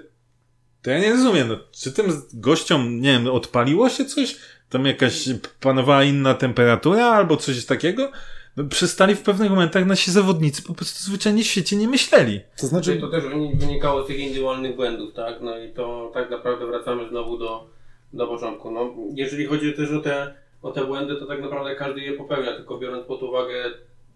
to 0.82 0.90
ja 0.92 1.00
nie 1.00 1.10
rozumiem, 1.12 1.48
no, 1.48 1.56
czy 1.72 1.92
tym 1.92 2.22
gościom, 2.34 3.02
nie 3.02 3.12
wiem, 3.12 3.28
odpaliło 3.28 3.90
się 3.90 4.06
coś? 4.06 4.38
Tam 4.70 4.86
jakaś 4.86 5.30
panowała 5.60 6.04
inna 6.04 6.34
temperatura 6.34 7.06
albo 7.06 7.38
coś 7.38 7.66
takiego? 7.66 8.12
No, 8.58 8.64
przestali 8.64 9.16
w 9.16 9.22
pewnych 9.22 9.50
momentach 9.50 9.86
nasi 9.86 10.12
zawodnicy 10.12 10.62
po 10.64 10.74
prostu 10.74 11.04
zwyczajnie 11.04 11.44
w 11.44 11.48
świecie 11.48 11.76
nie 11.76 11.88
myśleli. 11.88 12.40
To 12.58 12.68
Znaczy, 12.68 12.98
to 12.98 13.08
też 13.08 13.24
wyni- 13.24 13.56
wynikało 13.60 14.04
z 14.04 14.08
tych 14.08 14.20
indywidualnych 14.20 14.76
błędów, 14.76 15.14
tak? 15.14 15.36
No 15.42 15.60
i 15.60 15.74
to 15.74 16.12
tak 16.14 16.30
naprawdę 16.30 16.66
wracamy 16.68 17.10
znowu 17.10 17.38
do, 17.38 17.70
do 18.14 18.28
początku. 18.28 18.72
No, 18.72 18.94
jeżeli 19.14 19.46
chodzi 19.46 19.74
też 19.74 19.92
o 19.92 20.00
te, 20.02 20.34
o 20.62 20.72
te 20.72 20.86
błędy, 20.86 21.16
to 21.16 21.26
tak 21.26 21.42
naprawdę 21.42 21.76
każdy 21.76 22.02
je 22.02 22.14
popełnia, 22.14 22.56
tylko 22.56 22.78
biorąc 22.78 23.06
pod 23.06 23.24
uwagę 23.24 23.64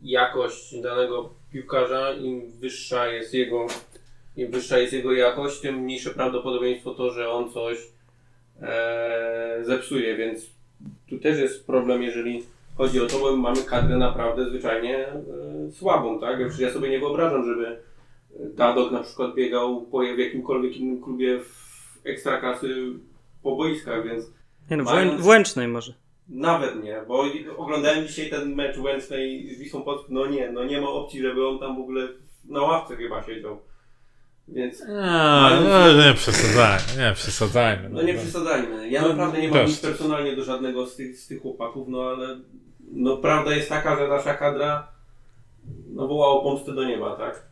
jakość 0.02 0.82
danego 0.82 1.30
piłkarza, 1.52 2.14
im 2.14 2.52
wyższa 2.52 3.08
jest 3.08 3.34
jego, 3.34 3.68
im 4.38 4.52
wyższa 4.52 4.78
jest 4.78 4.94
jego 4.94 5.14
jakość, 5.14 5.60
tym 5.60 5.76
mniejsze 5.76 6.10
prawdopodobieństwo 6.10 6.94
to, 6.94 7.12
że 7.12 7.30
on 7.30 7.52
coś 7.52 7.78
e, 8.62 9.60
zepsuje, 9.62 10.18
więc 10.18 10.50
tu 11.10 11.20
też 11.20 11.40
jest 11.40 11.68
problem, 11.68 12.04
jeżeli 12.04 12.44
chodzi 12.78 13.02
o 13.02 13.08
to, 13.08 13.20
bo 13.20 13.36
mamy 13.36 13.64
kadrę 13.64 13.98
naprawdę 13.98 14.50
zwyczajnie 14.50 15.08
e, 15.08 15.22
słabą, 15.72 16.20
tak? 16.20 16.40
Ja 16.60 16.72
sobie 16.72 16.90
nie 16.90 17.00
wyobrażam, 17.00 17.46
żeby 17.46 17.78
Dadok 18.40 18.92
na 18.92 19.04
przykład 19.04 19.36
biegał 19.36 19.82
po 19.82 20.00
w 20.00 20.18
jakimkolwiek 20.18 20.78
innym 20.78 21.02
klubie 21.02 21.40
w 21.40 22.08
ekstraklasy 22.08 22.76
po 23.44 23.56
boiskach, 23.56 24.08
więc 24.08 24.26
Nie 24.72 24.78
no, 24.78 24.84
Mając- 24.84 25.22
w 25.22 25.28
Łęcznej 25.28 25.68
może. 25.68 25.94
Nawet 26.30 26.84
nie, 26.84 27.02
bo 27.08 27.26
oglądałem 27.58 28.08
dzisiaj 28.08 28.30
ten 28.30 28.56
mecz 28.56 28.78
Łęcznej 28.78 29.56
z 29.56 29.60
Wisłą 29.60 29.82
Płock, 29.82 30.06
no 30.10 30.26
nie, 30.28 30.52
no 30.52 30.64
nie 30.64 30.82
ma 30.82 30.90
opcji, 30.90 31.22
żeby 31.22 31.48
on 31.48 31.60
tam 31.60 31.76
w 31.76 31.80
ogóle 31.80 32.08
na 32.46 32.62
ławce 32.62 32.96
chyba 32.96 33.24
siedział. 33.24 33.60
Więc 34.48 34.84
A, 35.02 35.50
no, 35.64 35.94
nie 36.08 36.14
przesadzajmy, 36.14 36.84
nie 37.08 37.14
przesadzajmy. 37.14 37.90
no 37.90 38.02
nie 38.02 38.14
przesadzajmy. 38.14 38.90
Ja 38.90 39.02
No, 39.02 39.08
naprawdę 39.10 39.42
nie 39.42 39.48
mam 39.48 39.58
też. 39.58 39.70
nic 39.70 39.80
personalnie 39.80 40.36
do 40.36 40.44
żadnego 40.44 40.86
z 40.86 40.96
tych, 40.96 41.18
z 41.18 41.28
tych 41.28 41.42
chłopaków, 41.42 41.88
no 41.88 42.02
ale 42.04 42.40
no 42.92 43.18
prawda 43.18 43.56
jest 43.56 43.70
taka, 43.70 43.96
że 43.98 44.08
nasza 44.08 44.34
kadra 44.34 44.88
no 45.88 46.08
woła 46.08 46.28
o 46.28 46.42
pomstę 46.44 46.72
do 46.74 46.84
nieba, 46.84 47.16
tak? 47.16 47.44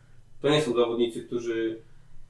To 0.42 0.48
nie 0.50 0.62
są 0.62 0.74
zawodnicy, 0.74 1.22
którzy 1.22 1.78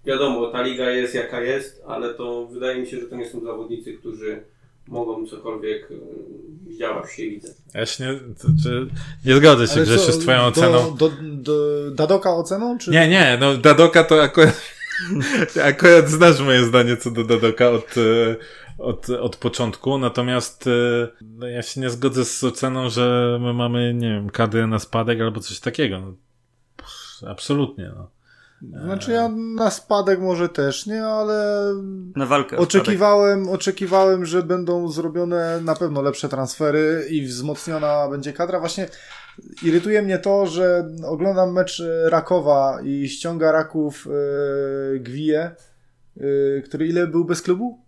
wiadomo, 0.05 0.47
ta 0.47 0.63
liga 0.63 0.91
jest 0.91 1.15
jaka 1.15 1.41
jest, 1.41 1.83
ale 1.89 2.15
to 2.15 2.47
wydaje 2.47 2.81
mi 2.81 2.87
się, 2.87 3.01
że 3.01 3.07
to 3.07 3.17
nie 3.17 3.29
są 3.29 3.41
zawodnicy, 3.41 3.93
którzy 3.95 4.43
mogą 4.89 5.27
cokolwiek 5.27 5.91
y, 5.91 6.01
zdziałać 6.75 7.07
w 7.07 7.13
siebie. 7.13 7.41
Ja 7.75 7.87
się 7.87 8.05
nie, 8.05 8.21
to, 8.35 8.49
czy, 8.63 8.87
nie 9.25 9.37
zgodzę 9.37 9.67
się 9.67 9.81
Grzesiu 9.81 10.13
z 10.13 10.19
twoją 10.19 10.39
do, 10.39 10.47
oceną. 10.47 10.97
Do, 10.97 11.11
do, 11.23 11.91
Dadoka 11.91 12.37
oceną? 12.37 12.79
Czy... 12.79 12.91
Nie, 12.91 13.09
nie, 13.09 13.39
no 13.41 13.57
Dadoka 13.57 14.05
to 14.05 14.23
akurat, 14.23 14.61
akurat 15.71 16.09
znasz 16.09 16.41
moje 16.41 16.65
zdanie 16.65 16.97
co 16.97 17.11
do 17.11 17.25
Dadoka 17.25 17.71
od, 17.71 17.95
e, 17.97 18.37
od, 18.79 19.11
od 19.11 19.37
początku, 19.37 19.99
natomiast 19.99 20.67
e, 20.67 21.09
no, 21.21 21.47
ja 21.49 21.63
się 21.63 21.81
nie 21.81 21.91
zgodzę 21.91 22.25
z 22.25 22.45
oceną, 22.45 22.91
że 22.91 23.39
my 23.41 23.53
mamy, 23.53 23.95
nie 23.95 24.09
wiem, 24.09 24.31
kadrę 24.31 24.67
na 24.67 24.79
spadek 24.79 25.21
albo 25.21 25.41
coś 25.41 25.61
takiego. 25.61 26.01
No, 26.01 26.15
pff, 26.77 27.31
absolutnie, 27.31 27.93
no. 27.97 28.11
Znaczy 28.71 29.13
ja 29.13 29.29
na 29.57 29.71
spadek 29.71 30.21
może 30.21 30.49
też 30.49 30.87
nie, 30.87 31.05
ale 31.05 31.65
Na 32.17 32.27
walkę. 32.27 32.57
oczekiwałem, 32.57 33.49
oczekiwałem, 33.49 34.27
że 34.27 34.43
będą 34.43 34.89
zrobione 34.89 35.61
na 35.61 35.75
pewno 35.75 36.03
lepsze 36.03 36.29
transfery 36.29 37.07
i 37.11 37.27
wzmocniona 37.27 38.09
będzie 38.09 38.33
kadra. 38.33 38.61
Właśnie 38.61 38.89
irytuje 39.63 40.03
mnie 40.03 40.19
to, 40.19 40.47
że 40.47 40.89
oglądam 41.07 41.53
mecz 41.53 41.83
Rakowa 42.05 42.79
i 42.85 43.09
ściąga 43.09 43.53
Raków 43.53 44.07
e, 44.07 44.99
Gwije, 44.99 45.41
e, 46.17 46.63
który 46.63 46.87
ile 46.87 47.07
był 47.07 47.25
bez 47.25 47.43
klubu? 47.43 47.79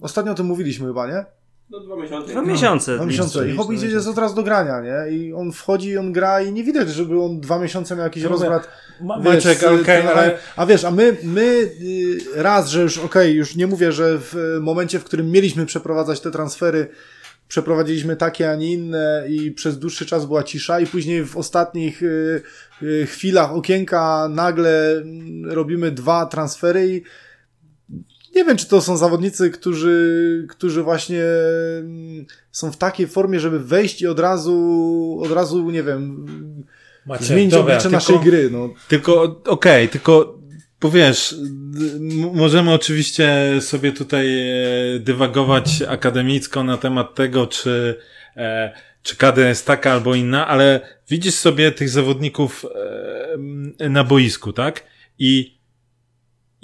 Ostatnio 0.00 0.32
o 0.32 0.34
tym 0.34 0.46
mówiliśmy 0.46 0.86
chyba, 0.86 1.06
nie? 1.06 1.24
No 1.70 1.80
dwa 1.80 1.96
miesiące. 1.96 2.32
Dwa 2.32 2.42
miesiące. 2.42 2.94
Dwa 2.96 3.06
miesiące. 3.06 3.48
I 3.48 3.56
Hobby 3.56 3.74
jest 3.74 4.08
od 4.08 4.18
razu 4.18 4.34
do 4.34 4.42
grania, 4.42 4.80
nie? 4.80 5.16
I 5.16 5.32
on 5.32 5.52
wchodzi 5.52 5.88
i 5.88 5.98
on 5.98 6.12
gra 6.12 6.42
i 6.42 6.52
nie 6.52 6.64
widać, 6.64 6.88
żeby 6.88 7.22
on 7.22 7.40
dwa 7.40 7.58
miesiące 7.58 7.96
miał 7.96 8.04
jakiś 8.04 8.22
Mówię, 8.22 8.32
rozbrat. 8.32 8.68
Ma, 9.00 9.20
Wiesz, 9.20 9.44
trenerem. 9.58 10.08
ale 10.08 10.38
A 10.56 10.66
wiesz, 10.66 10.84
a 10.84 10.90
my, 10.90 11.16
my 11.22 11.42
y, 11.42 12.18
raz, 12.34 12.68
że 12.68 12.82
już 12.82 12.98
okej, 12.98 13.34
już 13.34 13.56
nie 13.56 13.66
mówię, 13.66 13.92
że 13.92 14.18
w 14.18 14.58
momencie, 14.60 14.98
w 14.98 15.04
którym 15.04 15.30
mieliśmy 15.30 15.66
przeprowadzać 15.66 16.20
te 16.20 16.30
transfery, 16.30 16.88
przeprowadziliśmy 17.48 18.16
takie, 18.16 18.50
a 18.50 18.54
nie 18.54 18.72
inne 18.72 19.24
i 19.28 19.52
przez 19.52 19.78
dłuższy 19.78 20.06
czas 20.06 20.26
była 20.26 20.42
cisza 20.42 20.80
i 20.80 20.86
później 20.86 21.24
w 21.24 21.36
ostatnich 21.36 22.02
y, 22.02 22.42
y, 22.82 23.06
chwilach 23.06 23.52
okienka 23.52 24.28
nagle 24.30 24.92
mm, 24.92 25.52
robimy 25.52 25.90
dwa 25.90 26.26
transfery 26.26 26.88
i 26.88 27.02
nie 28.34 28.44
wiem, 28.44 28.56
czy 28.56 28.66
to 28.68 28.80
są 28.80 28.96
zawodnicy, 28.96 29.50
którzy, 29.50 30.46
którzy 30.50 30.82
właśnie 30.82 31.22
mm, 31.80 32.26
są 32.52 32.72
w 32.72 32.76
takiej 32.76 33.06
formie, 33.06 33.40
żeby 33.40 33.60
wejść 33.60 34.02
i 34.02 34.06
od 34.06 34.18
razu, 34.20 35.20
od 35.24 35.32
razu, 35.32 35.70
nie 35.70 35.82
wiem, 35.82 36.26
Macie, 37.06 37.24
zmienić 37.24 37.50
dobra, 37.50 37.62
oblicze 37.74 37.82
tylko- 37.82 37.96
naszej 37.96 38.18
gry. 38.30 38.50
No. 38.50 38.68
Tylko, 38.88 39.40
okej, 39.46 39.88
tylko 39.88 40.38
powiesz, 40.78 41.34
m- 42.00 42.30
możemy 42.34 42.72
oczywiście 42.72 43.28
sobie 43.60 43.92
tutaj 43.92 44.26
e, 44.40 44.98
dywagować 44.98 45.82
akademicko 45.88 46.64
na 46.64 46.76
temat 46.76 47.14
tego, 47.14 47.46
czy, 47.46 47.96
e, 48.36 48.72
czy 49.02 49.16
kadra 49.16 49.48
jest 49.48 49.66
taka 49.66 49.92
albo 49.92 50.14
inna, 50.14 50.46
ale 50.48 50.80
widzisz 51.08 51.34
sobie 51.34 51.72
tych 51.72 51.88
zawodników 51.88 52.64
e, 53.80 53.88
na 53.88 54.04
boisku, 54.04 54.52
tak? 54.52 54.84
I 55.18 55.54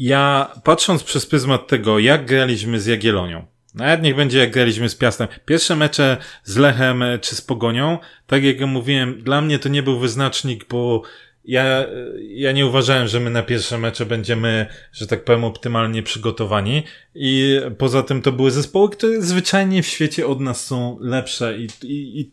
ja 0.00 0.52
patrząc 0.64 1.02
przez 1.02 1.26
pryzmat 1.26 1.66
tego, 1.66 1.98
jak 1.98 2.26
graliśmy 2.26 2.80
z 2.80 2.86
Jagiellonią, 2.86 3.46
nawet 3.74 4.02
niech 4.02 4.16
będzie 4.16 4.38
jak 4.38 4.50
graliśmy 4.50 4.88
z 4.88 4.94
Piastem. 4.94 5.28
Pierwsze 5.44 5.76
mecze 5.76 6.16
z 6.44 6.56
Lechem 6.56 7.02
e, 7.02 7.18
czy 7.18 7.36
z 7.36 7.40
Pogonią, 7.40 7.98
tak 8.26 8.44
jak 8.44 8.60
ja 8.60 8.66
mówiłem, 8.66 9.22
dla 9.22 9.40
mnie 9.40 9.58
to 9.58 9.68
nie 9.68 9.82
był 9.82 9.98
wyznacznik, 9.98 10.68
bo 10.68 11.02
ja, 11.44 11.64
e, 11.64 11.88
ja 12.20 12.52
nie 12.52 12.66
uważałem, 12.66 13.08
że 13.08 13.20
my 13.20 13.30
na 13.30 13.42
pierwsze 13.42 13.78
mecze 13.78 14.06
będziemy, 14.06 14.66
że 14.92 15.06
tak 15.06 15.24
powiem, 15.24 15.44
optymalnie 15.44 16.02
przygotowani. 16.02 16.82
I 17.14 17.60
poza 17.78 18.02
tym 18.02 18.22
to 18.22 18.32
były 18.32 18.50
zespoły, 18.50 18.90
które 18.90 19.22
zwyczajnie 19.22 19.82
w 19.82 19.86
świecie 19.86 20.26
od 20.26 20.40
nas 20.40 20.66
są 20.66 20.98
lepsze 21.00 21.58
i, 21.58 21.68
i, 21.82 22.20
i 22.20 22.30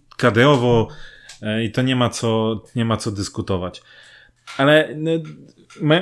e, 1.41 1.63
i 1.63 1.71
to 1.71 1.81
nie 1.81 1.95
ma 1.95 2.09
co, 2.09 2.61
nie 2.75 2.85
ma 2.85 2.97
co 2.97 3.11
dyskutować. 3.11 3.81
Ale 4.57 4.89
no, 4.95 5.11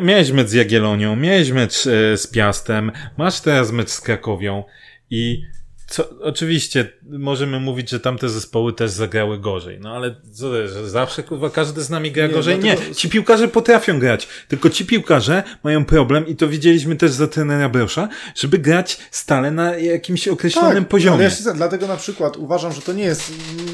miałeś 0.01 0.31
mecz 0.31 0.47
z 0.47 0.53
Jagiellonią, 0.53 1.15
miałeś 1.15 1.51
mecz 1.51 1.87
e, 1.87 2.17
z 2.17 2.27
Piastem, 2.27 2.91
masz 3.17 3.41
teraz 3.41 3.71
mecz 3.71 3.89
z 3.89 4.01
Krakowią 4.01 4.63
i 5.09 5.41
co, 5.87 6.09
oczywiście 6.21 6.89
możemy 7.09 7.59
mówić, 7.59 7.89
że 7.89 7.99
tamte 7.99 8.29
zespoły 8.29 8.73
też 8.73 8.91
zagrały 8.91 9.39
gorzej, 9.39 9.79
no 9.81 9.95
ale 9.95 10.15
co, 10.33 10.67
że 10.67 10.89
zawsze 10.89 11.23
kurwa 11.23 11.49
każdy 11.49 11.81
z 11.81 11.89
nami 11.89 12.11
gra 12.11 12.27
Nie, 12.27 12.33
gorzej? 12.33 12.59
dlatego- 12.59 12.89
Nie, 12.89 12.95
ci 12.95 13.09
piłkarze 13.09 13.47
potrafią 13.47 13.99
grać, 13.99 14.27
tylko 14.47 14.69
ci 14.69 14.85
piłkarze 14.85 15.43
mają 15.63 15.85
problem 15.85 16.27
i 16.27 16.35
to 16.35 16.47
widzieliśmy 16.47 16.95
też 16.95 17.11
za 17.11 17.27
trenera 17.27 17.69
Brosza, 17.69 18.09
żeby 18.35 18.57
grać 18.57 18.97
stale 19.11 19.51
na 19.51 19.75
jakimś 19.77 20.27
określonym 20.27 20.85
poziomie. 20.85 21.17
Tak, 21.17 21.33
Ale 21.33 21.45
ja 21.45 21.51
się, 21.53 21.57
dlatego 21.57 21.87
na 21.87 21.97
przykład 21.97 22.37
uważam, 22.37 22.73
że 22.73 22.81
to 22.81 22.93
nie 22.93 23.03
jest, 23.03 23.31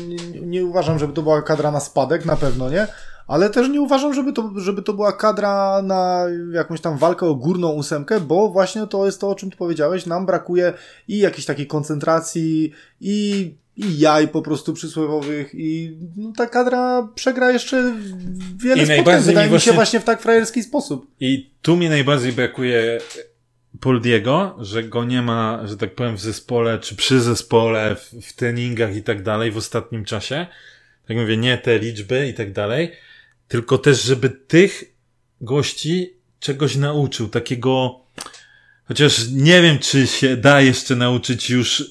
nie, 0.08 0.41
nie 0.41 0.65
uważam, 0.65 0.99
żeby 0.99 1.13
to 1.13 1.21
była 1.21 1.41
kadra 1.41 1.71
na 1.71 1.80
spadek, 1.80 2.25
na 2.25 2.36
pewno 2.36 2.69
nie, 2.69 2.88
ale 3.27 3.49
też 3.49 3.69
nie 3.69 3.81
uważam, 3.81 4.13
żeby 4.13 4.34
to, 4.34 4.51
żeby 4.55 4.81
to 4.81 4.93
była 4.93 5.13
kadra 5.13 5.81
na 5.81 6.25
jakąś 6.53 6.81
tam 6.81 6.97
walkę 6.97 7.25
o 7.25 7.36
górną 7.36 7.69
ósemkę, 7.71 8.19
bo 8.19 8.49
właśnie 8.49 8.88
to 8.88 9.05
jest 9.05 9.21
to, 9.21 9.29
o 9.29 9.36
czym 9.36 9.51
tu 9.51 9.57
powiedziałeś, 9.57 10.05
nam 10.05 10.25
brakuje 10.25 10.73
i 11.07 11.17
jakiejś 11.19 11.45
takiej 11.45 11.67
koncentracji 11.67 12.71
i 13.01 13.53
i 13.77 13.99
jaj 13.99 14.27
po 14.27 14.41
prostu 14.41 14.73
przysłowiowych 14.73 15.49
i 15.53 15.97
no, 16.17 16.34
ta 16.38 16.45
kadra 16.47 17.07
przegra 17.15 17.51
jeszcze 17.51 17.93
wiele 18.57 18.84
I 18.84 18.86
spotkań, 18.86 19.21
wydaje 19.21 19.47
mi 19.47 19.53
mi 19.53 19.60
się 19.60 19.65
właśnie- 19.65 19.73
właśnie 19.73 19.99
w 19.99 20.03
tak 20.03 20.21
frajerski 20.21 20.63
sposób. 20.63 21.07
I 21.19 21.51
tu 21.62 21.77
mi 21.77 21.89
najbardziej 21.89 22.34
brakuje 22.34 22.99
Poldiego, 23.79 24.55
że 24.60 24.84
go 24.84 25.03
nie 25.03 25.21
ma, 25.21 25.62
że 25.67 25.77
tak 25.77 25.95
powiem, 25.95 26.15
w 26.17 26.21
zespole, 26.21 26.79
czy 26.79 26.95
przy 26.95 27.21
zespole, 27.21 27.95
w, 27.95 28.25
w 28.25 28.34
treningach 28.34 28.95
i 28.95 29.03
tak 29.03 29.23
dalej 29.23 29.51
w 29.51 29.57
ostatnim 29.57 30.05
czasie. 30.05 30.47
Tak 31.07 31.17
mówię, 31.17 31.38
nie 31.38 31.57
te 31.57 31.79
liczby 31.79 32.27
i 32.27 32.34
tak 32.34 32.53
dalej, 32.53 32.91
tylko 33.51 33.77
też, 33.77 34.03
żeby 34.03 34.29
tych 34.29 34.83
gości 35.41 36.13
czegoś 36.39 36.75
nauczył, 36.75 37.29
takiego, 37.29 37.99
chociaż 38.85 39.27
nie 39.31 39.61
wiem, 39.61 39.79
czy 39.79 40.07
się 40.07 40.37
da 40.37 40.61
jeszcze 40.61 40.95
nauczyć 40.95 41.49
już 41.49 41.83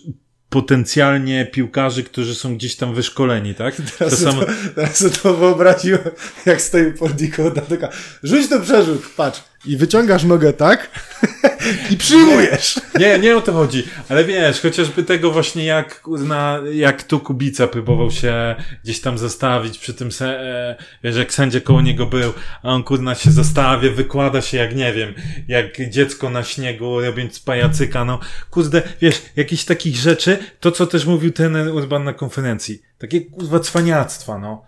potencjalnie 0.49 1.47
piłkarzy, 1.47 2.05
którzy 2.05 2.35
są 2.35 2.57
gdzieś 2.57 2.77
tam 2.77 2.95
wyszkoleni, 2.95 3.55
tak? 3.55 3.77
To 3.77 3.83
Teraz, 3.99 4.19
samo, 4.19 4.41
to, 4.41 4.53
teraz 4.75 4.99
sobie 4.99 5.11
to 5.11 5.35
wyobraziłem, 5.37 6.11
jak 6.47 6.63
stoi 6.63 6.93
Poldiko 6.93 7.43
na 7.43 7.63
taka, 7.63 7.89
rzuć 8.23 8.49
to 8.49 8.61
przerzut, 8.61 9.03
patrz, 9.17 9.43
i 9.65 9.77
wyciągasz 9.77 10.25
nogę 10.25 10.53
tak 10.53 10.91
i 11.91 11.97
przyjmujesz. 11.97 12.81
Nie, 12.99 13.19
nie 13.19 13.37
o 13.37 13.41
to 13.41 13.53
chodzi, 13.53 13.85
ale 14.09 14.25
wiesz, 14.25 14.61
chociażby 14.61 15.03
tego 15.03 15.31
właśnie 15.31 15.65
jak, 15.65 16.03
na, 16.07 16.61
jak 16.73 17.03
tu 17.03 17.21
Kubica 17.21 17.67
próbował 17.67 18.11
się 18.11 18.57
gdzieś 18.85 19.01
tam 19.01 19.19
zastawić 19.19 19.79
przy 19.79 19.95
tym, 19.95 20.13
se, 20.13 20.41
e, 20.41 20.77
wiesz, 21.05 21.17
jak 21.17 21.33
sędzia 21.33 21.61
koło 21.61 21.83
niego 21.83 22.07
był, 22.07 22.33
a 22.63 22.69
on 22.69 22.83
kurna 22.83 23.15
się 23.15 23.31
zastawia, 23.31 23.93
wykłada 23.93 24.43
się 24.43 24.57
jak, 24.57 24.77
nie 24.77 24.93
wiem, 24.93 25.15
jak 25.49 25.91
dziecko 25.91 26.31
na 26.31 26.45
śniegu, 26.45 27.01
robiąc 27.01 27.41
pajacyka, 27.41 28.05
no, 28.05 28.19
kurde, 28.51 28.83
wiesz, 29.01 29.23
jakichś 29.37 29.65
takich 29.65 29.97
rzeczy, 29.97 30.39
to 30.61 30.73
co 30.73 30.87
też 30.87 31.07
mówił 31.07 31.31
ten 31.31 31.69
Urban 31.69 32.05
na 32.05 32.13
konferencji, 32.13 32.83
takie 32.99 33.21
kurwa 33.21 33.61
cwaniactwa, 33.61 34.39
no. 34.39 34.63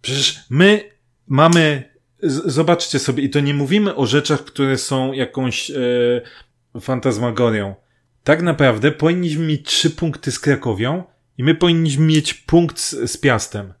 Przecież 0.00 0.40
my 0.50 0.90
mamy, 1.26 1.90
zobaczcie 2.22 2.98
sobie, 2.98 3.22
i 3.22 3.30
to 3.30 3.40
nie 3.40 3.54
mówimy 3.54 3.94
o 3.94 4.06
rzeczach, 4.06 4.44
które 4.44 4.78
są 4.78 5.12
jakąś, 5.12 5.70
e, 5.70 5.74
fantasmagorią. 6.80 7.74
Tak 8.24 8.42
naprawdę 8.42 8.92
powinniśmy 8.92 9.46
mieć 9.46 9.66
trzy 9.66 9.90
punkty 9.90 10.32
z 10.32 10.38
Krakowią 10.38 11.04
i 11.38 11.44
my 11.44 11.54
powinniśmy 11.54 12.06
mieć 12.06 12.34
punkt 12.34 12.78
z, 12.78 13.10
z 13.10 13.16
Piastem. 13.16 13.72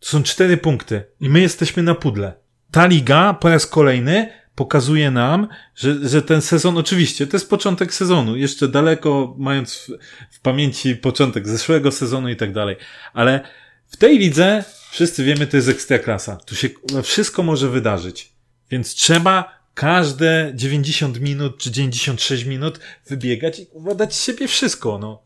To 0.00 0.06
są 0.08 0.22
cztery 0.22 0.56
punkty 0.56 1.04
i 1.20 1.28
my 1.28 1.40
jesteśmy 1.40 1.82
na 1.82 1.94
pudle. 1.94 2.32
Ta 2.70 2.86
liga 2.86 3.34
po 3.34 3.48
raz 3.48 3.66
kolejny 3.66 4.28
pokazuje 4.54 5.10
nam, 5.10 5.48
że, 5.74 6.08
że 6.08 6.22
ten 6.22 6.42
sezon, 6.42 6.78
oczywiście, 6.78 7.26
to 7.26 7.36
jest 7.36 7.50
początek 7.50 7.94
sezonu, 7.94 8.36
jeszcze 8.36 8.68
daleko 8.68 9.34
mając 9.38 9.74
w, 9.74 9.88
w 10.36 10.40
pamięci 10.40 10.96
początek 10.96 11.48
zeszłego 11.48 11.92
sezonu 11.92 12.28
i 12.28 12.36
tak 12.36 12.52
dalej, 12.52 12.76
ale 13.12 13.40
w 13.86 13.96
tej 13.96 14.18
lidze 14.18 14.64
wszyscy 14.94 15.24
wiemy, 15.24 15.46
to 15.46 15.56
jest 15.56 15.68
ekstraklasa. 15.68 16.36
Tu 16.36 16.54
się 16.54 16.68
kurwa, 16.68 17.02
wszystko 17.02 17.42
może 17.42 17.68
wydarzyć. 17.68 18.32
Więc 18.70 18.94
trzeba 18.94 19.58
każde 19.74 20.52
90 20.54 21.20
minut 21.20 21.58
czy 21.58 21.70
96 21.70 22.44
minut 22.44 22.80
wybiegać 23.06 23.58
i 23.58 23.66
dać 23.96 24.14
z 24.14 24.24
siebie 24.24 24.48
wszystko, 24.48 24.98
no. 24.98 25.22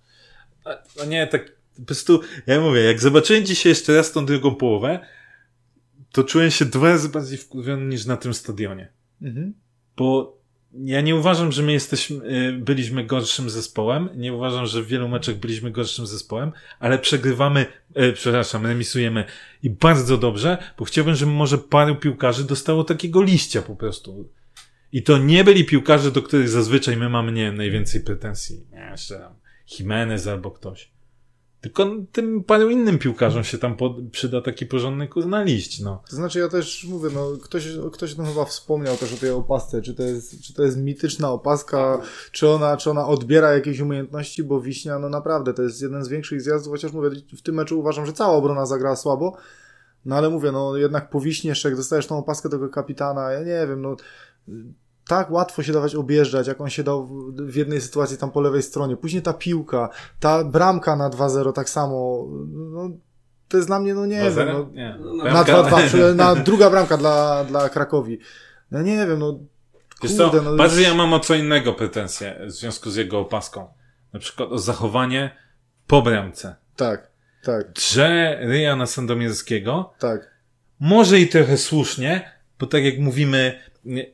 A, 0.65 1.03
a 1.03 1.05
nie, 1.05 1.27
tak 1.27 1.53
po 1.77 1.83
prostu, 1.83 2.21
ja 2.47 2.61
mówię, 2.61 2.81
jak 2.81 3.01
zobaczyłem 3.01 3.47
dzisiaj 3.47 3.71
jeszcze 3.71 3.97
raz 3.97 4.13
tą 4.13 4.27
drugą 4.27 4.55
połowę, 4.55 5.07
to 6.13 6.25
czułem 6.25 6.51
się 6.51 6.65
dwa 6.65 6.89
razy 6.89 7.09
bardziej 7.09 7.39
wkurwiony 7.39 7.87
niż 7.87 8.07
na 8.07 8.17
tym 8.17 8.35
stadionie. 8.35 8.93
Mhm. 9.23 9.55
Bo 9.97 10.38
ja 10.73 11.01
nie 11.01 11.17
uważam, 11.17 11.53
że 11.53 11.63
my 11.63 11.73
jesteśmy, 11.73 12.17
y, 12.17 12.53
byliśmy 12.53 13.05
gorszym 13.05 13.51
zespołem. 13.51 14.09
Nie 14.17 14.33
uważam, 14.33 14.67
że 14.67 14.83
w 14.83 14.87
wielu 14.87 15.09
meczach 15.09 15.37
byliśmy 15.37 15.71
gorszym 15.71 16.07
zespołem, 16.07 16.53
ale 16.79 16.99
przegrywamy, 16.99 17.67
e, 17.95 18.13
przepraszam, 18.13 18.67
remisujemy 18.67 19.25
i 19.63 19.71
bardzo 19.71 20.19
dobrze, 20.19 20.59
bo 20.79 20.85
chciałbym, 20.85 21.15
żeby 21.15 21.33
może 21.33 21.59
paru 21.59 21.97
piłkarzy 21.97 22.45
dostało 22.45 22.85
takiego 22.85 23.23
liścia 23.23 23.63
po 23.63 23.77
prostu. 23.77 24.29
I 24.93 25.03
to 25.03 25.19
nie 25.19 25.45
byli 25.45 25.65
piłkarze, 25.65 26.11
do 26.11 26.23
których 26.23 26.49
zazwyczaj 26.49 26.97
my 26.97 27.09
mamy, 27.09 27.33
nie 27.33 27.53
najwięcej 27.53 28.01
pretensji. 28.01 28.67
Nie, 28.73 28.89
jeszcze 28.91 29.19
tam 29.19 29.35
Jimenez 29.79 30.27
albo 30.27 30.51
ktoś. 30.51 30.91
Tylko 31.61 31.87
tym 32.13 32.45
paru 32.45 32.71
innym 32.71 32.99
piłkarzom 32.99 33.45
się 33.45 33.59
tam 33.59 33.77
pod, 33.77 33.93
przyda 34.13 34.41
taki 34.41 34.67
porządny 34.67 35.09
kurna 35.09 35.43
liść, 35.43 35.81
no. 35.81 36.03
To 36.11 36.17
znaczy 36.17 36.39
ja 36.39 36.49
też 36.49 36.85
mówię, 36.85 37.09
no 37.15 37.31
ktoś, 37.43 37.69
ktoś 37.93 38.15
tam 38.15 38.27
chyba 38.27 38.45
wspomniał 38.45 38.97
też 38.97 39.15
o 39.15 39.17
tej 39.17 39.31
opasce, 39.31 39.83
czy 39.83 39.95
to 39.95 40.03
jest, 40.03 40.43
czy 40.43 40.55
to 40.55 40.63
jest 40.63 40.79
mityczna 40.79 41.31
opaska, 41.31 42.01
czy 42.33 42.49
ona, 42.49 42.77
czy 42.77 42.91
ona 42.91 43.07
odbiera 43.07 43.55
jakieś 43.55 43.81
umiejętności, 43.81 44.45
bo 44.45 44.61
Wiśnia, 44.61 44.99
no 44.99 45.09
naprawdę, 45.09 45.55
to 45.55 45.63
jest 45.63 45.83
jeden 45.83 46.05
z 46.05 46.09
większych 46.09 46.43
zjazdów, 46.43 46.73
chociaż 46.73 46.93
mówię, 46.93 47.11
w 47.39 47.43
tym 47.43 47.55
meczu 47.55 47.81
uważam, 47.81 48.07
że 48.07 48.13
cała 48.13 48.37
obrona 48.37 48.67
zagrała 48.67 48.97
słabo, 48.97 49.37
no 50.05 50.17
ale 50.17 50.31
mówię, 50.31 50.53
no 50.53 50.77
jednak 50.77 51.11
po 51.11 51.21
Wiśnie 51.21 51.53
jak 51.65 51.77
dostajesz 51.77 52.07
tą 52.07 52.19
opaskę 52.19 52.49
tego 52.49 52.69
kapitana, 52.69 53.33
ja 53.33 53.41
nie 53.41 53.67
wiem, 53.69 53.83
no 53.83 53.97
tak 55.09 55.31
łatwo 55.31 55.63
się 55.63 55.73
dawać 55.73 55.95
objeżdżać, 55.95 56.47
jak 56.47 56.61
on 56.61 56.71
się 56.71 56.83
dał 56.85 57.07
w, 57.37 57.57
jednej 57.57 57.81
sytuacji 57.81 58.19
tam 58.19 58.31
po 58.31 58.41
lewej 58.41 58.63
stronie. 58.63 58.97
Później 58.97 59.23
ta 59.23 59.33
piłka, 59.33 59.89
ta 60.21 60.45
bramka 60.45 60.97
na 60.97 61.11
2-0 61.11 61.53
tak 61.53 61.69
samo, 61.71 62.27
no 62.73 62.91
to 63.49 63.57
jest 63.57 63.69
dla 63.69 63.81
mnie, 63.81 63.95
no 63.95 64.07
nie 64.07 64.31
wiem, 64.37 64.49
no, 64.53 64.71
Nie. 64.73 64.99
na 65.33 65.45
2-2, 65.45 65.87
przy- 65.87 66.15
na 66.15 66.35
druga 66.35 66.71
bramka 66.71 66.97
dla, 66.97 67.45
dla 67.45 67.69
Krakowi. 67.69 68.19
No 68.71 68.83
nie 68.83 68.97
wiem, 69.07 69.19
no 69.19 69.39
Wiesz 70.03 70.17
co, 70.17 70.31
kurde, 70.31 70.45
no 70.51 70.57
bardziej 70.57 70.79
już- 70.79 70.89
ja 70.89 70.95
mam 70.95 71.13
o 71.13 71.21
co 71.21 71.35
innego 71.35 71.73
pretensje 71.73 72.41
w 72.47 72.51
związku 72.51 72.91
z 72.91 72.97
jego 72.97 73.19
opaską. 73.19 73.69
Na 74.13 74.21
przykład 74.21 74.53
o 74.53 74.59
zachowanie 74.59 75.37
po 75.87 76.03
bramce. 76.03 76.57
Tak, 76.77 77.11
tak, 77.45 77.73
Drze 77.73 78.39
ryja 78.41 78.77
na 78.77 78.87
Sandomierskiego, 78.87 79.93
tak. 79.99 80.31
może 80.81 81.21
i 81.21 81.29
trochę 81.29 81.57
słusznie, 81.57 82.33
bo 82.59 82.67
tak 82.67 82.85
jak 82.85 82.99
mówimy, 82.99 83.59
nie, 83.85 84.07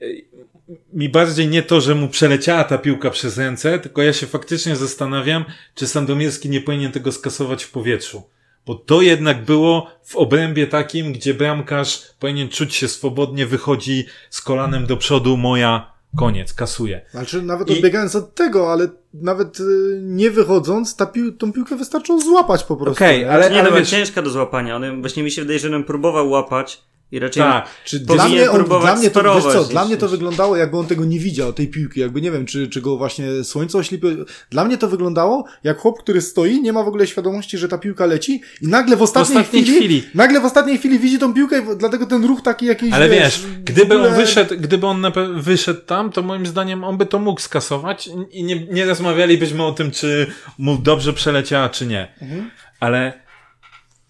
mi 0.92 1.08
bardziej 1.08 1.48
nie 1.48 1.62
to, 1.62 1.80
że 1.80 1.94
mu 1.94 2.08
przeleciała 2.08 2.64
ta 2.64 2.78
piłka 2.78 3.10
przez 3.10 3.38
ręce, 3.38 3.78
tylko 3.78 4.02
ja 4.02 4.12
się 4.12 4.26
faktycznie 4.26 4.76
zastanawiam, 4.76 5.44
czy 5.74 5.86
Sandomierski 5.86 6.48
nie 6.48 6.60
powinien 6.60 6.92
tego 6.92 7.12
skasować 7.12 7.64
w 7.64 7.70
powietrzu. 7.70 8.22
Bo 8.66 8.74
to 8.74 9.02
jednak 9.02 9.44
było 9.44 9.90
w 10.04 10.16
obrębie 10.16 10.66
takim, 10.66 11.12
gdzie 11.12 11.34
bramkarz 11.34 12.02
powinien 12.20 12.48
czuć 12.48 12.74
się 12.74 12.88
swobodnie, 12.88 13.46
wychodzi 13.46 14.06
z 14.30 14.40
kolanem 14.42 14.86
do 14.86 14.96
przodu, 14.96 15.36
moja, 15.36 15.92
koniec, 16.16 16.54
kasuje. 16.54 17.00
Znaczy, 17.10 17.42
nawet 17.42 17.70
I- 17.70 17.72
odbiegając 17.72 18.16
od 18.16 18.34
tego, 18.34 18.72
ale 18.72 18.88
nawet 19.14 19.60
y, 19.60 19.64
nie 20.02 20.30
wychodząc, 20.30 20.96
ta 20.96 21.06
pił 21.06 21.32
tą 21.32 21.52
piłkę 21.52 21.76
wystarczyło 21.76 22.20
złapać 22.20 22.64
po 22.64 22.76
prostu. 22.76 23.04
Okej, 23.04 23.20
nie? 23.20 23.30
ale, 23.30 23.50
nie, 23.50 23.60
ale 23.60 23.70
no, 23.70 23.76
wiesz, 23.76 23.90
ciężka 23.90 24.22
do 24.22 24.30
złapania. 24.30 24.76
On, 24.76 25.00
właśnie 25.00 25.22
mi 25.22 25.30
się 25.30 25.42
wydaje, 25.42 25.58
że 25.58 25.76
on 25.76 25.84
próbował 25.84 26.30
łapać 26.30 26.82
i 27.12 27.18
raczej... 27.18 27.42
tak, 27.42 27.68
Czy 27.84 27.98
dla 28.00 28.28
mnie, 28.28 28.50
on, 28.50 28.64
dla 28.64 28.96
mnie 28.96 29.10
to, 29.10 29.34
wiesz 29.34 29.52
co, 29.52 29.64
dla 29.64 29.84
mnie 29.84 29.96
to 29.96 30.08
wyglądało, 30.08 30.56
jakby 30.56 30.78
on 30.78 30.86
tego 30.86 31.04
nie 31.04 31.18
widział, 31.18 31.52
tej 31.52 31.68
piłki, 31.68 32.00
jakby 32.00 32.20
nie 32.20 32.30
wiem, 32.30 32.46
czy, 32.46 32.68
czy 32.68 32.80
go 32.80 32.96
właśnie 32.96 33.44
słońce 33.44 33.78
oślepiło. 33.78 34.12
Dla 34.50 34.64
mnie 34.64 34.78
to 34.78 34.88
wyglądało 34.88 35.44
jak 35.64 35.78
chłop, 35.78 35.98
który 35.98 36.20
stoi, 36.20 36.62
nie 36.62 36.72
ma 36.72 36.82
w 36.82 36.88
ogóle 36.88 37.06
świadomości, 37.06 37.58
że 37.58 37.68
ta 37.68 37.78
piłka 37.78 38.06
leci 38.06 38.40
i 38.62 38.68
nagle 38.68 38.96
w 38.96 39.02
ostatniej, 39.02 39.38
ostatniej 39.42 39.62
chwili, 39.62 39.78
chwili. 39.78 40.02
nagle 40.14 40.40
w 40.40 40.44
ostatniej 40.44 40.78
chwili 40.78 40.98
widzi 40.98 41.18
tą 41.18 41.34
piłkę 41.34 41.76
dlatego 41.76 42.06
ten 42.06 42.24
ruch 42.24 42.42
taki 42.42 42.66
jakiś, 42.66 42.92
Ale 42.92 43.08
wiesz, 43.08 43.20
wiesz, 43.22 43.38
w 43.38 43.64
gdyby 43.64 43.94
ogóle- 43.94 44.08
on 44.10 44.14
wyszedł, 44.16 44.54
gdyby 44.58 44.86
on 44.86 45.02
wyszedł 45.36 45.80
tam, 45.80 46.12
to 46.12 46.22
moim 46.22 46.46
zdaniem 46.46 46.84
on 46.84 46.96
by 46.96 47.06
to 47.06 47.18
mógł 47.18 47.40
skasować 47.40 48.10
i 48.30 48.44
nie, 48.44 48.66
nie 48.66 48.84
rozmawialibyśmy 48.84 49.64
o 49.64 49.72
tym, 49.72 49.90
czy 49.90 50.26
mu 50.58 50.78
dobrze 50.78 51.12
przeleciała, 51.12 51.68
czy 51.68 51.86
nie. 51.86 52.14
Mhm. 52.22 52.50
Ale 52.80 53.23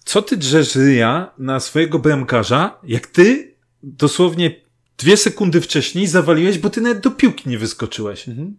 co 0.05 0.23
ty 0.23 0.37
drzesz 0.37 0.75
ryja 0.77 1.35
na 1.39 1.61
swojego 1.61 1.99
bramkarza, 1.99 2.81
jak 2.85 3.07
ty 3.07 3.55
dosłownie 3.83 4.65
dwie 4.99 5.17
sekundy 5.17 5.61
wcześniej 5.61 6.07
zawaliłeś, 6.07 6.59
bo 6.59 6.71
ty 6.71 6.81
nawet 6.81 7.01
do 7.01 7.11
piłki 7.11 7.49
nie 7.49 7.59
wyskoczyłeś. 7.59 8.29
Mhm. 8.29 8.57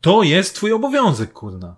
To 0.00 0.22
jest 0.22 0.54
twój 0.54 0.72
obowiązek, 0.72 1.32
kurna. 1.32 1.76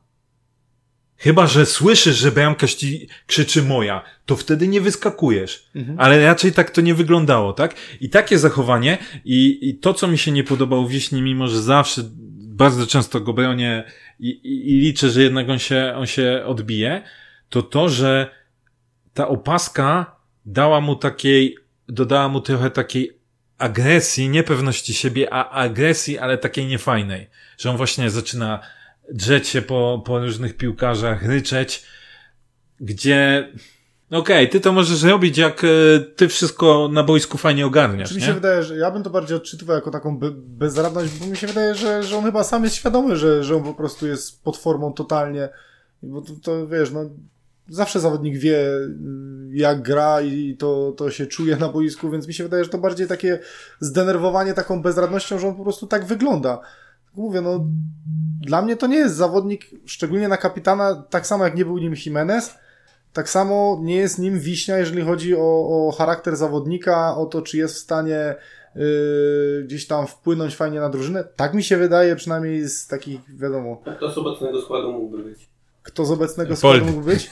Chyba, 1.17 1.47
że 1.47 1.67
słyszysz, 1.67 2.17
że 2.17 2.33
bramkarz 2.33 2.75
ci 2.75 3.09
krzyczy 3.27 3.63
moja, 3.63 4.03
to 4.27 4.37
wtedy 4.37 4.69
nie 4.69 4.81
wyskakujesz. 4.81 5.71
Mhm. 5.75 6.01
Ale 6.01 6.25
raczej 6.25 6.53
tak 6.53 6.71
to 6.71 6.81
nie 6.81 6.95
wyglądało, 6.95 7.53
tak? 7.53 7.75
I 8.01 8.11
takie 8.11 8.39
zachowanie 8.39 8.99
i, 9.25 9.69
i 9.69 9.75
to, 9.79 9.95
co 9.95 10.09
mi 10.09 10.19
się 10.19 10.33
nie 10.33 10.45
podobało 10.45 10.87
w 10.87 10.91
Wiśni, 10.91 11.23
mimo 11.23 11.49
że 11.49 11.63
zawsze 11.63 12.03
bardzo 12.57 12.87
często 12.87 13.21
go 13.21 13.33
bronię 13.33 13.85
i, 14.19 14.29
i, 14.29 14.71
i 14.71 14.81
liczę, 14.81 15.11
że 15.11 15.23
jednak 15.23 15.49
on 15.49 15.59
się, 15.59 15.95
on 15.97 16.07
się 16.07 16.43
odbije, 16.47 17.03
to 17.49 17.63
to, 17.63 17.89
że 17.89 18.31
ta 19.15 19.29
opaska 19.29 20.17
dała 20.47 20.81
mu 20.81 20.97
takiej, 20.97 21.57
dodała 21.89 22.29
mu 22.29 22.41
trochę 22.41 22.71
takiej 22.71 23.19
agresji, 23.59 24.29
niepewności 24.29 24.95
siebie, 24.95 25.33
a 25.33 25.51
agresji, 25.51 26.19
ale 26.19 26.39
takiej 26.39 26.67
niefajnej. 26.67 27.31
Że 27.59 27.71
on 27.71 27.77
właśnie 27.77 28.11
zaczyna 28.11 28.61
drzeć 29.13 29.49
się 29.49 29.63
po, 29.63 30.03
po 30.07 30.19
różnych 30.19 30.57
piłkarzach, 30.57 31.23
ryczeć, 31.23 31.85
gdzie 32.81 33.49
no 34.11 34.19
Okej, 34.19 34.49
ty 34.49 34.61
to 34.61 34.73
możesz 34.73 35.03
robić, 35.03 35.39
jak 35.39 35.65
e, 35.65 35.69
ty 36.01 36.29
wszystko 36.29 36.89
na 36.93 37.03
boisku 37.03 37.39
fajnie 37.39 37.67
ogarniasz, 37.67 38.09
Czy 38.09 38.15
mi 38.15 38.21
nie? 38.21 38.27
się 38.27 38.35
wydaje, 38.35 38.63
że 38.63 38.77
ja 38.77 38.91
bym 38.91 39.03
to 39.03 39.11
bardziej 39.11 39.37
odczytywał 39.37 39.77
jako 39.77 39.91
taką 39.91 40.19
be 40.19 40.31
bezradność, 40.35 41.19
bo 41.19 41.27
mi 41.27 41.37
się 41.37 41.47
wydaje, 41.47 41.75
że, 41.75 42.03
że 42.03 42.17
on 42.17 42.25
chyba 42.25 42.45
sam 42.45 42.65
jest 42.65 42.77
świadomy, 42.77 43.17
że, 43.17 43.45
że 43.45 43.57
on 43.57 43.63
po 43.63 43.75
prostu 43.75 44.07
jest 44.07 44.45
pod 44.45 44.57
formą 44.57 44.93
totalnie. 44.93 45.49
Bo 46.03 46.23
to, 46.23 46.33
to 46.43 46.67
wiesz, 46.67 46.91
no 46.91 47.11
zawsze 47.69 48.01
zawodnik 48.01 48.39
wie, 48.39 48.59
y, 48.59 48.89
jak 49.53 49.83
gra 49.83 50.21
i 50.21 50.57
to, 50.57 50.93
to 50.97 51.11
się 51.11 51.27
czuje 51.27 51.57
na 51.57 51.69
boisku, 51.69 52.11
więc 52.11 52.29
mi 52.29 52.35
się 52.35 52.45
wydaje, 52.45 52.65
że 52.65 52.71
to 52.71 52.79
bardziej 52.79 53.07
takie 53.07 53.39
zdenerwowanie 53.81 54.55
taką 54.55 54.83
bezradnością, 54.83 55.39
że 55.39 55.49
on 55.49 55.55
po 55.55 55.63
prostu 55.63 55.87
tak 55.87 56.05
wygląda. 56.05 56.61
Mówię, 57.15 57.41
no 57.41 57.67
dla 58.41 58.63
mnie 58.63 58.77
to 58.77 58.87
nie 58.87 58.97
jest 58.97 59.15
zawodnik, 59.15 59.71
szczególnie 59.87 60.29
na 60.29 60.37
kapitana, 60.37 60.95
tak 61.11 61.27
samo 61.27 61.45
jak 61.45 61.57
nie 61.57 61.65
był 61.65 61.79
nim 61.79 61.95
Jimenez, 62.07 62.55
tak 63.13 63.31
samo 63.31 63.81
nie 63.83 63.97
jest 63.97 64.19
nim 64.19 64.39
Wiśnia, 64.39 64.79
jeżeli 64.79 65.03
chodzi 65.03 65.37
o, 65.37 65.87
o 65.89 65.93
charakter 65.99 66.37
zawodnika, 66.37 67.17
o 67.17 67.27
to, 67.27 67.43
czy 67.43 67.59
jest 67.59 67.75
w 67.75 67.79
stanie 67.79 68.35
yy, 68.75 69.65
gdzieś 69.65 69.87
tam 69.87 70.07
wpłynąć 70.07 70.57
fajnie 70.57 70.81
na 70.81 70.89
drużynę. 70.89 71.25
Tak 71.37 71.55
mi 71.55 71.63
się 71.63 71.77
wydaje, 71.77 72.17
przynajmniej 72.17 72.69
z 72.69 72.87
takich, 72.87 73.21
wiadomo, 73.39 73.83
Kto 73.97 74.11
z 74.11 74.19
obecnego 74.19 74.63
składu 74.63 74.93
mógłby 74.93 75.23
być? 75.23 75.56
Kto 75.87 76.05
z 76.05 76.11
obecnego 76.11 76.57
składu 76.57 76.85
mógł 76.85 77.01
być. 77.01 77.31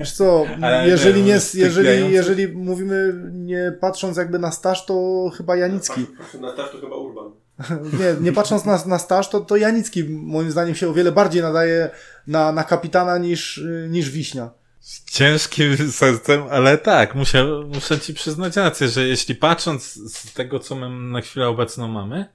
Wiesz 0.00 0.12
co, 0.12 0.44
Ale 0.62 0.88
jeżeli, 0.88 1.22
nie, 1.22 1.38
jeżeli, 1.54 2.12
jeżeli 2.12 2.48
mówimy 2.48 3.14
nie 3.32 3.72
patrząc 3.80 4.16
jakby 4.16 4.38
na 4.38 4.52
staż, 4.52 4.86
to 4.86 5.30
chyba 5.36 5.56
Janicki. 5.56 6.06
Na 6.40 6.52
start 6.52 6.72
to 6.72 6.80
chyba 6.80 6.96
Urban. 6.96 7.30
Nie, 8.00 8.14
nie 8.20 8.32
patrząc 8.32 8.64
na, 8.64 8.84
na 8.86 8.98
staż, 8.98 9.28
to, 9.28 9.40
to 9.40 9.56
Janicki 9.56 10.04
moim 10.04 10.50
zdaniem 10.50 10.74
się 10.74 10.88
o 10.88 10.92
wiele 10.92 11.12
bardziej 11.12 11.42
nadaje 11.42 11.90
na, 12.26 12.52
na 12.52 12.64
kapitana 12.64 13.18
niż, 13.18 13.64
niż 13.88 14.10
Wiśnia. 14.10 14.50
Z 14.80 15.04
ciężkim 15.04 15.76
sercem, 15.92 16.42
ale 16.50 16.78
tak, 16.78 17.14
muszę, 17.14 17.44
muszę 17.74 18.00
ci 18.00 18.14
przyznać 18.14 18.56
rację, 18.56 18.88
że 18.88 19.06
jeśli 19.06 19.34
patrząc 19.34 19.92
z 19.92 20.32
tego, 20.32 20.58
co 20.58 20.74
my 20.74 21.10
na 21.12 21.20
chwilę 21.20 21.48
obecną 21.48 21.88
mamy 21.88 22.26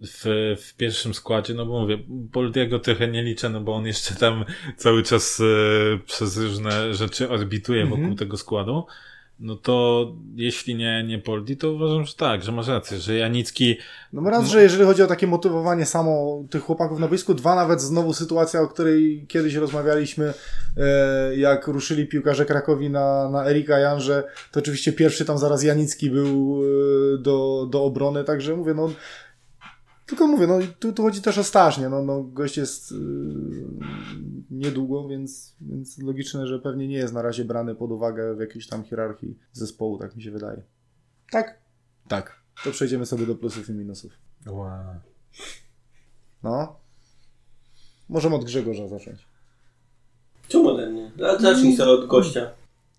w, 0.00 0.56
w 0.62 0.76
pierwszym 0.76 1.14
składzie, 1.14 1.54
no 1.54 1.66
bo 1.66 1.80
mówię, 1.80 1.98
Boldiego 2.08 2.78
trochę 2.78 3.08
nie 3.08 3.22
liczę, 3.22 3.48
no 3.48 3.60
bo 3.60 3.74
on 3.74 3.86
jeszcze 3.86 4.14
tam 4.14 4.44
cały 4.76 5.02
czas 5.02 5.40
e, 5.40 5.98
przez 6.06 6.36
różne 6.36 6.94
rzeczy 6.94 7.30
orbituje 7.30 7.86
wokół 7.86 8.14
tego 8.14 8.36
składu, 8.36 8.86
no 9.40 9.56
to 9.56 10.06
jeśli 10.34 10.74
nie, 10.74 11.04
nie 11.04 11.18
Poldi, 11.18 11.56
to 11.56 11.72
uważam, 11.72 12.04
że 12.04 12.14
tak, 12.14 12.42
że 12.42 12.52
masz 12.52 12.68
rację, 12.68 12.98
że 12.98 13.14
Janicki 13.14 13.76
No 14.12 14.30
raz, 14.30 14.46
że 14.46 14.62
jeżeli 14.62 14.84
chodzi 14.84 15.02
o 15.02 15.06
takie 15.06 15.26
motywowanie 15.26 15.86
samo 15.86 16.44
tych 16.50 16.62
chłopaków 16.62 16.98
na 16.98 17.08
boisku, 17.08 17.34
dwa 17.34 17.54
nawet 17.54 17.80
znowu 17.80 18.12
sytuacja, 18.12 18.60
o 18.60 18.68
której 18.68 19.26
kiedyś 19.28 19.54
rozmawialiśmy, 19.54 20.34
e, 20.76 21.36
jak 21.36 21.66
ruszyli 21.66 22.06
piłkarze 22.06 22.46
Krakowi 22.46 22.90
na, 22.90 23.28
na 23.28 23.46
Erika 23.46 23.78
Janże, 23.78 24.24
to 24.52 24.60
oczywiście 24.60 24.92
pierwszy 24.92 25.24
tam 25.24 25.38
zaraz 25.38 25.62
Janicki 25.62 26.10
był 26.10 26.62
e, 27.14 27.18
do, 27.18 27.66
do 27.70 27.84
obrony, 27.84 28.24
także 28.24 28.56
mówię, 28.56 28.74
no 28.74 28.90
tylko 30.10 30.26
mówię, 30.26 30.46
no 30.46 30.60
i 30.60 30.68
tu, 30.68 30.92
tu 30.92 31.02
chodzi 31.02 31.22
też 31.22 31.38
o 31.38 31.44
staż, 31.44 31.78
nie? 31.78 31.88
No, 31.88 32.02
no 32.02 32.22
gość 32.22 32.56
jest 32.56 32.92
e, 32.92 32.94
niedługo, 34.50 35.08
więc, 35.08 35.56
więc 35.60 35.98
logiczne, 35.98 36.46
że 36.46 36.58
pewnie 36.58 36.88
nie 36.88 36.96
jest 36.96 37.14
na 37.14 37.22
razie 37.22 37.44
brany 37.44 37.74
pod 37.74 37.90
uwagę 37.90 38.34
w 38.34 38.40
jakiejś 38.40 38.66
tam 38.66 38.84
hierarchii 38.84 39.38
zespołu, 39.52 39.98
tak 39.98 40.16
mi 40.16 40.22
się 40.22 40.30
wydaje. 40.30 40.62
Tak? 41.30 41.58
Tak. 42.08 42.40
To 42.64 42.70
przejdziemy 42.70 43.06
sobie 43.06 43.26
do 43.26 43.34
plusów 43.34 43.68
i 43.68 43.72
minusów. 43.72 44.12
wow. 44.46 44.94
No. 46.42 46.76
Możemy 48.08 48.34
od 48.34 48.44
Grzegorza 48.44 48.88
zacząć. 48.88 49.26
Czemu 50.48 50.68
ode 50.68 50.90
mnie? 50.90 51.10
A 51.26 51.38
zacznij 51.38 51.76
sobie 51.76 51.90
od 51.90 52.06
gościa. 52.06 52.50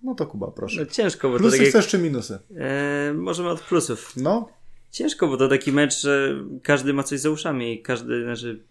No 0.03 0.15
to 0.15 0.25
Kuba, 0.27 0.47
proszę. 0.47 0.79
No 0.79 0.85
ciężko, 0.85 1.29
bo 1.29 1.35
to 1.35 1.39
Plusy 1.39 1.57
tak 1.57 1.65
jak... 1.65 1.69
chcesz 1.69 1.87
czy 1.87 1.97
minusy? 1.97 2.39
E, 2.57 3.13
możemy 3.13 3.49
od 3.49 3.61
plusów. 3.61 4.13
No. 4.17 4.49
Ciężko, 4.91 5.27
bo 5.27 5.37
to 5.37 5.47
taki 5.47 5.71
mecz, 5.71 6.01
że 6.01 6.43
każdy 6.63 6.93
ma 6.93 7.03
coś 7.03 7.19
za 7.19 7.29
uszami 7.29 7.73
i 7.73 7.81
każdy, 7.81 8.23
znaczy, 8.23 8.63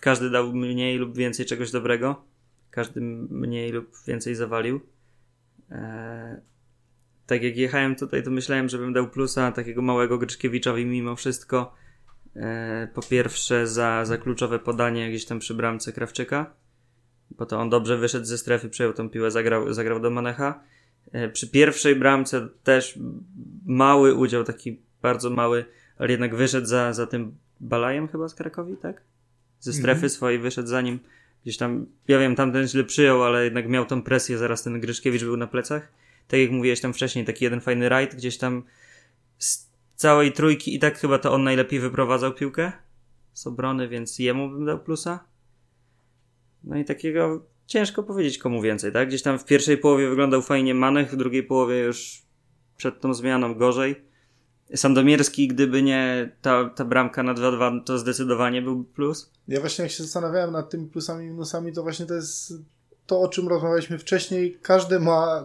każdy 0.00 0.30
dał 0.30 0.52
mniej 0.52 0.98
lub 0.98 1.16
więcej 1.16 1.46
czegoś 1.46 1.70
dobrego. 1.70 2.24
Każdy 2.70 3.00
mniej 3.30 3.72
lub 3.72 3.90
więcej 4.06 4.34
zawalił. 4.34 4.80
E, 5.70 6.40
tak 7.26 7.42
jak 7.42 7.56
jechałem 7.56 7.96
tutaj, 7.96 8.22
to 8.22 8.30
myślałem, 8.30 8.68
żebym 8.68 8.92
dał 8.92 9.08
plusa 9.08 9.52
takiego 9.52 9.82
małego 9.82 10.18
Gryczkiewiczowi 10.18 10.86
mimo 10.86 11.16
wszystko. 11.16 11.74
E, 12.36 12.88
po 12.94 13.02
pierwsze 13.02 13.66
za, 13.66 14.04
za 14.04 14.18
kluczowe 14.18 14.58
podanie 14.58 15.08
gdzieś 15.10 15.24
tam 15.24 15.38
przy 15.38 15.54
bramce 15.54 15.92
Krawczyka, 15.92 16.54
bo 17.30 17.46
to 17.46 17.60
on 17.60 17.70
dobrze 17.70 17.98
wyszedł 17.98 18.24
ze 18.24 18.38
strefy, 18.38 18.68
przejął 18.68 18.92
tą 18.92 19.08
piłę, 19.08 19.30
zagrał, 19.30 19.72
zagrał 19.72 20.00
do 20.00 20.10
Manecha. 20.10 20.64
E, 21.12 21.28
Przy 21.28 21.50
pierwszej 21.50 21.96
bramce 21.96 22.48
też 22.62 22.98
mały 23.66 24.14
udział, 24.14 24.44
taki 24.44 24.80
bardzo 25.04 25.30
mały, 25.30 25.64
ale 25.98 26.10
jednak 26.10 26.34
wyszedł 26.34 26.66
za, 26.66 26.92
za 26.92 27.06
tym 27.06 27.36
Balajem 27.60 28.08
chyba 28.08 28.28
z 28.28 28.34
Krakowi, 28.34 28.76
tak? 28.76 29.02
Ze 29.60 29.72
strefy 29.72 29.90
Mhm. 30.06 30.10
swojej 30.10 30.38
wyszedł 30.38 30.68
za 30.68 30.80
nim. 30.80 30.98
Gdzieś 31.42 31.56
tam, 31.56 31.86
ja 32.08 32.18
wiem, 32.18 32.36
tamten 32.36 32.68
źle 32.68 32.84
przyjął, 32.84 33.22
ale 33.22 33.44
jednak 33.44 33.68
miał 33.68 33.84
tą 33.86 34.02
presję, 34.02 34.38
zaraz 34.38 34.62
ten 34.62 34.80
Gryszkiewicz 34.80 35.24
był 35.24 35.36
na 35.36 35.46
plecach. 35.46 35.92
Tak 36.28 36.40
jak 36.40 36.50
mówiłeś 36.50 36.80
tam 36.80 36.92
wcześniej, 36.92 37.24
taki 37.24 37.44
jeden 37.44 37.60
fajny 37.60 37.88
rajd, 37.88 38.14
gdzieś 38.14 38.38
tam 38.38 38.62
z 39.38 39.70
całej 39.94 40.32
trójki 40.32 40.74
i 40.74 40.78
tak 40.78 40.98
chyba 40.98 41.18
to 41.18 41.32
on 41.32 41.44
najlepiej 41.44 41.80
wyprowadzał 41.80 42.34
piłkę 42.34 42.72
z 43.32 43.46
obrony, 43.46 43.88
więc 43.88 44.18
jemu 44.18 44.50
bym 44.50 44.64
dał 44.64 44.78
plusa. 44.78 45.24
No 46.64 46.76
i 46.78 46.84
takiego 46.84 47.46
ciężko 47.66 48.02
powiedzieć 48.02 48.38
komu 48.38 48.62
więcej, 48.62 48.92
tak? 48.92 49.08
Gdzieś 49.08 49.22
tam 49.22 49.38
w 49.38 49.44
pierwszej 49.44 49.78
połowie 49.78 50.08
wyglądał 50.08 50.42
fajnie 50.42 50.74
Manech, 50.74 51.10
w 51.10 51.16
drugiej 51.16 51.42
połowie 51.42 51.78
już 51.78 52.22
przed 52.76 53.00
tą 53.00 53.14
zmianą 53.14 53.54
gorzej. 53.54 54.13
Sandomierski, 54.74 55.48
gdyby 55.48 55.82
nie 55.82 56.30
ta, 56.42 56.70
ta 56.70 56.84
bramka 56.84 57.22
na 57.22 57.34
2-2, 57.34 57.84
to 57.84 57.98
zdecydowanie 57.98 58.62
był 58.62 58.84
plus. 58.84 59.30
Ja 59.48 59.60
właśnie 59.60 59.82
jak 59.82 59.92
się 59.92 60.02
zastanawiałem 60.02 60.52
nad 60.52 60.70
tymi 60.70 60.86
plusami 60.86 61.26
i 61.26 61.28
minusami, 61.28 61.72
to 61.72 61.82
właśnie 61.82 62.06
to 62.06 62.14
jest 62.14 62.54
to, 63.06 63.20
o 63.20 63.28
czym 63.28 63.48
rozmawialiśmy 63.48 63.98
wcześniej, 63.98 64.58
każdy 64.62 65.00
ma, 65.00 65.44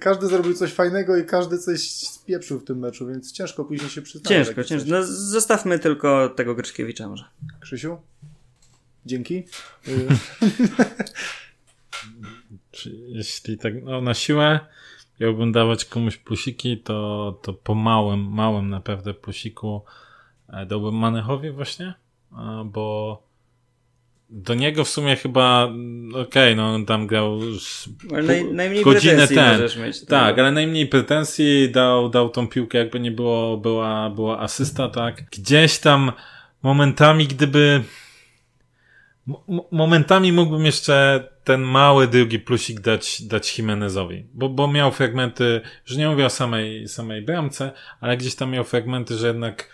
każdy 0.00 0.26
zrobił 0.26 0.54
coś 0.54 0.72
fajnego 0.72 1.16
i 1.16 1.24
każdy 1.24 1.58
coś 1.58 1.90
spieprzył 1.90 2.60
w 2.60 2.64
tym 2.64 2.78
meczu, 2.78 3.06
więc 3.06 3.32
ciężko 3.32 3.64
później 3.64 3.90
się 3.90 4.02
przyznać. 4.02 4.28
Ciężko, 4.28 4.64
ciężko. 4.64 4.90
No, 4.90 5.02
zostawmy 5.06 5.78
tylko 5.78 6.28
tego 6.28 6.54
Gryczkiewicza 6.54 7.08
może. 7.08 7.24
Krzysiu? 7.60 7.98
Dzięki. 9.06 9.44
Czy, 12.70 12.90
jeśli 12.90 13.58
tak 13.58 13.82
no, 13.82 14.00
na 14.00 14.14
siłę 14.14 14.60
miałbym 15.20 15.52
dawać 15.52 15.84
komuś 15.84 16.16
plusiki, 16.16 16.78
to, 16.78 17.38
to 17.42 17.52
po 17.52 17.74
małym, 17.74 18.20
małym 18.20 18.70
naprawdę 18.70 19.14
plusiku 19.14 19.82
e, 20.48 20.66
dałbym 20.66 20.94
Manechowi 20.94 21.50
właśnie, 21.50 21.94
bo 22.64 23.22
do 24.30 24.54
niego 24.54 24.84
w 24.84 24.88
sumie 24.88 25.16
chyba 25.16 25.64
mm, 25.64 26.10
okej, 26.10 26.22
okay, 26.22 26.56
no 26.56 26.74
on 26.74 26.86
tam 26.86 27.06
grał 27.06 27.38
już 27.38 27.88
Ale 28.12 28.22
naj, 28.22 28.44
najmniej 28.44 28.84
godzinę 28.84 29.28
ten. 29.28 29.60
mieć. 29.82 30.04
Tak, 30.04 30.38
ale 30.38 30.52
najmniej 30.52 30.86
pretensji 30.86 31.70
dał, 31.70 32.08
dał 32.08 32.28
tą 32.28 32.48
piłkę, 32.48 32.78
jakby 32.78 33.00
nie 33.00 33.10
było, 33.10 33.56
była, 33.56 34.10
była 34.10 34.40
asysta, 34.40 34.88
tak. 34.88 35.24
Gdzieś 35.30 35.78
tam 35.78 36.12
momentami, 36.62 37.26
gdyby 37.26 37.82
mo- 39.26 39.68
momentami 39.70 40.32
mógłbym 40.32 40.66
jeszcze 40.66 41.28
ten 41.44 41.62
mały 41.62 42.08
drugi 42.08 42.38
plusik 42.38 42.80
dać, 42.80 43.22
dać 43.22 43.58
Jimenezowi, 43.58 44.26
bo, 44.34 44.48
bo 44.48 44.68
miał 44.68 44.92
fragmenty, 44.92 45.60
że 45.84 45.98
nie 45.98 46.08
mówię 46.08 46.26
o 46.26 46.30
samej, 46.30 46.88
samej 46.88 47.22
bramce, 47.22 47.72
ale 48.00 48.16
gdzieś 48.16 48.34
tam 48.34 48.50
miał 48.50 48.64
fragmenty, 48.64 49.16
że 49.16 49.26
jednak 49.26 49.68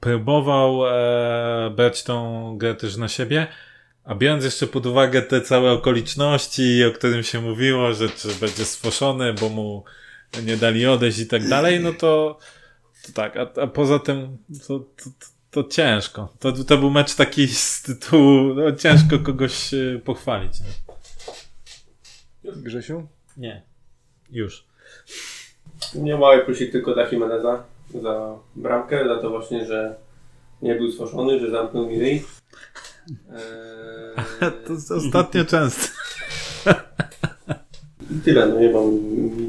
próbował 0.00 0.86
e, 0.86 1.70
brać 1.70 2.02
tą 2.02 2.58
grę 2.58 2.74
też 2.74 2.96
na 2.96 3.08
siebie, 3.08 3.46
a 4.04 4.14
biorąc 4.14 4.44
jeszcze 4.44 4.66
pod 4.66 4.86
uwagę 4.86 5.22
te 5.22 5.40
całe 5.40 5.72
okoliczności, 5.72 6.84
o 6.84 6.90
którym 6.90 7.22
się 7.22 7.40
mówiło, 7.40 7.94
że 7.94 8.08
czy 8.08 8.28
będzie 8.40 8.64
sfoszony, 8.64 9.32
bo 9.32 9.48
mu 9.48 9.84
nie 10.42 10.56
dali 10.56 10.86
odejść 10.86 11.18
i 11.18 11.26
tak 11.26 11.48
dalej, 11.48 11.80
no 11.80 11.92
to, 11.92 12.38
to 13.06 13.12
tak, 13.12 13.36
a, 13.36 13.62
a 13.62 13.66
poza 13.66 13.98
tym 13.98 14.38
to, 14.68 14.78
to, 14.78 15.10
to 15.50 15.68
ciężko. 15.68 16.34
To, 16.38 16.52
to 16.52 16.78
był 16.78 16.90
mecz 16.90 17.14
taki 17.14 17.48
z 17.48 17.82
tytułu, 17.82 18.54
no, 18.54 18.72
ciężko 18.72 19.18
kogoś 19.18 19.74
e, 19.74 20.00
pochwalić. 20.04 20.60
Nie? 20.60 20.66
Grzesiu? 22.56 23.06
nie. 23.36 23.62
Już. 24.30 24.66
Nie 25.94 26.16
mały 26.16 26.44
plusik 26.44 26.72
tylko 26.72 26.94
dla 26.94 27.08
Jimeneza 27.10 27.64
za 28.02 28.38
bramkę, 28.56 29.08
za 29.08 29.18
to 29.18 29.30
właśnie, 29.30 29.66
że 29.66 29.96
nie 30.62 30.74
był 30.74 30.90
stworzony, 30.90 31.40
że 31.40 31.50
zamknął 31.50 31.86
mi 31.86 31.98
ryj. 31.98 32.24
Eee, 33.30 34.52
To 34.66 34.72
jest 34.72 34.92
ostatnio 34.92 35.44
często. 35.44 35.88
I 38.10 38.20
tyle, 38.24 38.46
no 38.46 38.60
nie 38.60 38.70
mam 38.72 38.90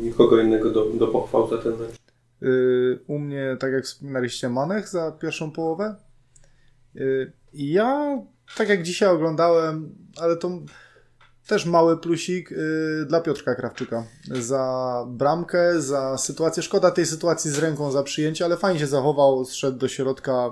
nikogo 0.03 0.41
innego 0.41 0.69
do, 0.69 0.85
do 0.85 1.07
pochwał 1.07 1.49
za 1.49 1.57
ten 1.57 1.71
mecz. 1.71 1.95
Yy, 2.41 2.99
u 3.07 3.19
mnie, 3.19 3.57
tak 3.59 3.73
jak 3.73 3.83
wspominaliście, 3.83 4.49
Manech 4.49 4.87
za 4.87 5.11
pierwszą 5.11 5.51
połowę. 5.51 5.95
Yy, 6.95 7.31
I 7.53 7.71
ja, 7.71 8.21
tak 8.57 8.69
jak 8.69 8.83
dzisiaj 8.83 9.09
oglądałem, 9.09 9.95
ale 10.21 10.37
to 10.37 10.49
też 11.47 11.65
mały 11.65 11.97
plusik 11.97 12.51
yy, 12.51 13.05
dla 13.07 13.21
Piotrka 13.21 13.55
Krawczyka. 13.55 14.03
Za 14.31 15.05
bramkę, 15.07 15.81
za 15.81 16.17
sytuację. 16.17 16.63
Szkoda 16.63 16.91
tej 16.91 17.05
sytuacji 17.05 17.51
z 17.51 17.59
ręką 17.59 17.91
za 17.91 18.03
przyjęcie, 18.03 18.45
ale 18.45 18.57
fajnie 18.57 18.79
się 18.79 18.87
zachował, 18.87 19.45
zszedł 19.45 19.77
do 19.77 19.87
środka. 19.87 20.51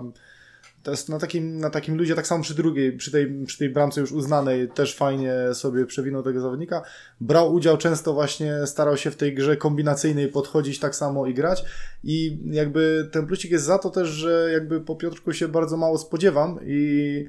To 0.83 0.91
jest 0.91 1.09
na 1.09 1.19
takim, 1.19 1.57
na 1.57 1.69
takim 1.69 1.97
ludzie, 1.97 2.15
tak 2.15 2.27
samo 2.27 2.43
przy 2.43 2.55
drugiej, 2.55 2.97
przy 2.97 3.11
tej, 3.11 3.45
przy 3.45 3.57
tej 3.57 3.69
bramce 3.69 4.01
już 4.01 4.11
uznanej, 4.11 4.69
też 4.69 4.95
fajnie 4.95 5.33
sobie 5.53 5.85
przewinął 5.85 6.23
tego 6.23 6.41
zawodnika. 6.41 6.81
Brał 7.21 7.53
udział 7.53 7.77
często 7.77 8.13
właśnie, 8.13 8.53
starał 8.65 8.97
się 8.97 9.11
w 9.11 9.15
tej 9.15 9.35
grze 9.35 9.57
kombinacyjnej 9.57 10.27
podchodzić 10.27 10.79
tak 10.79 10.95
samo 10.95 11.27
i 11.27 11.33
grać. 11.33 11.65
I 12.03 12.39
jakby 12.45 13.09
ten 13.11 13.27
plusik 13.27 13.51
jest 13.51 13.65
za 13.65 13.79
to 13.79 13.89
też, 13.89 14.09
że 14.09 14.49
jakby 14.53 14.81
po 14.81 14.95
Piotrku 14.95 15.33
się 15.33 15.47
bardzo 15.47 15.77
mało 15.77 15.97
spodziewam 15.97 16.59
i 16.65 17.25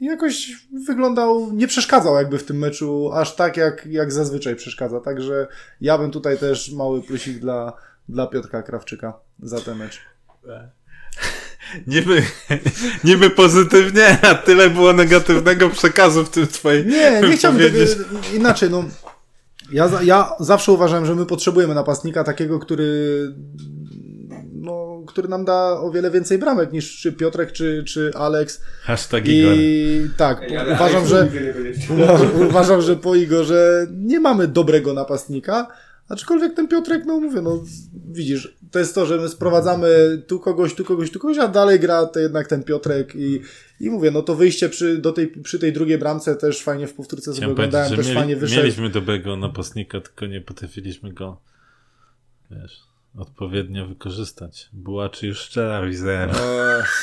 jakoś 0.00 0.52
wyglądał, 0.86 1.50
nie 1.52 1.66
przeszkadzał 1.68 2.16
jakby 2.16 2.38
w 2.38 2.44
tym 2.44 2.58
meczu 2.58 3.10
aż 3.12 3.36
tak, 3.36 3.56
jak, 3.56 3.86
jak 3.86 4.12
zazwyczaj 4.12 4.56
przeszkadza. 4.56 5.00
Także 5.00 5.46
ja 5.80 5.98
bym 5.98 6.10
tutaj 6.10 6.38
też 6.38 6.72
mały 6.72 7.02
plusik 7.02 7.38
dla, 7.38 7.72
dla 8.08 8.26
Piotrka 8.26 8.62
Krawczyka 8.62 9.14
za 9.42 9.60
ten 9.60 9.78
mecz. 9.78 10.00
Niby, 11.86 12.22
niby 13.04 13.30
pozytywnie, 13.30 14.18
a 14.22 14.34
tyle 14.34 14.70
było 14.70 14.92
negatywnego 14.92 15.70
przekazu 15.70 16.24
w 16.24 16.30
tym 16.30 16.46
twojej 16.46 16.86
Nie, 16.86 17.20
nie 17.28 17.36
chciałbym 17.36 17.62
tego 17.62 17.78
inaczej. 18.34 18.70
No, 18.70 18.84
ja, 19.72 19.90
ja 20.02 20.32
zawsze 20.40 20.72
uważałem, 20.72 21.06
że 21.06 21.14
my 21.14 21.26
potrzebujemy 21.26 21.74
napastnika 21.74 22.24
takiego, 22.24 22.58
który 22.58 23.18
który 25.08 25.28
nam 25.28 25.44
da 25.44 25.80
o 25.80 25.90
wiele 25.90 26.10
więcej 26.10 26.38
bramek 26.38 26.72
niż 26.72 27.00
czy 27.00 27.12
Piotrek, 27.12 27.52
czy, 27.52 27.84
czy 27.84 28.10
Alex. 28.14 28.60
Hashtag 28.82 29.28
Igor. 29.28 29.54
I 29.56 30.08
tak, 30.16 30.42
uważam, 30.74 31.06
że 31.06 31.28
uważam, 32.48 32.82
że 32.82 32.96
po 32.96 33.14
Igorze 33.14 33.86
nie 33.90 34.20
mamy 34.20 34.48
dobrego 34.48 34.94
napastnika, 34.94 35.66
aczkolwiek 36.08 36.54
ten 36.54 36.68
Piotrek, 36.68 37.04
no 37.06 37.20
mówię, 37.20 37.42
no 37.42 37.64
widzisz, 38.10 38.56
to 38.70 38.78
jest 38.78 38.94
to, 38.94 39.06
że 39.06 39.16
my 39.16 39.28
sprowadzamy 39.28 39.88
tu 40.26 40.40
kogoś, 40.40 40.74
tu 40.74 40.84
kogoś, 40.84 41.10
tu 41.10 41.18
kogoś, 41.18 41.38
a 41.38 41.48
dalej 41.48 41.80
gra 41.80 42.06
to 42.06 42.20
jednak 42.20 42.46
ten 42.46 42.64
Piotrek 42.64 43.16
i, 43.16 43.40
i 43.80 43.90
mówię, 43.90 44.10
no 44.10 44.22
to 44.22 44.34
wyjście 44.34 44.68
przy, 44.68 44.98
do 44.98 45.12
tej, 45.12 45.28
przy 45.28 45.58
tej 45.58 45.72
drugiej 45.72 45.98
bramce 45.98 46.36
też 46.36 46.62
fajnie 46.62 46.86
w 46.86 46.94
powtórce 46.94 47.34
sobie 47.34 47.48
oglądałem, 47.48 47.96
też 47.96 48.06
że 48.06 48.14
fajnie 48.14 48.28
mieli, 48.28 48.40
wyszedł. 48.40 48.62
mieliśmy 48.62 48.90
dobrego 48.90 49.36
napastnika, 49.36 50.00
tylko 50.00 50.26
nie 50.26 50.40
potrafiliśmy 50.40 51.12
go 51.12 51.40
wiesz, 52.50 52.87
odpowiednio 53.16 53.86
wykorzystać. 53.86 54.68
Bułaczy 54.72 55.26
już 55.26 55.38
szczera 55.38 55.86
wizera. 55.86 56.34
Ech. 56.80 57.02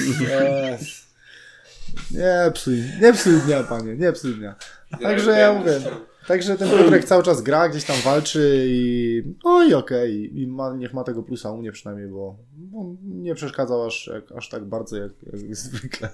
Nie 2.12 2.52
psuj, 2.54 2.84
nie 3.02 3.14
psuj 3.14 3.42
dnia, 3.42 3.64
panie, 3.64 3.96
nie 3.96 4.12
psuj 4.12 4.36
dnia. 4.36 4.56
Także 5.02 5.32
ja 5.32 5.54
mówię, 5.54 5.80
także 6.28 6.58
ten 6.58 6.70
Piotrek 6.70 7.06
cały 7.06 7.24
czas 7.24 7.42
gra, 7.42 7.70
gdzieś 7.70 7.84
tam 7.84 7.96
walczy 8.04 8.66
i 8.68 9.24
no 9.44 9.64
i 9.64 9.74
okej, 9.74 10.42
i 10.42 10.48
ma, 10.48 10.74
niech 10.74 10.94
ma 10.94 11.04
tego 11.04 11.24
plusa 11.24 11.52
u 11.52 11.58
mnie 11.58 11.72
przynajmniej, 11.72 12.08
bo, 12.08 12.36
bo 12.54 12.96
nie 13.04 13.36
przeszkadzał 13.36 13.86
aż, 13.86 14.08
jak, 14.08 14.32
aż 14.32 14.50
tak 14.50 14.66
bardzo 14.66 14.98
jak, 14.98 15.12
jak 15.34 15.56
zwykle. 15.56 16.10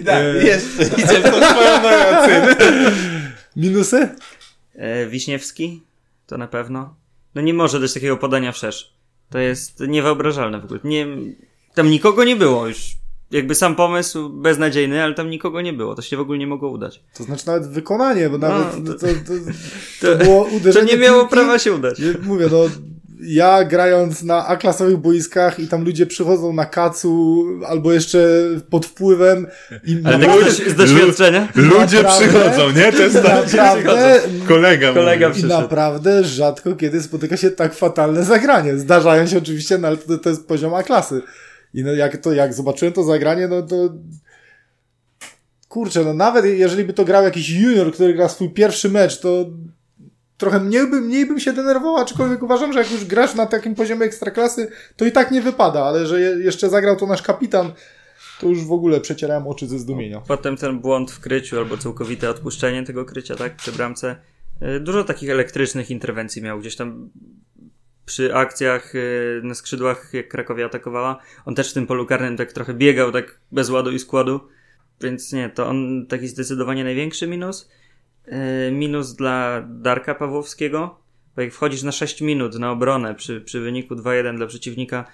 I 0.00 0.04
tak, 0.04 0.24
jeszcze 0.44 0.84
idzie 0.84 1.20
w 1.20 1.22
tą 1.22 1.30
swoją 1.30 1.82
narrację. 1.82 2.56
Minusy? 3.56 4.08
E, 4.74 5.06
Wiśniewski? 5.06 5.82
To 6.26 6.38
na 6.38 6.48
pewno. 6.48 6.94
No 7.34 7.42
nie 7.42 7.54
może 7.54 7.80
dać 7.80 7.94
takiego 7.94 8.16
podania 8.16 8.52
wszerz. 8.52 8.93
To 9.30 9.38
jest 9.38 9.80
niewyobrażalne 9.80 10.60
w 10.60 10.64
ogóle. 10.64 10.80
Nie, 10.84 11.06
tam 11.74 11.90
nikogo 11.90 12.24
nie 12.24 12.36
było 12.36 12.66
już. 12.66 12.96
Jakby 13.30 13.54
sam 13.54 13.76
pomysł 13.76 14.28
beznadziejny, 14.28 15.02
ale 15.02 15.14
tam 15.14 15.30
nikogo 15.30 15.60
nie 15.60 15.72
było. 15.72 15.94
To 15.94 16.02
się 16.02 16.16
w 16.16 16.20
ogóle 16.20 16.38
nie 16.38 16.46
mogło 16.46 16.70
udać. 16.70 17.02
To 17.14 17.24
znaczy 17.24 17.46
nawet 17.46 17.68
wykonanie, 17.68 18.30
bo 18.30 18.38
nawet 18.38 18.84
No, 18.84 18.92
to, 18.94 18.98
to, 18.98 19.06
to, 19.06 20.16
to 20.18 20.24
było 20.24 20.44
To 20.44 20.50
uderzenie 20.50 20.92
nie 20.92 20.98
miało 20.98 21.26
prawa 21.28 21.58
się 21.58 21.72
udać. 21.72 22.00
Mówię, 22.22 22.48
no 22.52 22.58
ja 23.26 23.64
grając 23.64 24.22
na 24.22 24.46
A-klasowych 24.46 24.96
boiskach 24.96 25.60
i 25.60 25.68
tam 25.68 25.84
ludzie 25.84 26.06
przychodzą 26.06 26.52
na 26.52 26.66
kacu 26.66 27.44
albo 27.66 27.92
jeszcze 27.92 28.28
pod 28.70 28.86
wpływem 28.86 29.46
i 29.86 30.00
Ale 30.04 30.26
tak 30.26 30.50
z 30.50 30.74
doświadczenia? 30.74 31.48
Ludzie 31.54 32.02
Naprawdę? 32.02 32.28
przychodzą, 32.28 32.70
nie? 32.70 32.92
To 32.92 33.02
jest 33.02 33.22
tak. 33.22 33.52
naprawdę, 33.52 34.20
Kolega, 34.48 34.92
Kolega 34.92 35.28
mówi. 35.28 35.40
i 35.40 35.44
naprawdę 35.44 36.24
rzadko 36.24 36.76
kiedy 36.76 37.02
spotyka 37.02 37.36
się 37.36 37.50
tak 37.50 37.74
fatalne 37.74 38.24
zagranie. 38.24 38.78
Zdarzają 38.78 39.26
się 39.26 39.38
oczywiście, 39.38 39.78
no 39.78 39.88
ale 39.88 39.96
to, 39.96 40.18
to 40.18 40.28
jest 40.28 40.46
poziom 40.46 40.74
A-klasy. 40.74 41.22
I 41.74 41.84
no 41.84 41.92
jak, 41.92 42.16
to, 42.16 42.32
jak 42.32 42.54
zobaczyłem 42.54 42.92
to 42.94 43.04
zagranie, 43.04 43.48
no 43.48 43.62
to 43.62 43.76
kurczę, 45.68 46.04
no 46.04 46.14
nawet 46.14 46.44
jeżeli 46.44 46.84
by 46.84 46.92
to 46.92 47.04
grał 47.04 47.24
jakiś 47.24 47.50
junior, 47.50 47.92
który 47.92 48.14
gra 48.14 48.28
swój 48.28 48.50
pierwszy 48.50 48.88
mecz, 48.88 49.20
to 49.20 49.50
trochę 50.44 50.60
mniej 50.60 50.90
bym, 50.90 51.04
mniej 51.04 51.26
bym 51.26 51.40
się 51.40 51.52
denerwował, 51.52 51.96
aczkolwiek 51.96 52.42
uważam, 52.42 52.72
że 52.72 52.78
jak 52.78 52.90
już 52.90 53.04
grasz 53.04 53.34
na 53.34 53.46
takim 53.46 53.74
poziomie 53.74 54.06
ekstraklasy, 54.06 54.70
to 54.96 55.04
i 55.04 55.12
tak 55.12 55.30
nie 55.30 55.42
wypada, 55.42 55.84
ale 55.84 56.06
że 56.06 56.20
je, 56.20 56.30
jeszcze 56.30 56.68
zagrał 56.68 56.96
to 56.96 57.06
nasz 57.06 57.22
kapitan, 57.22 57.72
to 58.40 58.48
już 58.48 58.64
w 58.64 58.72
ogóle 58.72 59.00
przecierałem 59.00 59.46
oczy 59.46 59.66
ze 59.66 59.78
zdumienia. 59.78 60.20
Potem 60.28 60.56
ten 60.56 60.80
błąd 60.80 61.10
w 61.10 61.20
kryciu 61.20 61.58
albo 61.58 61.76
całkowite 61.76 62.30
odpuszczenie 62.30 62.82
tego 62.82 63.04
krycia, 63.04 63.34
tak? 63.34 63.56
Przy 63.56 63.72
bramce. 63.72 64.16
Y, 64.62 64.80
Dużo 64.80 65.04
takich 65.04 65.30
elektrycznych 65.30 65.90
interwencji 65.90 66.42
miał 66.42 66.60
gdzieś 66.60 66.76
tam 66.76 67.10
przy 68.06 68.34
akcjach 68.34 68.94
y, 68.94 69.40
na 69.44 69.54
skrzydłach, 69.54 70.10
jak 70.12 70.28
Krakowia 70.28 70.66
atakowała. 70.66 71.18
On 71.44 71.54
też 71.54 71.70
w 71.70 71.74
tym 71.74 71.86
polu 71.86 72.06
karnym 72.06 72.36
tak 72.36 72.52
trochę 72.52 72.74
biegał, 72.74 73.12
tak 73.12 73.38
bez 73.52 73.70
ładu 73.70 73.90
i 73.90 73.98
składu. 73.98 74.40
Więc 75.00 75.32
nie, 75.32 75.50
to 75.50 75.66
on 75.66 76.06
taki 76.08 76.28
zdecydowanie 76.28 76.84
największy 76.84 77.26
minus. 77.26 77.68
Y, 78.28 78.72
Minus 78.72 79.14
dla 79.14 79.62
Darka 79.68 80.14
Pawłowskiego, 80.14 80.98
bo 81.36 81.42
jak 81.42 81.52
wchodzisz 81.52 81.82
na 81.82 81.92
6 81.92 82.20
minut 82.20 82.58
na 82.58 82.70
obronę 82.70 83.14
przy, 83.14 83.40
przy 83.40 83.60
wyniku 83.60 83.94
2-1 83.94 84.36
dla 84.36 84.46
przeciwnika, 84.46 85.04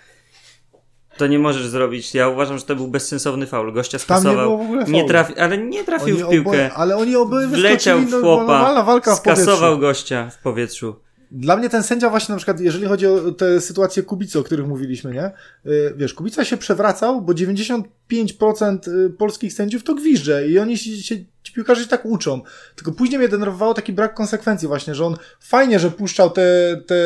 to 1.16 1.26
nie 1.26 1.38
możesz 1.38 1.66
zrobić. 1.66 2.14
Ja 2.14 2.28
uważam, 2.28 2.58
że 2.58 2.64
to 2.64 2.76
był 2.76 2.88
bezsensowny 2.88 3.46
faul. 3.46 3.72
Gościa 3.72 3.96
nie 3.96 3.98
skasował. 3.98 4.58
nie 4.74 4.86
faulu. 4.86 5.08
trafi, 5.08 5.38
ale 5.38 5.58
nie 5.58 5.84
trafił 5.84 6.16
Oni 6.16 6.24
w 6.24 6.28
piłkę. 6.30 6.48
oboje, 6.50 6.72
ale 6.72 6.96
oni 6.96 7.16
oboje 7.16 7.46
Wleciał 7.46 8.00
w 8.00 8.20
chłopa, 8.20 8.82
walka 8.82 9.14
w 9.14 9.18
skasował 9.18 9.78
gościa 9.78 10.30
w 10.30 10.38
powietrzu. 10.38 10.96
Dla 11.30 11.56
mnie 11.56 11.68
ten 11.68 11.82
sędzia 11.82 12.10
właśnie 12.10 12.32
na 12.32 12.36
przykład, 12.36 12.60
jeżeli 12.60 12.86
chodzi 12.86 13.06
o 13.06 13.32
te 13.32 13.60
sytuacje 13.60 14.02
Kubicy, 14.02 14.38
o 14.38 14.42
których 14.42 14.66
mówiliśmy, 14.66 15.12
nie? 15.12 15.30
Y, 15.66 15.94
Wiesz, 15.96 16.14
Kubica 16.14 16.44
się 16.44 16.56
przewracał, 16.56 17.22
bo 17.22 17.32
95% 17.32 18.88
y, 18.88 19.10
polskich 19.10 19.52
sędziów 19.52 19.82
to 19.82 19.94
gwizdże 19.94 20.48
i 20.48 20.58
oni 20.58 20.78
się 20.78 21.16
ci 21.50 21.54
piłkarze 21.54 21.82
się 21.82 21.88
tak 21.88 22.06
uczą. 22.06 22.40
Tylko 22.76 22.92
później 22.92 23.18
mnie 23.18 23.28
denerwowało 23.28 23.74
taki 23.74 23.92
brak 23.92 24.14
konsekwencji 24.14 24.68
właśnie, 24.68 24.94
że 24.94 25.06
on 25.06 25.16
fajnie, 25.40 25.78
że 25.78 25.90
puszczał 25.90 26.30
te, 26.30 26.76
te 26.86 26.96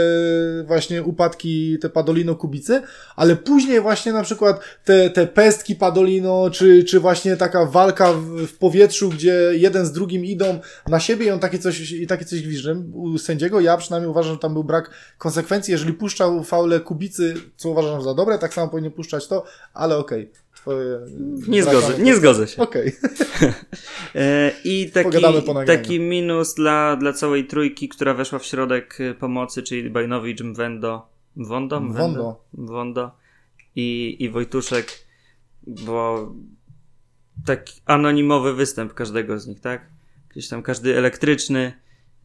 właśnie 0.67 1.03
upadki, 1.03 1.79
te 1.79 1.89
Padolino 1.89 2.35
Kubicy, 2.35 2.83
ale 3.17 3.37
później 3.37 3.81
właśnie 3.81 4.13
na 4.13 4.23
przykład 4.23 4.61
te, 4.85 5.11
te 5.11 5.27
pestki 5.27 5.77
Padolino, 5.77 6.51
czy, 6.51 6.85
czy 6.85 7.01
właśnie 7.01 7.37
taka 7.37 7.67
walka 7.67 8.13
w, 8.13 8.47
w 8.47 8.59
powietrzu, 8.59 9.09
gdzie 9.09 9.51
jeden 9.53 9.87
z 9.87 9.93
drugim 9.93 10.25
idą 10.25 10.61
na 10.89 11.01
siebie 11.01 11.27
i 11.27 11.31
on 11.31 11.39
takie 11.39 11.59
coś, 11.59 11.91
i 11.91 12.07
takie 12.07 12.25
coś 12.25 12.43
gwizdże 12.43 12.75
u 12.93 13.19
sędziego. 13.19 13.61
Ja 13.61 13.77
przynajmniej 13.77 14.11
uważam, 14.11 14.33
że 14.33 14.39
tam 14.39 14.53
był 14.53 14.65
brak 14.65 14.91
konsekwencji. 15.19 15.73
Jeżeli 15.73 15.93
puszczał 15.93 16.45
faule 16.45 16.81
Kubicy, 16.81 17.35
co 17.57 17.69
uważam 17.69 18.03
za 18.03 18.15
dobre, 18.15 18.39
tak 18.39 18.55
samo 18.55 18.69
powinien 18.69 18.93
puszczać 18.93 19.29
to, 19.29 19.45
ale 19.75 19.97
okej. 19.97 20.44
Twoje... 20.65 21.01
Nie 21.49 21.63
zgodzę, 21.63 21.99
nie 21.99 22.17
zgodzę 22.17 22.49
się. 22.49 22.63
Okej. 22.63 22.93
E, 24.15 24.53
I 24.65 24.91
taki, 24.91 25.19
taki 25.67 26.01
minus 26.01 26.55
dla, 26.55 26.97
dla 26.97 27.13
całej 27.13 27.47
trójki, 27.47 27.89
która 27.89 28.15
weszła 28.15 28.39
w 28.39 28.45
środek 28.45 28.99
e, 29.01 29.15
pomocy, 29.15 29.63
czyli 29.63 29.91
Bajnowicz, 29.91 30.41
Mwendo, 30.41 31.09
Wondo? 31.37 31.81
Wondo. 31.81 32.45
Wondo 32.53 33.11
i, 33.77 34.17
i 34.19 34.31
Wojtuszek, 34.31 35.07
bo 35.67 36.33
taki 37.47 37.81
anonimowy 37.87 38.55
występ 38.55 38.95
każdego 38.95 39.41
z 39.41 39.47
nich, 39.47 39.61
tak? 39.61 39.87
Gdzieś 40.29 40.49
tam 40.49 40.63
każdy 40.63 40.99
elektryczny, 40.99 41.73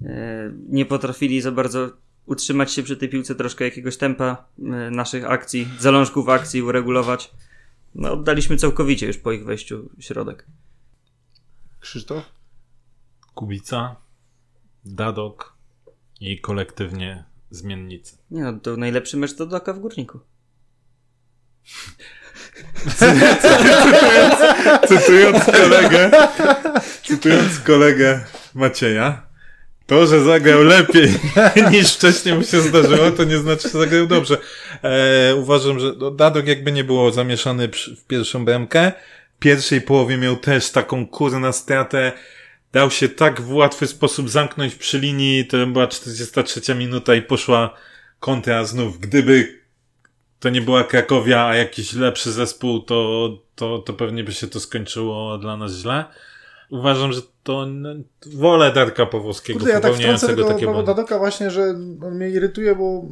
e, 0.02 0.52
nie 0.70 0.86
potrafili 0.86 1.42
za 1.42 1.52
bardzo 1.52 1.90
utrzymać 2.26 2.74
się 2.74 2.84
przy 2.84 2.98
tej 2.98 3.10
piłce, 3.10 3.36
troszkę 3.36 3.66
jakiegoś 3.66 3.98
tempa 3.98 4.46
naszych 4.92 5.32
akcji, 5.32 5.68
zalążków 5.80 6.30
akcji 6.30 6.62
uregulować. 6.62 7.32
No, 7.96 8.12
oddaliśmy 8.12 8.58
całkowicie 8.58 9.08
już 9.08 9.18
po 9.18 9.32
ich 9.32 9.46
wejściu 9.46 9.90
w 9.98 10.04
środek. 10.04 10.46
Krzysztof? 11.80 12.24
Kubica, 13.36 13.96
Dadok 14.86 15.54
i 16.20 16.42
kolektywnie 16.42 17.24
zmiennicy. 17.50 18.18
Nie 18.32 18.44
no, 18.44 18.60
to 18.60 18.78
najlepszy 18.78 19.18
mecz 19.18 19.36
to 19.36 19.46
Doka 19.46 19.74
w 19.74 19.80
Górniku. 19.80 20.20
Cytując 24.88 25.46
kolegę, 25.46 26.12
cytując 27.04 27.60
kolegę 27.60 28.26
Macieja, 28.56 29.29
to, 29.90 30.08
że 30.08 30.24
zagrał 30.24 30.64
lepiej 30.64 31.10
niż 31.72 31.94
wcześniej 31.94 32.36
mu 32.36 32.44
się 32.44 32.62
zdarzyło, 32.62 33.12
to 33.12 33.24
nie 33.24 33.38
znaczy, 33.38 33.70
że 33.70 33.80
zagrał 33.80 34.08
dobrze. 34.08 34.38
E, 34.84 35.36
uważam, 35.36 35.80
że 35.80 35.94
no, 35.98 36.12
Dadok 36.12 36.48
jakby 36.48 36.72
nie 36.72 36.84
było 36.84 37.12
zamieszany 37.12 37.68
w 37.98 38.06
pierwszą 38.08 38.46
bramkę. 38.46 38.92
W 39.36 39.40
pierwszej 39.40 39.82
połowie 39.82 40.18
miał 40.18 40.36
też 40.36 40.72
taką 40.72 41.08
kurna 41.08 41.52
stratę. 41.52 42.12
Dał 42.72 42.92
się 42.92 43.10
tak 43.10 43.42
w 43.42 43.54
łatwy 43.54 43.88
sposób 43.88 44.30
zamknąć 44.30 44.76
przy 44.76 45.00
linii. 45.00 45.46
To 45.46 45.68
była 45.68 45.88
43 45.88 46.76
minuta 46.76 47.16
i 47.16 47.22
poszła 47.22 47.74
kontra 48.20 48.66
znów. 48.66 49.00
Gdyby 49.00 49.60
to 50.40 50.50
nie 50.50 50.62
była 50.62 50.84
Krakowia, 50.84 51.46
a 51.46 51.56
jakiś 51.56 51.94
lepszy 51.94 52.32
zespół, 52.32 52.80
to, 52.80 53.30
to, 53.56 53.80
to 53.80 53.94
pewnie 53.94 54.24
by 54.24 54.34
się 54.34 54.48
to 54.48 54.60
skończyło 54.60 55.38
dla 55.38 55.58
nas 55.58 55.72
źle. 55.72 56.06
Uważam, 56.70 57.14
że 57.14 57.22
to 57.44 57.66
no, 57.66 57.90
wolę 58.26 58.74
Darka 58.74 59.06
Pawłowskiego 59.06 59.60
Kurde, 59.60 59.74
ja 59.74 59.80
tak 59.80 59.94
wtrącę 59.94 60.02
popełniającego 60.02 60.36
tego 60.36 60.54
takie 60.54 60.66
błędy. 60.66 60.84
Dadoka 60.84 61.18
właśnie, 61.18 61.52
że 61.52 61.70
on 62.02 62.16
mnie 62.16 62.30
irytuje, 62.30 62.76
bo 62.76 63.06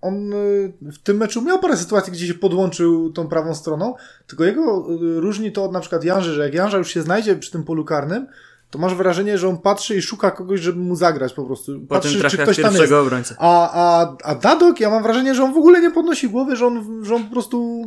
on 0.00 0.32
y, 0.32 0.72
w 0.82 0.98
tym 0.98 1.16
meczu 1.16 1.42
miał 1.42 1.58
parę 1.58 1.76
sytuacji, 1.76 2.12
gdzie 2.12 2.26
się 2.26 2.34
podłączył 2.34 3.12
tą 3.12 3.28
prawą 3.28 3.54
stroną, 3.54 3.94
tylko 4.26 4.44
jego 4.44 4.86
y, 5.16 5.20
różni 5.20 5.52
to 5.52 5.64
od 5.64 5.72
na 5.72 5.80
przykład 5.80 6.04
Janży, 6.04 6.34
że 6.34 6.42
jak 6.42 6.54
Janża 6.54 6.78
już 6.78 6.94
się 6.94 7.02
znajdzie 7.02 7.36
przy 7.36 7.50
tym 7.50 7.64
polu 7.64 7.84
karnym, 7.84 8.26
to 8.70 8.78
masz 8.78 8.94
wrażenie, 8.94 9.38
że 9.38 9.48
on 9.48 9.58
patrzy 9.58 9.96
i 9.96 10.02
szuka 10.02 10.30
kogoś, 10.30 10.60
żeby 10.60 10.78
mu 10.78 10.96
zagrać 10.96 11.32
po 11.32 11.44
prostu. 11.44 11.72
Potem 11.72 11.86
Patrzy, 11.88 12.30
czy 12.30 12.38
ktoś 12.38 12.56
tam 12.56 12.74
jest. 12.74 13.34
A, 13.38 13.70
a, 13.72 14.16
a 14.24 14.34
Dadok, 14.34 14.80
ja 14.80 14.90
mam 14.90 15.02
wrażenie, 15.02 15.34
że 15.34 15.44
on 15.44 15.54
w 15.54 15.56
ogóle 15.56 15.80
nie 15.80 15.90
podnosi 15.90 16.28
głowy, 16.28 16.56
że 16.56 16.66
on, 16.66 17.04
że 17.04 17.14
on 17.14 17.24
po 17.24 17.30
prostu, 17.30 17.86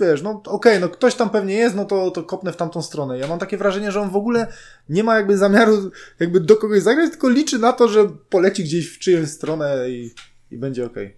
wiesz, 0.00 0.22
no 0.22 0.42
okej, 0.46 0.80
no 0.80 0.88
ktoś 0.88 1.14
tam 1.14 1.30
pewnie 1.30 1.54
jest, 1.54 1.76
no 1.76 1.84
to, 1.84 2.10
to 2.10 2.22
kopnę 2.22 2.52
w 2.52 2.56
tamtą 2.56 2.82
stronę. 2.82 3.18
Ja 3.18 3.26
mam 3.26 3.38
takie 3.38 3.56
wrażenie, 3.56 3.92
że 3.92 4.00
on 4.00 4.10
w 4.10 4.16
ogóle 4.16 4.52
nie 4.88 5.04
ma 5.04 5.16
jakby 5.16 5.36
zamiaru 5.38 5.90
jakby 6.20 6.40
do 6.40 6.56
kogoś 6.56 6.82
zagrać, 6.82 7.10
tylko 7.10 7.28
liczy 7.28 7.58
na 7.58 7.72
to, 7.72 7.88
że 7.88 8.08
poleci 8.28 8.64
gdzieś 8.64 8.88
w 8.96 8.98
czyjąś 8.98 9.28
stronę 9.28 9.90
i, 9.90 10.10
i 10.50 10.58
będzie 10.58 10.86
okej. 10.86 11.16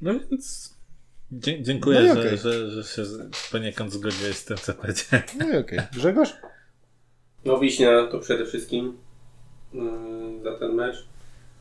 No 0.00 0.12
więc 0.30 0.74
dzie- 1.32 1.62
dziękuję, 1.62 2.14
No 2.14 2.20
i 2.24 2.28
że, 2.28 2.36
że, 2.36 2.70
że 2.70 2.84
się 2.84 3.02
poniekąd 3.52 3.92
zgodziłeś 3.92 4.36
z 4.36 4.44
tym, 4.44 4.56
co 4.56 4.74
powiedziałem. 4.74 5.26
No 5.38 5.50
i 5.50 5.56
okej. 5.56 5.78
Grzegorz? 5.92 6.34
No 7.44 7.58
Wiśnia 7.58 8.06
to 8.10 8.18
przede 8.18 8.46
wszystkim 8.46 8.96
yy, 9.74 9.82
za 10.44 10.58
ten 10.58 10.72
mecz. 10.74 11.06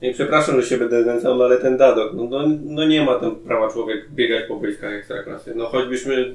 I 0.04 0.14
przepraszam, 0.14 0.62
że 0.62 0.68
się 0.68 0.78
będę 0.78 1.04
znęcał, 1.04 1.36
no 1.36 1.44
ale 1.44 1.58
ten 1.58 1.78
Dadok, 1.78 2.14
no, 2.14 2.24
no, 2.24 2.44
no 2.66 2.88
nie 2.88 3.06
ma 3.06 3.16
tam 3.16 3.36
prawa 3.36 3.72
człowiek 3.72 4.12
biegać 4.12 4.48
po 4.48 4.56
boiskach 4.56 4.94
ekstraklasy. 4.94 5.54
No 5.56 5.66
choćbyśmy, 5.66 6.34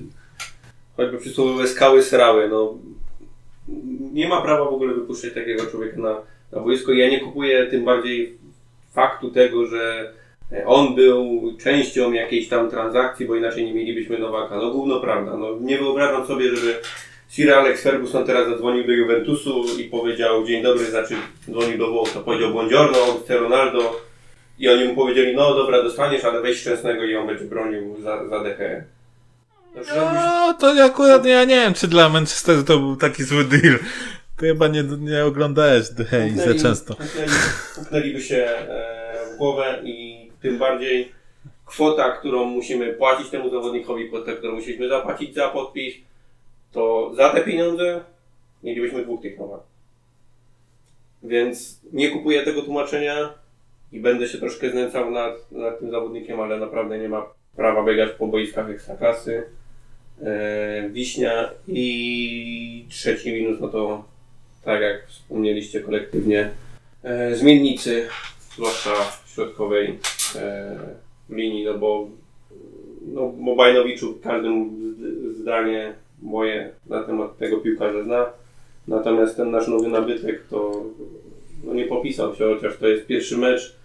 choćby 0.96 1.18
przysłowiowe 1.18 1.66
skały 1.66 2.02
srały, 2.02 2.48
no 2.48 2.74
nie 4.12 4.28
ma 4.28 4.42
prawa 4.42 4.64
w 4.64 4.74
ogóle 4.74 4.94
wypuszczać 4.94 5.34
takiego 5.34 5.66
człowieka 5.66 6.00
na, 6.00 6.16
na 6.52 6.60
boisko. 6.60 6.92
Ja 6.92 7.10
nie 7.10 7.20
kupuję 7.20 7.66
tym 7.66 7.84
bardziej 7.84 8.38
faktu 8.92 9.30
tego, 9.30 9.66
że 9.66 10.12
on 10.66 10.94
był 10.94 11.52
częścią 11.60 12.12
jakiejś 12.12 12.48
tam 12.48 12.70
transakcji, 12.70 13.26
bo 13.26 13.36
inaczej 13.36 13.64
nie 13.64 13.74
mielibyśmy 13.74 14.18
Nowaka. 14.18 14.56
No 14.56 14.70
gówno 14.70 15.00
prawda. 15.00 15.36
No, 15.36 15.56
nie 15.60 15.78
wyobrażam 15.78 16.26
sobie, 16.26 16.56
żeby 16.56 16.74
Sir 17.28 17.52
Alex 17.54 17.82
Ferguson 17.82 18.24
teraz 18.26 18.48
zadzwonił 18.48 18.86
do 18.86 18.92
Juventusu 18.92 19.64
i 19.80 19.84
powiedział 19.84 20.46
dzień 20.46 20.62
dobry, 20.62 20.84
znaczy 20.84 21.14
dzwonił 21.50 21.78
do 21.78 21.90
Włoch, 21.90 22.10
to 22.12 22.20
powiedział 22.20 22.50
buongiorno, 22.52 23.02
on 23.02 23.20
chce 23.24 23.36
Ronaldo 23.38 24.00
i 24.58 24.68
oni 24.68 24.84
mu 24.84 24.94
powiedzieli, 24.94 25.36
no 25.36 25.54
dobra, 25.54 25.82
dostaniesz, 25.82 26.24
ale 26.24 26.40
weź 26.42 26.60
Szczęsnego 26.60 27.04
i 27.04 27.16
on 27.16 27.26
będzie 27.26 27.44
bronił 27.44 27.96
za, 28.02 28.28
za 28.28 28.40
DHE. 28.44 28.84
No, 29.74 29.82
No, 30.14 30.54
to 30.60 30.84
akurat 30.84 31.26
ja 31.26 31.44
nie 31.44 31.54
wiem, 31.56 31.74
czy 31.74 31.88
dla 31.88 32.08
Manchesteru 32.08 32.62
to 32.62 32.78
był 32.78 32.96
taki 32.96 33.24
zły 33.24 33.44
deal. 33.44 33.78
Ty 34.36 34.46
chyba 34.46 34.68
nie, 34.68 34.82
nie 34.82 35.24
oglądałeś 35.24 35.86
hej 36.10 36.30
za 36.36 36.54
często. 36.62 36.94
puknęli- 36.94 37.74
Puknęliby 37.74 38.20
się 38.22 38.36
e, 38.36 39.34
w 39.34 39.36
głowę 39.38 39.78
i 39.84 40.28
tym 40.42 40.58
bardziej 40.58 41.12
kwota, 41.66 42.10
którą 42.10 42.44
musimy 42.44 42.92
płacić 42.92 43.30
temu 43.30 43.50
zawodnikowi, 43.50 44.08
kwotę, 44.08 44.32
którą 44.32 44.54
musieliśmy 44.54 44.88
zapłacić 44.88 45.34
za 45.34 45.48
podpis, 45.48 45.94
to 46.72 47.12
za 47.16 47.30
te 47.30 47.40
pieniądze 47.40 48.00
mielibyśmy 48.62 49.02
dwóch 49.02 49.22
tych 49.22 49.38
Nowak. 49.38 49.60
Więc 51.22 51.80
nie 51.92 52.10
kupuję 52.10 52.42
tego 52.42 52.62
tłumaczenia 52.62 53.34
i 53.92 54.00
będę 54.00 54.28
się 54.28 54.38
troszkę 54.38 54.70
znęcał 54.70 55.10
nad, 55.10 55.52
nad 55.52 55.78
tym 55.78 55.90
zawodnikiem, 55.90 56.40
ale 56.40 56.58
naprawdę 56.60 56.98
nie 56.98 57.08
ma 57.08 57.26
prawa 57.56 57.84
biegać 57.84 58.10
po 58.18 58.26
boiskach 58.26 58.70
ekstraklasy. 58.70 59.42
E, 60.22 60.88
Wiśnia 60.90 61.50
i 61.68 62.86
trzeci 62.88 63.32
minus, 63.32 63.60
no 63.60 63.68
to 63.68 64.04
tak 64.64 64.80
jak 64.80 65.06
wspomnieliście 65.06 65.80
kolektywnie, 65.80 66.50
e, 67.04 67.36
zmiennicy, 67.36 68.08
zwłaszcza 68.54 68.90
środkowej 69.34 69.98
e, 70.36 70.76
linii, 71.30 71.64
no 71.64 71.78
bo 71.78 72.08
no, 73.06 73.32
Mobajnowiczu 73.38 74.18
każdy 74.22 74.48
z- 74.48 75.36
zdanie 75.36 75.92
moje 76.22 76.72
na 76.86 77.02
temat 77.02 77.38
tego 77.38 77.56
piłkarza 77.56 78.04
zna. 78.04 78.26
Natomiast 78.88 79.36
ten 79.36 79.50
nasz 79.50 79.68
nowy 79.68 79.88
nabytek 79.88 80.46
to 80.50 80.84
no, 81.64 81.74
nie 81.74 81.84
popisał 81.84 82.34
się, 82.34 82.54
chociaż 82.54 82.76
to 82.76 82.88
jest 82.88 83.06
pierwszy 83.06 83.38
mecz. 83.38 83.76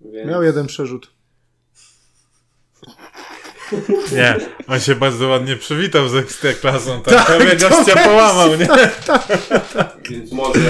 Więc... 0.00 0.30
Miał 0.30 0.42
jeden 0.42 0.66
przerzut. 0.66 1.10
Nie, 4.12 4.36
on 4.68 4.80
się 4.80 4.94
bardzo 4.94 5.28
ładnie 5.28 5.56
przywitał 5.56 6.08
z 6.08 6.14
ekstraklasą, 6.14 7.02
tak? 7.02 7.26
Prawie 7.26 7.56
gościa 7.56 8.04
połamał, 8.04 8.48
nie? 8.56 8.68
Więc 10.10 10.32
może, 10.32 10.60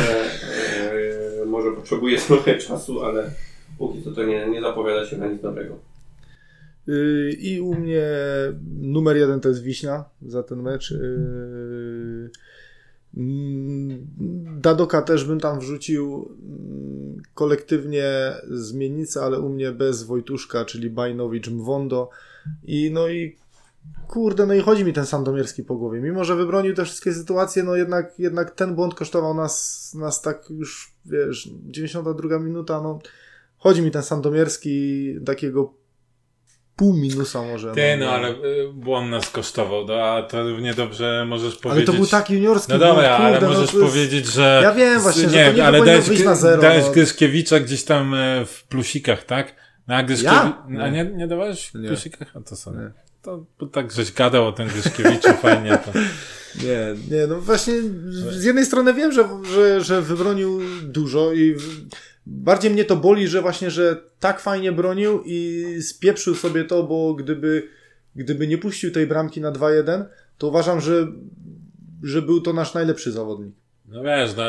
e, 1.43 1.47
może 1.47 1.73
potrzebuje 1.73 2.19
trochę 2.19 2.59
czasu, 2.59 3.05
ale 3.05 3.31
póki 3.79 4.03
co 4.03 4.13
to 4.13 4.23
nie, 4.23 4.47
nie 4.47 4.61
zapowiada 4.61 5.07
się 5.07 5.17
na 5.17 5.27
nic 5.27 5.43
dobrego. 5.43 5.79
Yy, 6.89 7.33
I 7.33 7.61
u 7.61 7.75
mnie 7.75 8.05
numer 8.81 9.17
jeden 9.17 9.41
to 9.41 9.49
jest 9.49 9.63
Wiśnia 9.63 10.05
za 10.27 10.43
ten 10.43 10.63
mecz. 10.63 10.91
Yy, 10.91 12.31
mm, 13.17 14.07
Dadoka 14.61 15.03
też 15.03 15.25
bym 15.25 15.41
tam 15.41 15.61
wrzucił 15.61 16.29
mm, 16.43 17.23
kolektywnie 17.35 18.35
zmiennicę, 18.51 19.21
ale 19.21 19.41
u 19.41 19.49
mnie 19.49 19.73
bez 19.73 20.03
Wojtuszka, 20.03 20.65
czyli 20.65 20.91
Bajnowicz, 20.91 21.49
Mwondo. 21.49 22.11
I 22.65 22.91
no 22.93 23.09
i 23.09 23.37
kurde, 24.09 24.47
no 24.47 24.55
i 24.55 24.61
chodzi 24.61 24.85
mi 24.85 24.93
ten 24.93 25.07
Sandomierski 25.07 25.63
po 25.63 25.77
głowie. 25.77 26.01
Mimo, 26.01 26.25
że 26.25 26.37
wybronił 26.37 26.75
te 26.75 26.85
wszystkie 26.85 27.13
sytuacje, 27.13 27.63
no 27.63 27.77
jednak, 27.77 28.19
jednak 28.19 28.51
ten 28.51 28.75
błąd 28.75 28.95
kosztował 28.95 29.35
nas, 29.35 29.95
nas 29.95 30.23
tak 30.23 30.51
już, 30.51 30.95
wiesz, 31.07 31.51
92 31.63 32.39
minuta, 32.39 32.83
no 32.83 32.99
chodzi 33.59 33.83
mi 33.83 33.91
ten 33.91 34.03
Sandomierski 34.03 35.15
takiego 35.27 35.75
pół 36.79 36.95
minusa 36.95 37.43
może. 37.43 37.73
Ty, 37.73 37.97
no 38.01 38.11
ale 38.11 38.31
y, 38.31 38.35
błąd 38.73 39.11
nas 39.11 39.31
kosztował, 39.31 39.87
no, 39.87 39.95
a 39.95 40.23
to 40.23 40.49
równie 40.49 40.75
dobrze 40.75 41.25
możesz 41.29 41.53
Ale 41.53 41.63
powiedzieć... 41.63 41.87
to 41.87 41.93
był 41.93 42.07
tak 42.07 42.31
juniorski 42.31 42.73
No 42.73 42.79
dobra, 42.79 43.09
błąd, 43.09 43.23
ale 43.23 43.39
kurde, 43.39 43.55
możesz 43.55 43.75
no 43.75 43.87
powiedzieć, 43.87 44.27
że... 44.27 44.61
Ja 44.63 44.75
wiem 44.75 45.01
właśnie, 45.01 45.29
że 45.29 45.45
to 45.45 45.53
nie 45.53 45.65
ale 45.65 45.85
dałeś, 45.85 46.25
na 46.25 46.35
zero, 46.35 46.63
dałeś 46.63 46.85
no. 46.85 46.93
Gryszkiewicza 46.93 47.61
gdzieś 47.61 47.85
tam 47.85 48.15
e, 48.15 48.47
w 48.47 48.65
plusikach, 48.65 49.25
tak? 49.25 49.55
No, 49.89 49.95
a 49.95 50.03
Gryszkiewicz... 50.03 50.35
Ja? 50.71 50.83
A 50.83 50.89
nie, 50.89 51.05
nie 51.05 51.27
dawałeś 51.27 51.67
w 51.67 51.75
Nie. 51.75 51.89
plusikach? 51.89 52.37
A 52.37 52.41
to 52.41 52.57
co? 52.57 52.73
Nie. 52.73 52.91
To 53.23 53.45
bo 53.61 53.67
tak 53.67 53.93
żeś 53.93 54.13
gadał 54.13 54.47
o 54.47 54.53
tym 54.53 54.69
Gryszkiewiczu, 54.69 55.29
fajnie 55.43 55.79
to... 55.85 55.99
Nie, 56.65 57.17
nie, 57.17 57.27
no 57.27 57.41
właśnie 57.41 57.75
z 58.31 58.45
jednej 58.45 58.65
strony 58.67 58.95
wiem, 58.95 59.13
że, 59.13 59.29
że, 59.55 59.81
że 59.81 60.03
wybronił 60.03 60.61
dużo 60.83 61.33
i 61.33 61.57
bardziej 62.29 62.71
mnie 62.71 62.85
to 62.85 62.97
boli, 62.97 63.29
że 63.29 63.43
właśnie, 63.43 63.71
że 63.71 63.97
tak 64.21 64.41
fajnie 64.41 64.73
bronił 64.73 65.23
i 65.27 65.65
spieprzył 65.83 66.35
sobie 66.35 66.65
to, 66.65 66.83
bo 66.83 67.15
gdyby, 67.15 67.69
gdyby 68.17 68.47
nie 68.47 68.59
puścił 68.59 68.91
tej 68.91 69.07
bramki 69.07 69.41
na 69.41 69.53
2-1, 69.53 70.05
to 70.39 70.49
uważam, 70.49 70.81
że, 70.81 71.07
że 72.03 72.23
był 72.23 72.41
to 72.41 72.53
nasz 72.53 72.75
najlepszy 72.75 73.13
zawodnik. 73.13 73.55
No 73.89 74.03
wiesz, 74.03 74.31
no, 74.37 74.43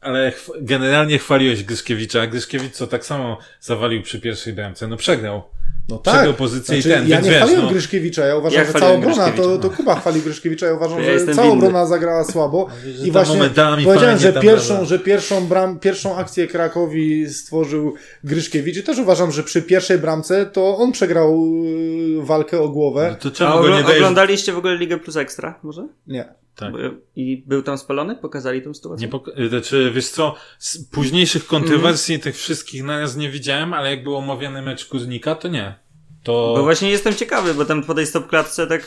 ale- 0.00 0.32
generalnie 0.60 1.18
chwaliłeś 1.18 1.64
Gryszkiewicza, 1.64 2.22
a 2.22 2.26
Gryszkiewicz 2.26 2.72
co 2.72 2.86
tak 2.86 3.04
samo 3.04 3.38
zawalił 3.60 4.02
przy 4.02 4.20
pierwszej 4.20 4.52
bramce, 4.52 4.88
no 4.88 4.96
przegrał. 4.96 5.42
No 5.88 6.32
pozycję 6.32 6.78
i 6.78 6.82
ten, 6.82 6.92
Znaczy, 6.92 7.08
ja 7.08 7.20
nie 7.20 7.30
wiesz, 7.30 7.36
chwaliłem 7.36 7.64
no. 7.64 7.70
Gryszkiewicza, 7.70 8.26
ja 8.26 8.36
uważam, 8.36 8.58
Ja 8.58 8.66
że 8.66 8.72
cała 8.72 8.92
obrona, 8.92 9.30
to, 9.30 9.58
to 9.58 9.70
Kuba 9.70 10.00
chwali 10.00 10.20
Gryszkiewicza, 10.20 10.66
ja 10.66 10.74
uważam, 10.74 11.02
Ja 11.02 11.18
że 11.18 11.34
cała 11.34 11.52
obrona 11.52 11.86
zagrała 11.86 12.24
słabo 12.24 12.68
i 13.04 13.10
właśnie 13.10 13.50
powiedziałem, 13.84 14.18
że 14.18 14.32
pierwszą, 14.32 14.84
że 14.84 14.98
pierwszą, 14.98 15.46
bram, 15.46 15.78
pierwszą 15.78 16.16
akcję 16.16 16.46
Krakowi 16.46 17.28
stworzył 17.28 17.94
Gryszkiewicz 18.24 18.76
i 18.76 18.82
też 18.82 18.98
uważam, 18.98 19.32
że 19.32 19.42
przy 19.42 19.62
pierwszej 19.62 19.98
bramce 19.98 20.46
to 20.46 20.76
on 20.76 20.92
przegrał 20.92 21.46
yy, 21.64 22.24
walkę 22.24 22.60
o 22.60 22.68
głowę. 22.68 23.08
No 23.10 23.16
to 23.16 23.28
A 23.28 23.32
czemu 23.32 23.62
go 23.62 23.68
nie 23.68 23.74
ogl- 23.74 23.82
dajesz... 23.82 23.98
oglądaliście 23.98 24.52
w 24.52 24.58
ogóle 24.58 24.76
Ligę 24.76 24.98
Plus 24.98 25.16
Ekstra, 25.16 25.58
może? 25.62 25.88
Nie. 26.06 26.34
Tak. 26.56 26.72
I 27.16 27.44
był 27.46 27.62
tam 27.62 27.78
spalony? 27.78 28.16
Pokazali 28.16 28.62
tą 28.62 28.74
sytuację? 28.74 29.06
Nie 29.06 29.12
pok- 29.12 29.48
znaczy, 29.48 29.90
wiesz 29.94 30.08
co, 30.08 30.34
z 30.58 30.84
późniejszych 30.84 31.46
kontrowersji 31.46 32.18
tych 32.18 32.36
wszystkich 32.36 32.82
naraz 32.84 33.16
nie 33.16 33.30
widziałem, 33.30 33.74
ale 33.74 33.90
jak 33.90 34.02
był 34.04 34.16
omawiany 34.16 34.62
mecz 34.62 34.86
Kuznika, 34.86 35.34
to 35.34 35.48
nie. 35.48 35.74
To... 36.22 36.54
Bo 36.56 36.62
właśnie 36.62 36.90
jestem 36.90 37.14
ciekawy, 37.14 37.54
bo 37.54 37.64
tam 37.64 37.84
po 37.84 37.94
tej 37.94 38.06
stopklatce 38.06 38.66
tak... 38.66 38.82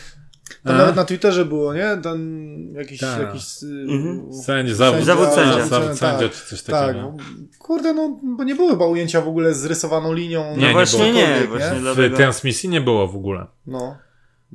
To 0.64 0.70
A? 0.74 0.78
nawet 0.78 0.96
na 0.96 1.06
Twitterze 1.06 1.46
było, 1.46 1.74
nie? 1.74 1.98
Ten 2.04 2.74
jakiś, 2.76 3.00
Tak. 3.00 3.20
jakiś 3.22 3.44
yy, 3.62 3.94
Mhm. 3.96 4.34
Sędzia, 4.34 4.76
zawód, 4.76 5.04
Zawód 5.04 5.30
sędzia. 5.30 5.66
Zawód 5.68 5.98
sędzia, 5.98 6.20
tak, 6.20 6.32
czy 6.32 6.46
coś 6.46 6.62
tak. 6.62 6.88
takiego. 6.88 7.14
Kurde, 7.60 7.94
no, 7.94 8.20
bo 8.24 8.44
nie 8.44 8.56
było 8.56 8.70
chyba 8.70 8.86
ujęcia 8.86 9.22
w 9.22 9.28
ogóle 9.28 9.54
z 9.54 9.66
rysowaną 9.66 10.14
linią. 10.14 10.44
Nie, 10.52 10.62
No 10.62 10.68
nie 10.68 10.74
właśnie 10.74 11.14
nie, 11.14 11.22
Cokolwiek, 11.24 11.50
właśnie 11.50 11.70
nie? 11.70 11.80
W 11.80 11.82
dlatego... 11.82 12.18
transmisji 12.18 12.70
nie 12.70 12.82
było 12.82 13.08
w 13.08 13.16
ogóle. 13.16 13.46
No. 13.68 13.98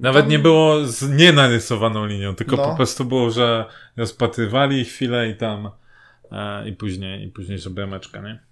Nawet 0.00 0.22
Tam- 0.22 0.30
nie 0.30 0.38
było 0.38 0.84
z 0.86 1.10
nienarysowaną 1.10 2.06
linią, 2.06 2.34
tylko 2.34 2.56
No. 2.56 2.64
po 2.70 2.76
prostu 2.76 3.04
było, 3.04 3.30
że 3.30 3.64
rozpatrywali 3.96 4.84
chwilę 4.84 5.28
i 5.28 5.36
tam 5.36 5.70
e, 6.32 6.68
i 6.68 6.72
później, 6.72 7.24
i 7.24 7.28
później, 7.28 7.58
że 7.58 7.70
brameczka, 7.70 8.20
nie? 8.20 8.48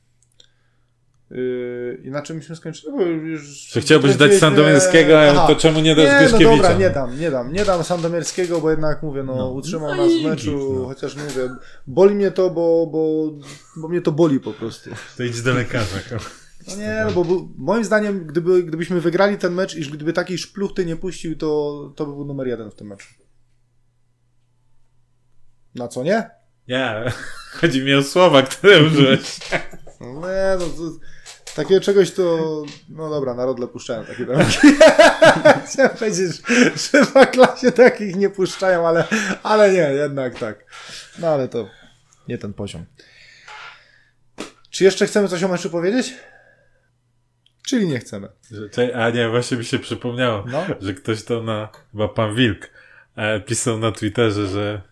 Yy, 1.31 2.01
I 2.05 2.11
na 2.11 2.23
czym 2.23 2.37
myśmy 2.37 2.57
skończyli? 2.57 2.93
Bo 2.93 3.03
już 3.03 3.43
Że 3.73 3.81
chciałbyś 3.81 4.17
dać 4.17 4.35
Sandomierskiego, 4.35 5.21
ale 5.21 5.33
to 5.35 5.57
czemu 5.57 5.81
nie 5.81 5.95
dasz 5.95 6.33
Nie, 6.33 6.39
no 6.47 6.57
dobra, 6.57 6.73
nie 6.73 6.91
dam, 6.91 7.21
nie 7.21 7.31
dam. 7.31 7.53
Nie 7.53 7.65
dam 7.65 7.85
Sandomierskiego, 7.85 8.61
bo 8.61 8.71
jednak 8.71 9.03
mówię, 9.03 9.23
no, 9.23 9.37
No. 9.37 9.51
utrzymał 9.51 9.95
No 9.95 10.05
nas 10.05 10.13
w 10.13 10.25
meczu, 10.25 10.75
no. 10.79 10.85
chociaż 10.87 11.17
mówię, 11.17 11.49
boli 11.87 12.15
mnie 12.15 12.31
to, 12.31 12.51
bo, 12.51 12.87
bo, 12.87 13.33
bo 13.77 13.89
mnie 13.89 14.01
to 14.01 14.13
boli 14.13 14.41
po 14.41 14.53
prostu. 14.53 14.91
To 15.17 15.23
idź 15.23 15.43
do 15.43 15.55
lekarza. 15.55 15.97
No 16.69 16.77
nie, 16.77 17.05
no 17.07 17.25
bo 17.25 17.49
moim 17.57 17.85
zdaniem, 17.85 18.27
gdyby, 18.27 18.63
gdybyśmy 18.63 19.01
wygrali 19.01 19.39
ten 19.39 19.53
mecz 19.55 19.75
i 19.75 19.81
gdyby 19.81 20.13
takiej 20.13 20.39
szpluchty 20.39 20.87
nie 20.87 20.97
puścił, 20.97 21.37
to, 21.37 21.93
to 21.97 22.07
by 22.07 22.13
był 22.13 22.25
numer 22.25 22.47
jeden 22.47 22.71
w 22.71 22.75
tym 22.75 22.87
meczu. 22.87 23.09
Na 25.75 25.89
co 25.89 26.03
nie? 26.03 26.31
Nie, 26.69 27.13
chodzi 27.61 27.85
mi 27.85 27.95
o 27.95 28.03
słowa, 28.03 28.43
które 28.43 28.83
użyłeś. 28.83 29.39
No 30.01 30.21
nie, 30.21 30.57
no 30.59 30.67
to, 30.67 31.07
takiego 31.57 31.81
czegoś 31.81 32.11
to, 32.11 32.63
no 32.89 33.11
dobra, 33.11 33.35
na 33.35 33.45
rodle 33.45 33.69
puszczają 33.69 34.05
takie 34.05 34.27
bramki. 34.27 34.59
Chciałem 35.67 35.91
powiedzieć, 35.99 36.43
że 36.93 37.05
w 37.05 37.31
klasie 37.31 37.73
takich 37.73 38.17
nie 38.17 38.31
puszczają, 38.31 38.89
ale, 38.89 39.05
ale 39.43 39.73
nie, 39.73 39.79
jednak 39.79 40.39
tak. 40.39 40.65
No 41.19 41.29
ale 41.29 41.49
to 41.49 41.69
nie 42.29 42.39
ten 42.39 42.53
poziom. 42.53 42.85
Czy 44.71 44.85
jeszcze 44.85 45.07
chcemy 45.07 45.29
coś 45.29 45.43
o 45.43 45.49
meczu 45.49 45.71
powiedzieć? 45.71 46.15
Czyli 47.67 47.87
nie 47.89 47.99
chcemy. 47.99 48.29
A 48.95 49.11
nie, 49.11 49.29
właśnie 49.29 49.57
mi 49.57 49.65
się 49.65 49.79
przypomniało, 49.79 50.45
No. 50.49 50.67
że 50.81 50.95
ktoś 50.95 51.23
to 51.25 51.43
na, 51.43 51.69
chyba 51.93 52.09
pan 52.09 52.35
Wilk, 52.35 52.71
e, 53.17 53.41
pisał 53.41 53.79
na 53.79 53.93
Twitterze, 53.93 54.47
że 54.47 54.83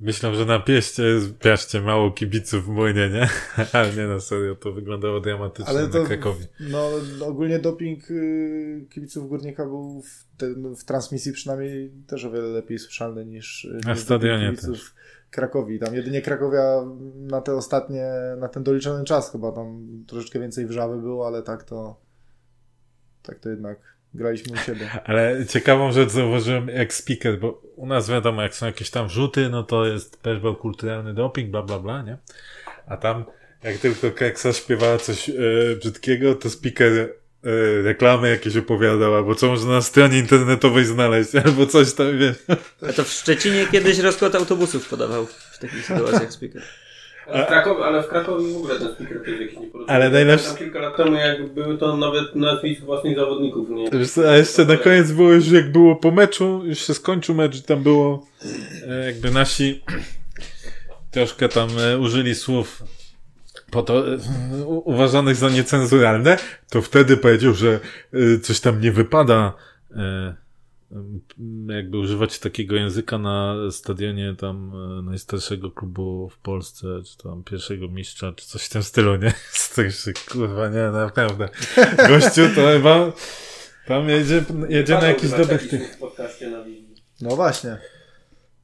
myślą, 0.00 0.34
że 0.34 0.44
na 0.46 0.58
pieście 0.58 1.02
jest, 1.02 1.38
piaście 1.38 1.80
mało 1.80 2.10
kibiców 2.10 2.64
w 2.64 2.68
młynie, 2.68 3.08
nie? 3.08 3.28
Ale 3.72 3.92
nie, 3.96 4.06
na 4.06 4.20
serio, 4.20 4.54
to 4.54 4.72
wyglądało 4.72 5.20
dramatycznie 5.20 5.66
Ale 5.72 5.88
to, 5.88 6.02
na 6.02 6.06
Krakowie. 6.08 6.46
no 6.60 6.90
ogólnie 7.26 7.58
doping 7.58 8.10
y, 8.10 8.86
kibiców 8.90 9.28
Górnika 9.28 9.64
był 9.64 10.02
w, 10.02 10.38
te, 10.38 10.54
w 10.76 10.84
transmisji 10.84 11.32
przynajmniej 11.32 11.92
też 12.06 12.24
o 12.24 12.30
wiele 12.30 12.48
lepiej 12.48 12.78
słyszalny 12.78 13.24
niż, 13.26 13.64
niż 13.64 13.82
doping 13.84 13.98
stadionie 13.98 14.46
kibiców 14.46 14.94
Krakowi. 15.32 15.78
Tam 15.78 15.94
jedynie 15.94 16.22
Krakowia 16.22 16.82
na 17.14 17.40
te 17.40 17.54
ostatnie, 17.54 18.12
na 18.38 18.48
ten 18.48 18.62
doliczony 18.62 19.04
czas 19.04 19.32
chyba 19.32 19.52
tam 19.52 19.86
troszeczkę 20.06 20.40
więcej 20.40 20.66
wrzawy 20.66 20.96
było, 20.96 21.26
ale 21.26 21.42
tak 21.42 21.64
to 21.64 21.96
tak 23.22 23.38
to 23.38 23.48
jednak 23.48 23.78
graliśmy 24.14 24.52
u 24.52 24.56
siebie. 24.56 24.90
Ale 25.04 25.46
ciekawą 25.46 25.92
rzecz 25.92 26.10
zauważyłem 26.10 26.68
jak 26.68 26.94
speaker, 26.94 27.40
bo 27.40 27.62
u 27.76 27.86
nas 27.86 28.10
wiadomo, 28.10 28.42
jak 28.42 28.54
są 28.54 28.66
jakieś 28.66 28.90
tam 28.90 29.08
rzuty, 29.08 29.48
no 29.48 29.62
to 29.62 29.86
jest 29.86 30.22
perzbał 30.22 30.56
kulturalny 30.56 31.14
doping, 31.14 31.50
bla 31.50 31.62
bla 31.62 31.78
bla, 31.78 32.02
nie? 32.02 32.18
A 32.86 32.96
tam, 32.96 33.24
jak 33.62 33.76
tylko 33.76 34.10
Keksa 34.10 34.52
śpiewała 34.52 34.98
coś 34.98 35.28
e, 35.30 35.32
brzydkiego, 35.80 36.34
to 36.34 36.50
speaker 36.50 37.14
e, 37.44 37.82
reklamy 37.82 38.30
jakieś 38.30 38.56
opowiadał, 38.56 39.14
albo 39.14 39.34
co 39.34 39.46
można 39.46 39.70
na 39.72 39.82
stronie 39.82 40.18
internetowej 40.18 40.84
znaleźć, 40.84 41.34
albo 41.44 41.66
coś 41.66 41.92
tam, 41.92 42.18
wiesz. 42.18 42.36
A 42.88 42.92
to 42.92 43.04
w 43.04 43.08
Szczecinie 43.08 43.66
kiedyś 43.72 43.98
rozkład 43.98 44.34
autobusów 44.34 44.88
podawał 44.88 45.26
w 45.26 45.58
takich 45.58 45.86
sytuacjach 45.86 46.32
speaker. 46.32 46.62
Ale 47.26 47.44
w, 47.44 47.48
Krakowie, 47.48 47.84
ale 47.84 48.02
w 48.02 48.08
Krakowie 48.08 48.52
w 48.52 48.56
ogóle 48.56 48.78
ten 48.78 48.94
speaker 48.94 49.22
to 49.24 49.30
jest 49.30 49.40
jakiś 49.42 49.56
nieporozumienie. 49.58 49.92
Ale 49.92 50.10
najlepsze- 50.10 50.48
Tam 50.48 50.56
kilka 50.56 50.78
lat 50.78 50.96
temu, 50.96 51.14
jak 51.16 51.48
były 51.54 51.78
to 51.78 51.96
nawet 51.96 52.34
nazwisk 52.36 52.82
własnych 52.82 53.16
zawodników, 53.16 53.68
nie? 53.70 53.90
A 54.28 54.36
jeszcze 54.36 54.64
na 54.64 54.76
koniec 54.76 55.12
było 55.12 55.32
już, 55.32 55.48
jak 55.48 55.72
było 55.72 55.96
po 55.96 56.10
meczu, 56.10 56.62
już 56.64 56.78
się 56.86 56.94
skończył 56.94 57.34
mecz, 57.34 57.56
i 57.56 57.62
tam 57.62 57.82
było, 57.82 58.26
e, 58.88 59.06
jakby 59.06 59.30
nasi 59.30 59.82
troszkę 61.10 61.48
tam 61.48 61.68
e, 61.78 61.98
użyli 61.98 62.34
słów 62.34 62.82
po 63.72 63.82
to 63.82 64.14
e, 64.14 64.18
u- 64.66 64.90
uważanych 64.90 65.36
za 65.36 65.48
niecenzuralne, 65.50 66.38
to 66.70 66.82
wtedy 66.82 67.16
powiedział, 67.16 67.54
że 67.54 67.80
e, 68.12 68.38
coś 68.38 68.60
tam 68.60 68.80
nie 68.80 68.92
wypada 68.92 69.54
e, 69.96 70.34
jakby 71.68 71.98
używać 71.98 72.38
takiego 72.38 72.76
języka 72.76 73.18
na 73.18 73.54
stadionie 73.70 74.34
tam 74.38 74.72
najstarszego 75.04 75.70
klubu 75.70 76.28
w 76.28 76.38
Polsce, 76.38 76.86
czy 77.04 77.16
tam 77.18 77.44
pierwszego 77.44 77.88
mistrza, 77.88 78.32
czy 78.36 78.46
coś 78.46 78.64
w 78.64 78.68
tym 78.68 78.82
stylu, 78.82 79.16
nie? 79.16 79.32
Z 79.52 79.70
tych, 79.74 79.90
że, 79.90 80.12
kurwa, 80.12 80.68
nie, 80.68 80.90
naprawdę. 80.92 81.48
Gościu 82.08 82.42
to 82.54 82.66
chyba 82.72 83.12
tam 83.86 84.08
jedzie, 84.08 84.44
jedzie 84.68 84.94
na 84.94 85.06
jakiś 85.06 85.30
dobrych 85.30 85.68
tych... 85.68 85.98
No 87.20 87.36
właśnie. 87.36 87.78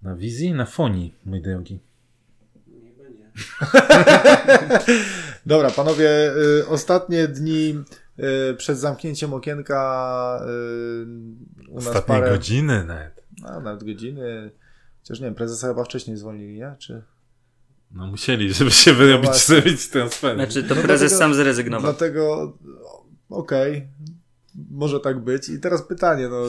Na 0.02 0.16
wizji? 0.16 0.52
Na 0.52 0.66
fonii, 0.66 1.14
mój 1.24 1.42
drogi. 1.42 1.78
Dobra, 5.46 5.70
panowie, 5.70 6.32
y, 6.60 6.66
ostatnie 6.68 7.28
dni 7.28 7.74
y, 8.50 8.54
przed 8.56 8.78
zamknięciem 8.78 9.34
okienka 9.34 10.40
y, 10.42 11.70
u 11.70 11.74
nas 11.74 11.86
Ostatniej 11.86 12.20
parę... 12.20 12.30
godziny 12.30 12.84
nawet. 12.84 13.24
A, 13.44 13.60
nawet 13.60 13.84
godziny. 13.84 14.50
Chociaż 15.02 15.20
nie 15.20 15.26
wiem, 15.26 15.34
prezesa 15.34 15.68
chyba 15.68 15.84
wcześniej 15.84 16.16
zwolnili, 16.16 16.54
nie? 16.58 16.74
Czy... 16.78 17.02
No 17.90 18.06
musieli, 18.06 18.54
żeby 18.54 18.70
się 18.70 18.92
wyrobić, 18.94 19.28
No 19.30 19.34
zrobić 19.34 19.88
transfer. 19.88 20.34
Znaczy 20.34 20.64
to 20.64 20.74
No 20.74 20.82
prezes 20.82 21.10
dlatego- 21.12 21.18
sam 21.18 21.34
zrezygnował. 21.34 21.92
Dlatego, 21.92 22.56
okej, 23.30 23.88
może 24.70 25.00
tak 25.00 25.24
być. 25.24 25.48
I 25.48 25.60
teraz 25.60 25.82
pytanie, 25.82 26.28
no, 26.28 26.42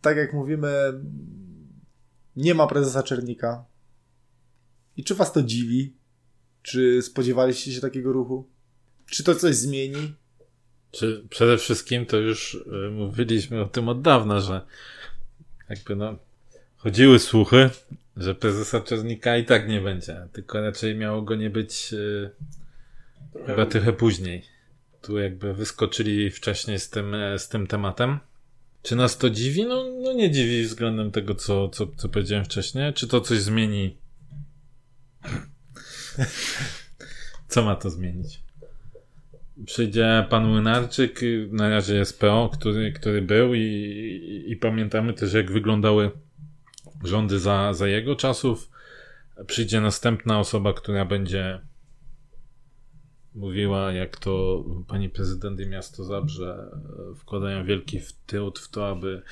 tak 0.00 0.16
jak 0.16 0.32
mówimy, 0.32 0.92
nie 2.36 2.54
ma 2.54 2.66
prezesa 2.66 3.02
Czernika. 3.02 3.64
I 4.96 5.04
czy 5.04 5.14
was 5.14 5.32
to 5.32 5.42
dziwi? 5.42 5.96
Czy 6.64 7.02
spodziewaliście 7.02 7.72
się 7.72 7.80
takiego 7.80 8.12
ruchu? 8.12 8.48
Czy 9.06 9.24
to 9.24 9.34
coś 9.34 9.54
zmieni? 9.54 10.14
Czy 10.90 11.24
przede 11.30 11.58
wszystkim 11.58 12.06
to 12.06 12.16
już 12.16 12.54
y, 12.54 12.90
mówiliśmy 12.90 13.60
o 13.60 13.64
tym 13.64 13.88
od 13.88 14.02
dawna, 14.02 14.40
że 14.40 14.66
jakby 15.70 15.96
no, 15.96 16.18
chodziły 16.76 17.18
słuchy, 17.18 17.70
że 18.16 18.34
prezesa 18.34 18.80
Czernika 18.80 19.36
i 19.36 19.44
tak 19.44 19.68
nie 19.68 19.80
będzie, 19.80 20.28
tylko 20.32 20.60
raczej 20.60 20.94
miało 20.94 21.22
go 21.22 21.34
nie 21.34 21.50
być 21.50 21.92
yy, 21.92 22.30
chyba 23.46 23.66
trochę 23.66 23.92
później. 23.92 24.42
Tu 25.02 25.18
jakby 25.18 25.54
wyskoczyli 25.54 26.30
wcześniej 26.30 26.78
z 26.78 26.90
tym, 26.90 27.14
e, 27.14 27.38
z 27.38 27.48
tym 27.48 27.66
tematem. 27.66 28.18
Czy 28.82 28.96
nas 28.96 29.18
to 29.18 29.30
dziwi? 29.30 29.64
No, 29.64 29.84
no 30.02 30.12
nie 30.12 30.30
dziwi 30.30 30.62
względem 30.62 31.10
tego, 31.10 31.34
co, 31.34 31.68
co, 31.68 31.86
co 31.96 32.08
powiedziałem 32.08 32.44
wcześniej. 32.44 32.94
Czy 32.94 33.08
to 33.08 33.20
coś 33.20 33.38
zmieni? 33.38 33.96
Co 37.48 37.62
ma 37.62 37.76
to 37.76 37.90
zmienić? 37.90 38.40
Przyjdzie 39.66 40.26
pan 40.30 40.48
Młynarczyk, 40.48 41.20
na 41.50 41.68
razie 41.68 41.94
jest 41.94 42.20
PO, 42.20 42.50
który, 42.52 42.92
który 42.92 43.22
był 43.22 43.54
i, 43.54 43.60
i, 43.60 44.52
i 44.52 44.56
pamiętamy 44.56 45.12
też 45.12 45.32
jak 45.32 45.52
wyglądały 45.52 46.10
rządy 47.04 47.38
za, 47.38 47.74
za 47.74 47.88
jego 47.88 48.16
czasów. 48.16 48.70
Przyjdzie 49.46 49.80
następna 49.80 50.38
osoba, 50.38 50.72
która 50.72 51.04
będzie 51.04 51.60
mówiła, 53.34 53.92
jak 53.92 54.16
to 54.16 54.64
pani 54.88 55.10
prezydent 55.10 55.60
i 55.60 55.66
miasto 55.66 56.04
Zabrze 56.04 56.66
e, 57.12 57.14
wkładają 57.14 57.64
wielki 57.64 58.00
wtył 58.00 58.52
w 58.56 58.68
to, 58.68 58.88
aby 58.88 59.22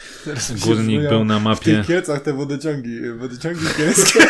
górnik 0.64 1.09
był 1.09 1.24
na 1.24 1.39
W 1.39 1.43
mapie. 1.43 1.64
tych 1.64 1.87
Kielcach 1.87 2.22
te 2.22 2.33
wodociągi, 2.33 3.12
wodociągi 3.18 3.66
kielskie. 3.76 4.20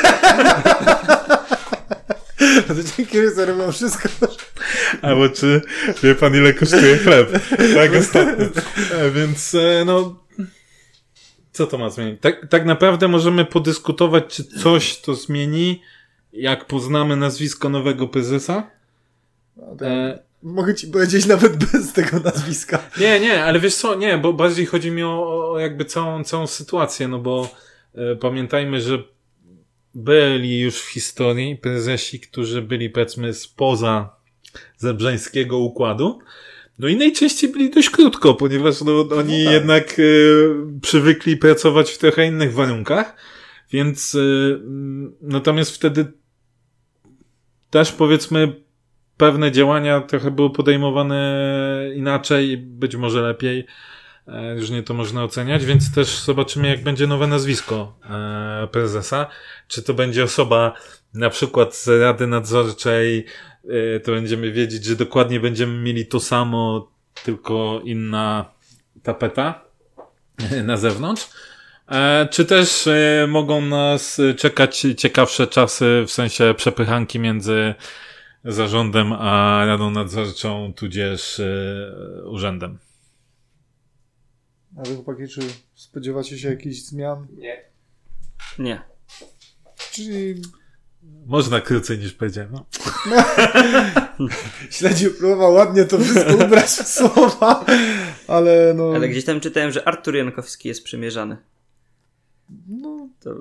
wodociągi 2.68 3.06
kielskie 3.06 3.44
robią 3.44 3.72
wszystko. 3.72 4.08
Albo 5.02 5.28
czy 5.28 5.60
wie 6.02 6.14
pan 6.14 6.34
ile 6.34 6.54
kosztuje 6.54 6.96
chleb? 6.96 7.32
Tak 7.74 7.94
ostatnio. 8.00 8.46
E, 8.92 9.10
Więc 9.10 9.54
e, 9.54 9.84
no 9.84 10.22
co 11.52 11.66
to 11.66 11.78
ma 11.78 11.90
zmienić? 11.90 12.20
Tak, 12.20 12.48
tak 12.48 12.64
naprawdę 12.64 13.08
możemy 13.08 13.44
podyskutować, 13.44 14.24
czy 14.26 14.44
coś 14.44 15.00
to 15.00 15.14
zmieni, 15.14 15.82
jak 16.32 16.64
poznamy 16.64 17.16
nazwisko 17.16 17.68
nowego 17.68 18.08
prezesa. 18.08 18.70
No, 19.56 19.76
to 19.78 19.86
E, 19.86 20.18
Mogę 20.42 20.74
ci 20.74 20.86
powiedzieć 20.86 21.26
nawet 21.26 21.56
bez 21.72 21.92
tego 21.92 22.20
nazwiska. 22.20 22.78
Nie, 23.00 23.20
nie, 23.20 23.44
ale 23.44 23.60
wiesz 23.60 23.74
co, 23.74 23.94
nie, 23.94 24.18
bo 24.18 24.32
bardziej 24.32 24.66
chodzi 24.66 24.90
mi 24.90 25.02
o, 25.02 25.50
o 25.52 25.58
jakby 25.58 25.84
całą, 25.84 26.24
całą 26.24 26.46
sytuację, 26.46 27.08
no 27.08 27.18
bo 27.18 27.48
e, 27.94 28.16
pamiętajmy, 28.16 28.80
że 28.80 29.02
byli 29.95 30.61
już 30.61 30.80
w 30.80 30.88
historii 30.88 31.57
prezesi, 31.57 32.20
którzy 32.20 32.62
byli 32.62 32.90
powiedzmy 32.90 33.34
spoza 33.34 34.16
zebrzeńskiego 34.76 35.59
układu, 35.59 36.18
no 36.78 36.88
i 36.88 36.97
najczęściej 36.97 37.51
byli 37.53 37.70
dość 37.70 37.90
krótko, 37.90 38.34
ponieważ 38.34 38.82
no, 38.82 39.09
oni 39.16 39.45
tak. 39.45 39.53
jednak 39.53 39.97
e, 39.99 40.03
przywykli 40.80 41.36
pracować 41.36 41.90
w 41.90 41.99
trochę 41.99 42.26
innych 42.26 42.55
warunkach, 42.55 43.16
więc 43.70 44.14
mm, 44.14 45.14
natomiast 45.20 45.74
wtedy 45.74 46.12
też 47.70 47.93
powiedzmy 47.93 48.62
pewne 49.16 49.53
działania 49.53 50.01
trochę 50.01 50.30
były 50.30 50.51
podejmowane 50.51 51.45
inaczej, 51.95 52.57
być 52.57 52.97
może 52.97 53.22
lepiej. 53.22 53.66
E, 54.29 54.55
Różnie 54.55 54.83
to 54.83 54.95
można 54.95 55.25
oceniać, 55.25 55.64
więc 55.64 55.95
też 55.95 56.18
zobaczymy, 56.20 56.68
jak 56.68 56.83
będzie 56.83 57.07
nowe 57.07 57.27
nazwisko 57.27 57.99
e, 58.11 58.68
prezesa. 58.73 59.27
Czy 59.68 59.83
to 59.83 59.95
będzie 59.95 60.25
osoba 60.25 60.73
na 61.14 61.31
przykład 61.31 61.77
z 61.77 61.89
Rady 61.89 62.27
Nadzorczej, 62.27 63.27
e, 63.97 64.01
to 64.01 64.12
będziemy 64.12 64.53
wiedzieć, 64.53 64.85
że 64.85 64.97
dokładnie 64.97 65.41
będziemy 65.41 65.79
mieli 65.83 66.07
to 66.07 66.20
samo, 66.20 66.89
tylko 67.25 67.81
inna 67.85 68.45
tapeta 69.03 69.64
na 70.64 70.77
zewnątrz. 70.77 71.29
E, 71.89 72.29
Czy 72.31 72.45
też 72.45 72.87
e, 72.87 73.27
mogą 73.29 73.61
nas 73.61 74.20
czekać 74.39 74.87
ciekawsze 74.97 75.47
czasy, 75.47 76.05
w 76.07 76.11
sensie 76.11 76.55
przepychanki 76.57 77.18
między 77.18 77.75
zarządem 78.45 79.12
a 79.12 79.64
radą 79.66 79.91
nadzorczą, 79.91 80.73
tudzież 80.77 81.41
e, 81.41 82.25
urzędem. 82.25 82.79
A 84.77 84.83
wy 84.83 84.95
chłopaki, 84.95 85.29
czy 85.29 85.41
spodziewacie 85.75 86.39
się 86.39 86.51
jakichś 86.51 86.77
zmian? 86.83 87.27
Nie. 87.37 87.64
Nie. 88.59 88.83
Czyli 89.93 90.43
Można 91.27 91.61
krócej 91.61 91.99
niż 91.99 92.12
powiedziałem. 92.12 92.53
No. 92.53 92.66
śledził 94.70 95.14
próbował 95.14 95.53
ładnie 95.53 95.85
to 95.85 95.99
wszystko 95.99 96.35
ubrać 96.47 96.64
w 96.66 96.89
słowa, 96.89 97.64
ale 98.29 98.75
no... 98.77 98.93
Ale 98.95 99.09
gdzieś 99.09 99.25
tam 99.25 99.41
czytałem, 99.41 99.73
że 99.73 99.89
Artur 99.89 100.16
Jankowski 100.16 100.68
jest 100.68 100.85
przymierzany. 100.85 101.37
No, 102.68 103.09
To 103.20 103.35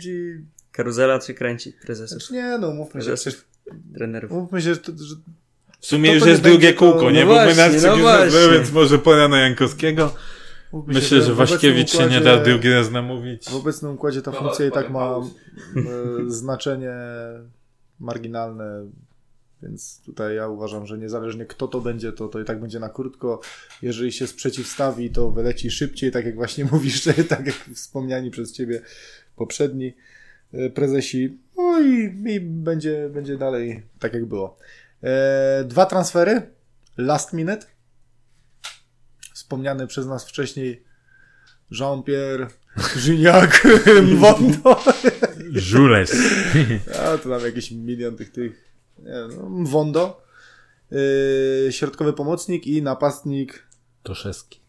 ci... 0.00 0.44
karuzela 0.72 1.20
się 1.20 1.34
kręci 1.34 1.72
prezesów, 1.72 2.18
Znaczy 2.18 2.34
nie, 2.34 2.58
no 2.58 2.70
mówmy 2.74 3.00
się, 3.00 3.06
Prezesów. 3.06 3.34
przecież, 3.34 3.46
trenerów. 3.94 4.30
mówmy 4.30 4.62
się, 4.62 4.74
że, 4.74 4.80
to- 4.80 4.92
że 5.04 5.14
W 5.86 5.88
sumie 5.88 6.08
To 6.08 6.14
już 6.14 6.26
jest 6.26 6.42
drugie 6.42 6.72
to- 6.72 6.78
kółko, 6.78 7.10
nie? 7.10 7.20
no 7.20 7.26
Bo 7.26 7.32
właśnie, 7.32 7.54
Młynarczyk 7.54 7.82
no 8.32 8.40
już 8.40 8.52
więc 8.58 8.72
może 8.72 8.98
pora 8.98 9.28
na 9.28 9.38
Jankowskiego. 9.40 10.14
Myślę, 10.86 11.22
że 11.22 11.34
Waśkiewicz 11.34 11.90
się 11.90 12.06
nie 12.06 12.20
da 12.20 12.32
układzie- 12.34 12.44
drugi 12.50 12.70
raz 12.72 12.90
namówić. 12.90 13.44
W 13.50 13.54
obecnym 13.54 13.92
układzie 13.92 14.22
ta 14.22 14.30
No, 14.30 14.38
funkcja 14.38 14.66
i 14.66 14.70
tak 14.70 14.90
ma 14.90 15.16
e, 15.16 15.20
znaczenie 16.26 16.92
marginalne, 18.00 18.86
więc 19.62 20.00
tutaj 20.06 20.36
ja 20.36 20.48
uważam, 20.48 20.86
że 20.86 20.98
niezależnie 20.98 21.46
kto 21.46 21.68
to 21.68 21.80
będzie, 21.80 22.12
to, 22.12 22.28
to 22.28 22.40
i 22.40 22.44
tak 22.44 22.60
będzie 22.60 22.80
na 22.80 22.88
krótko. 22.88 23.40
Jeżeli 23.82 24.12
się 24.12 24.26
sprzeciwstawi, 24.26 25.10
to 25.10 25.30
wyleci 25.30 25.70
szybciej, 25.70 26.10
tak 26.10 26.24
jak 26.26 26.34
właśnie 26.34 26.64
mówisz, 26.72 27.04
tak 27.28 27.46
jak 27.46 27.54
wspomniani 27.74 28.30
przez 28.30 28.52
ciebie 28.52 28.80
poprzedni 29.36 29.94
e, 30.52 30.70
prezesi. 30.70 31.38
No 31.56 31.80
i, 31.80 32.14
i 32.34 32.40
będzie, 32.40 33.10
będzie 33.14 33.36
dalej 33.38 33.82
tak 33.98 34.14
jak 34.14 34.26
było. 34.26 34.58
E, 35.02 35.64
dwa 35.64 35.86
transfery. 35.86 36.54
Last 36.96 37.32
minute. 37.32 37.66
Wspomniany 39.34 39.86
przez 39.86 40.06
nas 40.06 40.28
wcześniej 40.28 40.84
Jean-Pierre 41.70 42.46
Gignac 42.98 43.62
Mwondo. 44.12 44.84
Żules. 45.52 46.16
A 47.04 47.18
to 47.18 47.28
nam 47.28 47.40
jakiś 47.40 47.70
milion 47.70 48.16
tych 48.16 48.32
tych. 48.32 48.64
Nie, 48.98 49.36
no, 49.36 49.48
Mwondo. 49.48 50.26
Yy, 50.90 51.72
środkowy 51.72 52.12
pomocnik 52.12 52.66
i 52.66 52.82
napastnik. 52.82 53.66
Toszewski. 54.02 54.60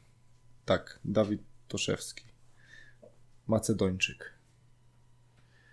Tak, 0.66 1.00
Dawid 1.06 1.42
Toszewski. 1.68 2.26
Macedończyk. 3.48 4.34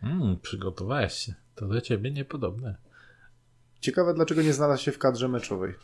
Mm, 0.02 0.38
przygotowałeś 0.40 1.12
się. 1.12 1.34
To 1.54 1.66
do 1.66 1.80
ciebie 1.80 2.10
niepodobne. 2.10 2.76
Ciekawe, 3.84 4.14
dlaczego 4.14 4.42
nie 4.42 4.52
znalazł 4.52 4.82
się 4.82 4.92
w 4.92 4.98
kadrze 4.98 5.28
meczowej. 5.28 5.74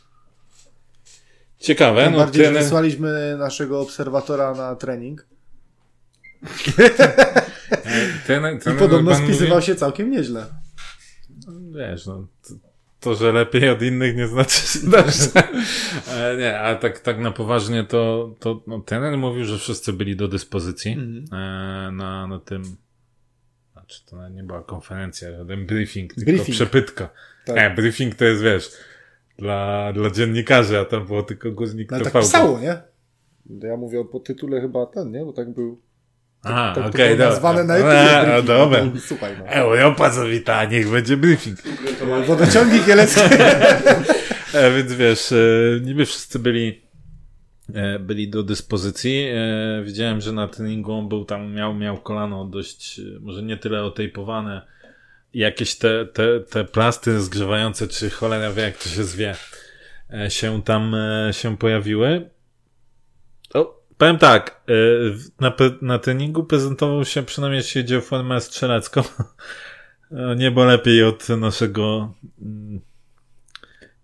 Ciekawe, 1.59 2.03
Tym 2.03 2.11
no 2.13 2.17
bardziej, 2.19 2.53
wysłaliśmy 2.53 3.35
naszego 3.39 3.81
obserwatora 3.81 4.53
na 4.55 4.75
trening 4.75 5.25
ten, 8.27 8.59
ten 8.59 8.75
i 8.75 8.79
podobno 8.79 9.15
spisywał 9.15 9.57
mówi- 9.57 9.65
się 9.65 9.75
całkiem 9.75 10.11
nieźle. 10.11 10.45
Wiesz, 11.75 12.05
no, 12.05 12.27
to, 12.47 12.53
to, 12.99 13.15
że 13.15 13.31
lepiej 13.31 13.69
od 13.69 13.81
innych 13.81 14.15
nie 14.15 14.27
znaczy, 14.27 14.79
że 14.79 14.87
dobrze. 14.97 15.29
E, 16.11 16.37
nie, 16.37 16.59
a 16.59 16.75
tak, 16.75 16.99
tak 16.99 17.19
na 17.19 17.31
poważnie 17.31 17.83
to, 17.83 18.31
to 18.39 18.63
no, 18.67 18.83
mówił, 19.17 19.45
że 19.45 19.57
wszyscy 19.57 19.93
byli 19.93 20.15
do 20.15 20.27
dyspozycji 20.27 20.91
Mhm. 20.91 21.25
e, 21.33 21.91
na, 21.91 22.27
na 22.27 22.39
tym, 22.39 22.63
znaczy 23.91 24.05
to 24.05 24.29
nie 24.29 24.43
była 24.43 24.63
konferencja, 24.63 25.31
żaden 25.37 25.65
briefing, 25.65 26.13
tylko 26.13 26.31
Briefing. 26.31 26.55
przepytka. 26.55 27.09
Tak. 27.45 27.55
Nie, 27.55 27.69
briefing 27.75 28.15
to 28.15 28.25
jest, 28.25 28.41
wiesz, 28.43 28.69
dla, 29.37 29.93
dla 29.93 30.09
dziennikarzy, 30.09 30.79
a 30.79 30.85
tam 30.85 31.05
było 31.07 31.23
tylko 31.23 31.51
guznik 31.51 31.91
No 31.91 31.95
ale 31.97 32.03
TV. 32.05 32.13
tak 32.13 32.21
pisało, 32.21 32.59
nie? 32.59 32.81
Ja 33.69 33.77
mówię 33.77 33.99
o 33.99 34.05
podtytule 34.05 34.61
chyba 34.61 34.85
ten, 34.85 35.11
nie? 35.11 35.25
Bo 35.25 35.33
tak 35.33 35.53
był. 35.53 35.81
A, 36.43 36.73
Tak, 36.75 36.85
okej, 36.85 36.91
to 36.91 36.95
było 36.95 37.09
dobra. 37.09 37.25
nazwane 37.29 37.63
na 37.63 38.41
dobra. 38.41 38.85
No 38.85 38.91
to 38.95 38.99
Słuchaj, 39.07 39.33
no. 39.39 39.45
Europa 39.45 40.09
zawita, 40.09 40.65
niech 40.65 40.89
będzie 40.89 41.17
briefing. 41.17 41.57
Wodociągi 42.27 42.79
kieleckie. 42.79 43.21
E, 44.53 44.71
więc 44.71 44.93
wiesz, 44.93 45.31
e, 45.31 45.35
niby 45.81 46.05
wszyscy 46.05 46.39
byli, 46.39 46.81
byli 47.99 48.29
do 48.29 48.43
dyspozycji. 48.43 49.27
E, 49.33 49.83
widziałem, 49.83 50.21
że 50.21 50.31
na 50.31 50.47
treningu 50.47 50.93
on 50.93 51.09
był 51.09 51.25
tam, 51.25 51.53
miał, 51.53 51.73
miał 51.73 51.97
kolano 51.97 52.45
dość, 52.45 52.99
e, 52.99 53.03
może 53.19 53.43
nie 53.43 53.57
tyle 53.57 53.83
otejpowane, 53.83 54.61
jakieś 55.33 55.75
te, 55.75 56.05
te, 56.05 56.39
te 56.39 56.63
plasty 56.63 57.21
zgrzewające, 57.21 57.87
czy 57.87 58.09
cholera 58.09 58.51
wie, 58.51 58.63
jak 58.63 58.77
to 58.77 58.89
się 58.89 59.03
zwie, 59.03 59.35
e, 60.13 60.31
się 60.31 60.63
tam 60.63 60.95
e, 60.95 61.33
się 61.33 61.57
pojawiły. 61.57 62.29
O, 63.53 63.81
powiem 63.97 64.17
tak, 64.17 64.61
e, 64.69 64.73
na, 65.39 65.53
na 65.81 65.99
treningu 65.99 66.43
prezentował 66.43 67.05
się, 67.05 67.23
przynajmniej 67.23 67.57
jeśli 67.57 67.81
chodzi 67.81 67.95
o 67.95 68.01
formę 68.01 68.41
strzelecką, 68.41 69.01
e, 70.11 70.35
niebo 70.35 70.65
lepiej 70.65 71.03
od 71.03 71.29
naszego 71.29 72.13
mm, 72.41 72.81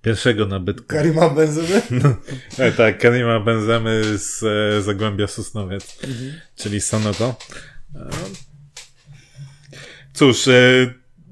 Pierwszego 0.01 0.45
nabytka. 0.45 0.95
Karima 0.95 1.29
Benzyny? 1.29 1.81
E, 2.57 2.71
tak, 2.71 2.99
Karima 2.99 3.39
Benzemy 3.39 4.17
z 4.17 4.43
e, 4.43 4.81
Zagłębia 4.81 5.27
Sosnowiec, 5.27 5.99
czyli 6.55 6.81
Sonoto. 6.81 7.35
E, 7.95 8.09
Cóż, 10.13 10.47
e, 10.47 10.53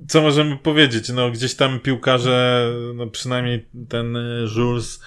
co 0.08 0.22
możemy 0.22 0.58
powiedzieć? 0.58 1.10
No, 1.10 1.32
gdzieś 1.32 1.56
tam 1.56 1.80
piłkarze, 1.80 2.72
no 2.96 3.08
przynajmniej 3.08 3.70
ten 3.90 4.18
e, 4.18 4.22
Jules 4.56 5.00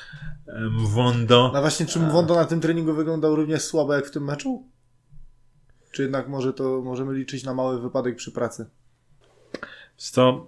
Wondo. 0.78 1.50
No 1.54 1.60
właśnie, 1.60 1.86
czy 1.86 1.98
Wondo 1.98 2.34
na 2.34 2.44
tym 2.44 2.60
treningu 2.60 2.94
wyglądał 2.94 3.36
równie 3.36 3.58
słabo 3.58 3.94
jak 3.94 4.06
w 4.06 4.10
tym 4.10 4.24
meczu? 4.24 4.66
Czy 5.92 6.02
jednak 6.02 6.28
może 6.28 6.52
to 6.52 6.82
możemy 6.84 7.14
liczyć 7.14 7.44
na 7.44 7.54
mały 7.54 7.80
wypadek 7.80 8.16
przy 8.16 8.32
pracy? 8.32 8.66
Co, 9.96 10.46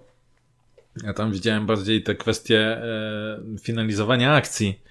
ja 1.03 1.13
tam 1.13 1.31
widziałem 1.31 1.65
bardziej 1.65 2.03
te 2.03 2.15
kwestie 2.15 2.59
e, 2.59 3.39
finalizowania 3.61 4.33
akcji 4.33 4.81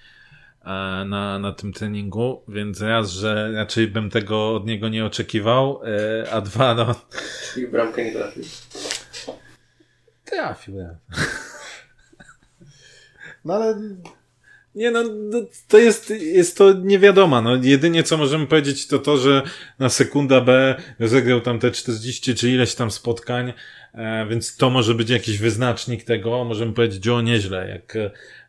e, 0.61 0.65
na, 1.05 1.39
na 1.39 1.51
tym 1.51 1.73
treningu, 1.73 2.43
więc 2.47 2.81
raz, 2.81 3.11
że 3.11 3.51
raczej 3.51 3.87
bym 3.87 4.09
tego 4.09 4.55
od 4.55 4.65
niego 4.65 4.89
nie 4.89 5.05
oczekiwał, 5.05 5.81
e, 5.83 6.31
a 6.31 6.41
dwa, 6.41 6.75
no 6.75 6.95
I 7.57 7.67
w 7.67 7.71
bramkę 7.71 8.05
nie 8.05 8.11
trafił. 8.11 8.43
trafił. 10.25 10.75
ja. 10.75 10.95
No 13.45 13.53
ale 13.53 13.79
Nie 14.75 14.91
no, 14.91 15.03
no, 15.03 15.41
to 15.67 15.77
jest, 15.77 16.09
jest 16.09 16.57
to 16.57 16.73
niewiadoma. 16.73 17.41
No, 17.41 17.55
jedynie 17.61 18.03
co 18.03 18.17
możemy 18.17 18.47
powiedzieć 18.47 18.87
to 18.87 18.99
to, 18.99 19.17
że 19.17 19.43
na 19.79 19.89
sekunda 19.89 20.41
B 20.41 20.75
rozegrał 20.99 21.41
tam 21.41 21.59
te 21.59 21.71
40 21.71 22.35
czy 22.35 22.49
ileś 22.49 22.75
tam 22.75 22.91
spotkań, 22.91 23.53
więc 24.29 24.57
to 24.57 24.69
może 24.69 24.95
być 24.95 25.09
jakiś 25.09 25.37
wyznacznik 25.37 26.03
tego. 26.03 26.43
Możemy 26.43 26.73
powiedzieć, 26.73 27.07
o 27.07 27.21
nieźle, 27.21 27.69
jak 27.69 27.95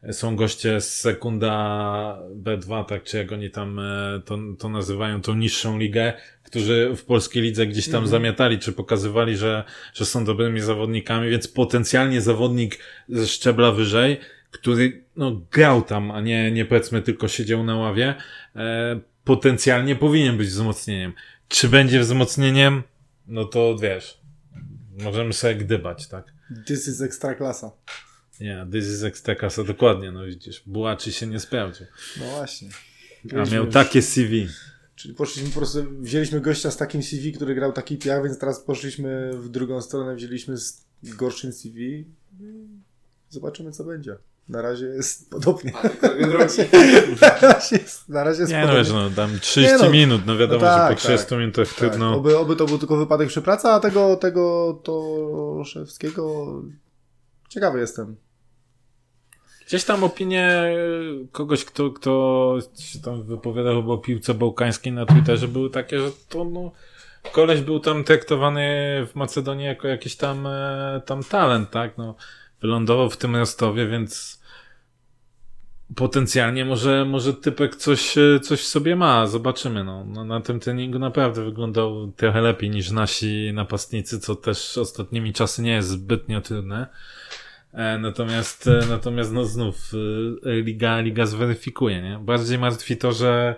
e, 0.03 0.13
są 0.13 0.37
goście 0.37 0.81
z 0.81 1.01
sekunda 1.01 2.19
B2, 2.43 2.85
tak 2.85 3.03
czy 3.05 3.17
jak 3.17 3.33
oni 3.33 3.51
tam 3.51 3.79
e, 3.79 4.21
to, 4.25 4.39
to 4.59 4.69
nazywają, 4.69 5.21
tą 5.21 5.35
niższą 5.35 5.79
ligę, 5.79 6.13
którzy 6.45 6.93
w 6.97 7.05
polskiej 7.05 7.43
lidze 7.43 7.67
gdzieś 7.67 7.89
tam 7.89 8.07
zamiatali, 8.07 8.59
czy 8.59 8.73
pokazywali, 8.73 9.37
że, 9.37 9.65
że 9.95 10.05
są 10.05 10.25
dobrymi 10.25 10.61
zawodnikami, 10.61 11.31
więc 11.31 11.49
potencjalnie 11.49 12.21
zawodnik 12.21 12.79
ze 13.09 13.27
szczebla 13.27 13.73
wyżej, 13.73 14.21
który 14.51 15.03
no, 15.17 15.41
grał 15.53 15.83
tam, 15.83 16.11
a 16.11 16.21
nie, 16.21 16.53
nie 16.53 16.65
powiedzmy 16.65 17.03
tylko 17.03 17.29
siedział 17.29 17.65
na 17.65 17.77
ławie, 17.77 18.15
e, 18.57 19.01
potencjalnie 19.25 19.97
powinien 19.97 20.37
być 20.37 20.49
wzmocnieniem. 20.49 21.13
Czy 21.49 21.69
będzie 21.69 22.01
wzmocnieniem? 22.01 22.83
No 23.27 23.45
to 23.45 23.79
wiesz, 23.79 24.22
możemy 24.99 25.33
sobie 25.33 25.55
gdybać, 25.55 26.09
tak? 26.09 26.33
this 26.67 26.89
is 26.89 27.01
ekstraklasa. 27.01 27.71
Nie, 28.41 28.67
this 28.73 28.85
is 28.85 29.03
Ekstrakasa, 29.03 29.65
dokładnie, 29.65 30.13
no 30.13 30.25
widzisz, 30.25 30.63
Bułaczy 30.67 31.13
się 31.13 31.27
nie 31.27 31.41
sprawdził. 31.41 31.87
No 32.21 32.25
właśnie. 32.27 32.69
A 33.43 33.55
miał 33.55 33.67
takie 33.67 34.03
CV. 34.03 34.49
Czyli 34.95 35.15
poszliśmy 35.15 35.51
po 35.51 35.57
prostu, 35.57 35.85
wzięliśmy 36.01 36.41
gościa 36.41 36.71
z 36.71 36.77
takim 36.77 37.03
CV, 37.03 37.33
który 37.33 37.55
grał 37.55 37.73
taki 37.73 37.99
piach, 37.99 38.25
więc 38.25 38.39
teraz 38.39 38.61
poszliśmy 38.61 39.31
w 39.33 39.49
drugą 39.49 39.83
stronę, 39.83 40.15
wzięliśmy 40.15 40.57
z 40.57 40.85
gorszym 41.03 41.53
CV. 41.53 42.05
Zobaczymy, 43.29 43.73
co 43.73 43.85
będzie. 43.85 44.17
Na 44.53 44.63
razie 44.63 44.87
jest 44.87 45.31
podobnie. 45.31 45.73
na 46.21 46.33
razie 46.39 47.77
jest, 47.77 48.09
na 48.09 48.25
razie 48.25 48.41
jest 48.41 48.53
Nie 48.53 48.61
no 48.61 48.67
podobnie. 48.67 48.85
wiesz, 48.85 48.93
no 48.93 49.11
tam 49.11 49.39
30 49.41 49.73
Nie, 49.73 49.79
no, 49.79 49.91
minut, 49.91 50.23
no 50.27 50.37
wiadomo, 50.37 50.61
no 50.61 50.67
tak, 50.67 50.89
że 50.89 50.95
po 50.95 51.01
30 51.01 51.27
tak. 51.27 51.39
minutach 51.39 51.69
Tak, 51.69 51.77
trudno. 51.77 52.17
oby, 52.17 52.39
oby 52.39 52.57
to 52.57 52.67
był 52.67 52.79
tylko 52.79 52.97
wypadek 52.97 53.29
przy 53.29 53.43
pracy, 53.43 53.69
a 53.69 53.81
tego, 53.81 54.17
tego 54.17 54.73
Toszewskiego 54.85 56.47
ciekawy 57.49 57.81
jestem. 57.81 58.17
Gdzieś 59.67 59.85
tam 59.85 60.05
opinie 60.05 60.75
kogoś, 61.33 61.65
kto, 61.65 61.91
kto 61.91 62.59
się 62.79 62.99
tam 63.01 63.23
wypowiadał 63.23 63.83
chyba 63.83 63.93
o 63.93 63.99
piłce 63.99 64.35
bałkańskiej 64.35 64.93
na 64.93 65.07
Twitterze 65.07 65.49
były 65.49 65.71
takie, 65.71 65.99
że 65.99 66.11
to 66.29 66.45
no, 66.45 66.73
koleś 67.33 67.61
był 67.61 67.81
tam 67.81 68.05
traktowany 68.05 68.63
w 69.07 69.15
Macedonii 69.15 69.67
jako 69.67 69.89
jakiś 69.89 70.17
tam, 70.17 70.47
e, 70.47 71.03
tam 71.07 71.25
talent, 71.25 71.71
tak? 71.71 71.99
No, 71.99 72.15
wylądował 72.63 73.11
w 73.11 73.17
tym 73.17 73.37
Rostowie, 73.37 73.87
więc 73.87 74.42
potencjalnie 75.97 76.65
może, 76.65 77.05
może 77.05 77.35
typek 77.35 77.77
coś, 77.77 78.19
e, 78.19 78.41
coś 78.41 78.61
w 78.61 78.67
sobie 78.67 78.97
ma. 78.97 79.27
Zobaczymy, 79.27 79.85
no. 79.85 80.05
no. 80.05 80.25
Na 80.25 80.41
tym 80.41 80.61
treningu 80.61 80.99
naprawdę 80.99 81.45
wyglądał 81.45 82.13
trochę 82.17 82.41
lepiej 82.41 82.71
niż 82.71 82.91
nasi 82.91 83.51
napastnicy, 83.55 84.21
co 84.21 84.37
też 84.37 84.79
ostatnimi 84.79 85.33
czasy 85.33 85.63
nie 85.63 85.73
jest 85.73 85.89
zbytnio 85.89 86.41
trudne. 86.41 86.87
E, 87.73 87.99
Natomiast, 87.99 88.67
e, 88.67 88.87
natomiast 88.89 89.33
no 89.33 89.45
znów 89.45 89.77
liga, 90.45 91.01
liga 91.01 91.27
zweryfikuje, 91.27 92.03
nie? 92.03 92.19
Bardziej 92.19 92.59
martwi 92.59 92.97
to, 92.97 93.13
że 93.13 93.57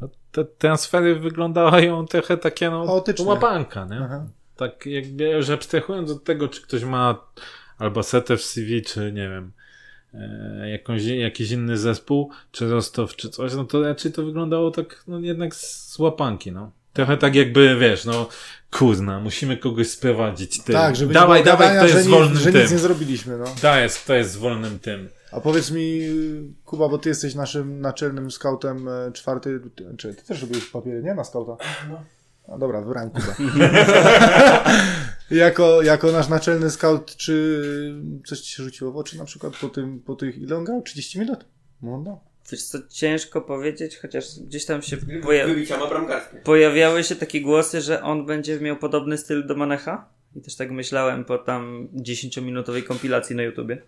no, 0.00 0.08
te 0.32 0.44
transfery 0.44 1.14
wyglądają 1.14 2.06
trochę 2.06 2.36
takie, 2.36 2.70
no, 2.70 2.86
Chaotyczne. 2.86 3.24
łapanka, 3.26 3.84
nie? 3.84 4.00
Aha. 4.04 4.26
Tak 4.56 4.86
jakby, 4.86 5.42
że 5.42 5.54
abstrahując 5.54 6.10
od 6.10 6.24
tego, 6.24 6.48
czy 6.48 6.62
ktoś 6.62 6.84
ma 6.84 7.26
Albasetę 7.78 8.36
w 8.36 8.44
CV, 8.44 8.82
czy 8.82 9.12
nie 9.12 9.28
wiem, 9.28 9.52
jakąś, 10.72 11.04
jakiś 11.04 11.50
inny 11.50 11.78
zespół, 11.78 12.30
czy 12.52 12.70
Rostow, 12.70 13.16
czy 13.16 13.30
coś, 13.30 13.54
no 13.54 13.64
to 13.64 13.82
raczej 13.82 14.12
to 14.12 14.22
wyglądało 14.22 14.70
tak, 14.70 15.04
no 15.08 15.20
jednak 15.20 15.54
z 15.54 15.98
łapanki, 15.98 16.52
no. 16.52 16.70
Trochę 16.92 17.16
tak 17.16 17.34
jakby, 17.34 17.76
wiesz, 17.76 18.04
no, 18.04 18.28
kurna, 18.70 19.20
musimy 19.20 19.56
kogoś 19.56 19.88
sprowadzić, 19.88 20.62
ty. 20.62 20.72
Tak, 20.72 20.96
żeby 20.96 21.14
dawaj, 21.14 21.40
nie 21.40 21.44
było 21.44 21.56
dawaj, 21.56 21.68
gadania, 21.68 21.80
kto 21.80 21.92
że, 21.92 21.98
jest 21.98 22.10
nie, 22.10 22.16
wolnym 22.16 22.36
że 22.38 22.52
tym. 22.52 22.62
nic 22.62 22.72
nie 22.72 22.78
zrobiliśmy. 22.78 23.38
No. 23.38 23.44
To 23.62 23.76
jest, 23.76 24.06
to 24.06 24.14
jest 24.14 24.32
z 24.32 24.36
wolnym 24.36 24.78
tym. 24.78 25.08
A 25.32 25.40
powiedz 25.40 25.70
mi, 25.70 26.00
Kuba, 26.64 26.88
bo 26.88 26.98
ty 26.98 27.08
jesteś 27.08 27.34
naszym 27.34 27.80
naczelnym 27.80 28.30
skautem 28.30 28.88
e, 28.88 29.12
czwarty, 29.12 29.60
czy 29.98 30.14
ty 30.14 30.22
też 30.22 30.40
robiłeś 30.42 30.64
papiery, 30.66 31.02
nie? 31.02 31.14
Na 31.14 31.24
skauta? 31.24 31.56
No. 31.90 32.04
No 32.48 32.58
dobra, 32.58 32.80
wybrałem 32.80 33.10
Kubę. 33.10 33.34
jako, 35.30 35.82
jako 35.82 36.12
nasz 36.12 36.28
naczelny 36.28 36.70
skaut, 36.70 37.16
czy 37.16 37.64
coś 38.26 38.40
ci 38.40 38.52
się 38.56 38.62
rzuciło 38.62 38.92
w 38.92 38.96
oczy 38.96 39.18
na 39.18 39.24
przykład 39.24 39.56
po 39.56 39.68
tym, 39.68 40.00
po 40.00 40.14
tych, 40.14 40.38
ile 40.38 40.56
on 40.56 40.64
grał? 40.64 40.82
30 40.82 41.18
minut? 41.18 41.44
No, 41.82 42.02
no. 42.04 42.20
Wiesz 42.52 42.62
co, 42.62 42.78
ciężko 42.88 43.40
powiedzieć, 43.40 43.96
chociaż 43.96 44.24
gdzieś 44.40 44.64
tam 44.64 44.82
się 44.82 44.96
poja 45.22 45.46
pojawiały 46.44 47.04
się 47.04 47.16
takie 47.16 47.40
głosy, 47.40 47.80
że 47.80 48.02
on 48.02 48.26
będzie 48.26 48.60
miał 48.60 48.76
podobny 48.76 49.18
styl 49.18 49.46
do 49.46 49.56
Manecha. 49.56 50.08
I 50.36 50.40
też 50.40 50.56
tak 50.56 50.70
myślałem 50.70 51.24
po 51.24 51.38
tam 51.38 51.88
10-minutowej 51.94 52.82
kompilacji 52.82 53.36
na 53.36 53.42
YouTubie. 53.42 53.82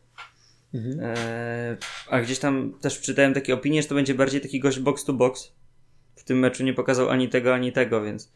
Mhm. 0.74 1.00
Eee, 1.00 1.76
a 2.10 2.20
gdzieś 2.20 2.38
tam 2.38 2.74
też 2.80 3.00
czytałem 3.00 3.34
takie 3.34 3.54
opinie, 3.54 3.82
że 3.82 3.88
to 3.88 3.94
będzie 3.94 4.14
bardziej 4.14 4.40
taki 4.40 4.60
gość 4.60 4.78
box 4.78 5.04
to 5.04 5.12
box. 5.12 5.52
W 6.16 6.24
tym 6.24 6.38
meczu 6.38 6.64
nie 6.64 6.74
pokazał 6.74 7.08
ani 7.08 7.28
tego, 7.28 7.54
ani 7.54 7.72
tego, 7.72 8.02
więc 8.02 8.32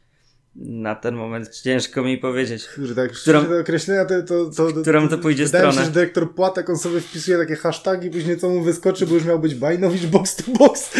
na 0.58 0.94
ten 0.94 1.14
moment 1.14 1.60
ciężko 1.60 2.02
mi 2.02 2.18
powiedzieć. 2.18 2.68
Kurde, 2.76 2.94
tak 2.94 3.12
Którą- 3.12 3.44
te 3.44 3.60
określenia, 3.60 4.04
to, 4.04 4.22
to, 4.22 4.50
to, 4.50 4.72
to, 4.72 4.80
którą 4.82 5.08
to 5.08 5.18
pójdzie 5.18 5.44
wydaje 5.44 5.64
mi 5.64 5.68
się, 5.68 5.72
stronę? 5.72 5.86
że 5.86 5.92
dyrektor 5.94 6.34
Płatek, 6.34 6.70
on 6.70 6.76
sobie 6.78 7.00
wpisuje 7.00 7.38
takie 7.38 7.56
hasztagi, 7.56 8.10
później 8.10 8.36
co 8.38 8.48
mu 8.48 8.62
wyskoczy, 8.62 9.06
bo 9.06 9.14
już 9.14 9.24
miał 9.24 9.38
być 9.38 9.54
Bajnowicz 9.54 10.06
box 10.06 10.36
to 10.36 10.52
box. 10.58 10.90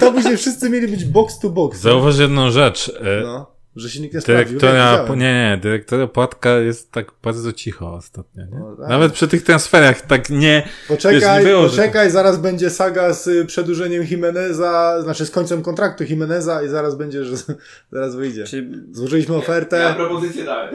To 0.00 0.12
później 0.12 0.36
wszyscy 0.36 0.70
mieli 0.70 0.88
być 0.88 1.04
box 1.04 1.38
to 1.38 1.50
box. 1.50 1.80
Zauważ 1.80 2.18
jedną 2.18 2.50
rzecz. 2.50 2.92
e, 3.00 3.20
No, 3.22 3.55
że 3.76 3.90
się 3.90 4.00
nikt 4.00 4.14
nie 4.14 4.20
sprawdził. 4.20 4.58
Dyrektora, 4.58 5.06
Ja 5.08 5.14
nie, 5.14 5.16
nie, 5.16 5.58
dyrektora 5.62 6.06
Płatka 6.06 6.58
jest 6.58 6.92
tak 6.92 7.12
bardzo 7.22 7.52
cicho 7.52 7.92
ostatnio, 7.94 8.44
nie? 8.44 8.58
No, 8.58 8.76
tak. 8.76 8.88
Nawet 8.88 9.12
przy 9.12 9.28
tych 9.28 9.42
transferach 9.42 10.00
tak 10.00 10.30
nie, 10.30 10.68
Poczekaj, 10.88 11.20
Wiesz, 11.20 11.38
nie 11.44 11.50
było, 11.50 11.68
że 11.68 11.76
poczekaj, 11.76 12.10
zaraz 12.10 12.38
będzie 12.38 12.70
saga 12.70 13.12
z 13.12 13.26
y, 13.26 13.44
przedłużeniem 13.44 14.02
Jimeneza, 14.02 15.02
znaczy 15.02 15.26
z 15.26 15.30
końcem 15.30 15.62
kontraktu 15.62 16.04
Jimeneza 16.04 16.62
i 16.62 16.68
zaraz 16.68 16.94
będzie, 16.94 17.24
że 17.24 17.36
zaraz 17.92 18.16
wyjdzie. 18.16 18.44
Czy 18.44 18.70
Złożyliśmy 18.92 19.34
Ja 19.34 19.40
ofertę, 19.40 19.94
propozycję 19.96 20.44
dałem. 20.44 20.74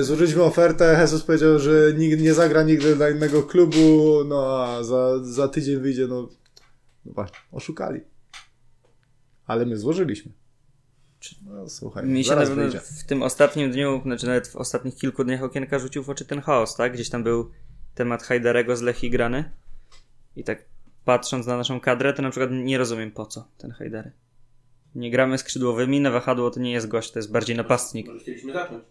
y, 0.00 0.04
złożyliśmy 0.04 0.42
ofertę, 0.42 0.98
Jesus 1.00 1.22
powiedział, 1.22 1.58
że 1.58 1.92
nikt 1.96 2.20
nie 2.20 2.34
zagra 2.34 2.62
nigdy 2.62 2.96
dla 2.96 3.10
innego 3.10 3.42
klubu, 3.42 4.18
no 4.26 4.64
a 4.64 4.82
za, 4.84 5.24
za 5.24 5.48
tydzień 5.48 5.76
wyjdzie, 5.80 6.06
no, 6.06 6.28
no 7.04 7.12
właśnie, 7.12 7.38
oszukali. 7.52 8.00
Ale 9.46 9.66
my 9.66 9.76
złożyliśmy. 9.76 10.32
No 11.46 11.68
słuchaj, 11.68 12.06
mi 12.06 12.24
się 12.24 12.30
na 12.30 12.34
zaraz 12.34 12.48
pewno 12.48 12.62
wyjdzie. 12.62 12.80
w 12.80 13.04
tym 13.04 13.22
ostatnim 13.22 13.70
dniu, 13.70 14.00
znaczy 14.02 14.26
nawet 14.26 14.48
w 14.48 14.56
ostatnich 14.56 14.94
kilku 14.94 15.24
dniach 15.24 15.42
okienka 15.42 15.78
rzucił 15.78 16.02
w 16.02 16.10
oczy 16.10 16.24
ten 16.24 16.40
chaos, 16.40 16.76
tak? 16.76 16.92
Gdzieś 16.92 17.10
tam 17.10 17.22
był 17.22 17.50
temat 17.94 18.22
Hajdarego 18.22 18.76
z 18.76 18.82
Lechii 18.82 19.10
grany. 19.10 19.50
I 20.36 20.44
tak 20.44 20.64
patrząc 21.04 21.46
na 21.46 21.56
naszą 21.56 21.80
kadrę, 21.80 22.12
to 22.12 22.22
na 22.22 22.30
przykład 22.30 22.50
nie 22.52 22.78
rozumiem 22.78 23.10
po 23.10 23.26
co 23.26 23.48
ten 23.58 23.70
Hajdary. 23.70 24.12
Nie 24.94 25.10
gramy 25.10 25.38
skrzydłowymi, 25.38 26.00
na 26.00 26.10
wahadło 26.10 26.50
to 26.50 26.60
nie 26.60 26.72
jest 26.72 26.88
gość, 26.88 27.10
to 27.10 27.18
jest 27.18 27.32
bardziej 27.32 27.56
napastnik. 27.56 28.06
Może 28.06 28.20
chcieliśmy 28.20 28.52
zacząć. 28.52 28.84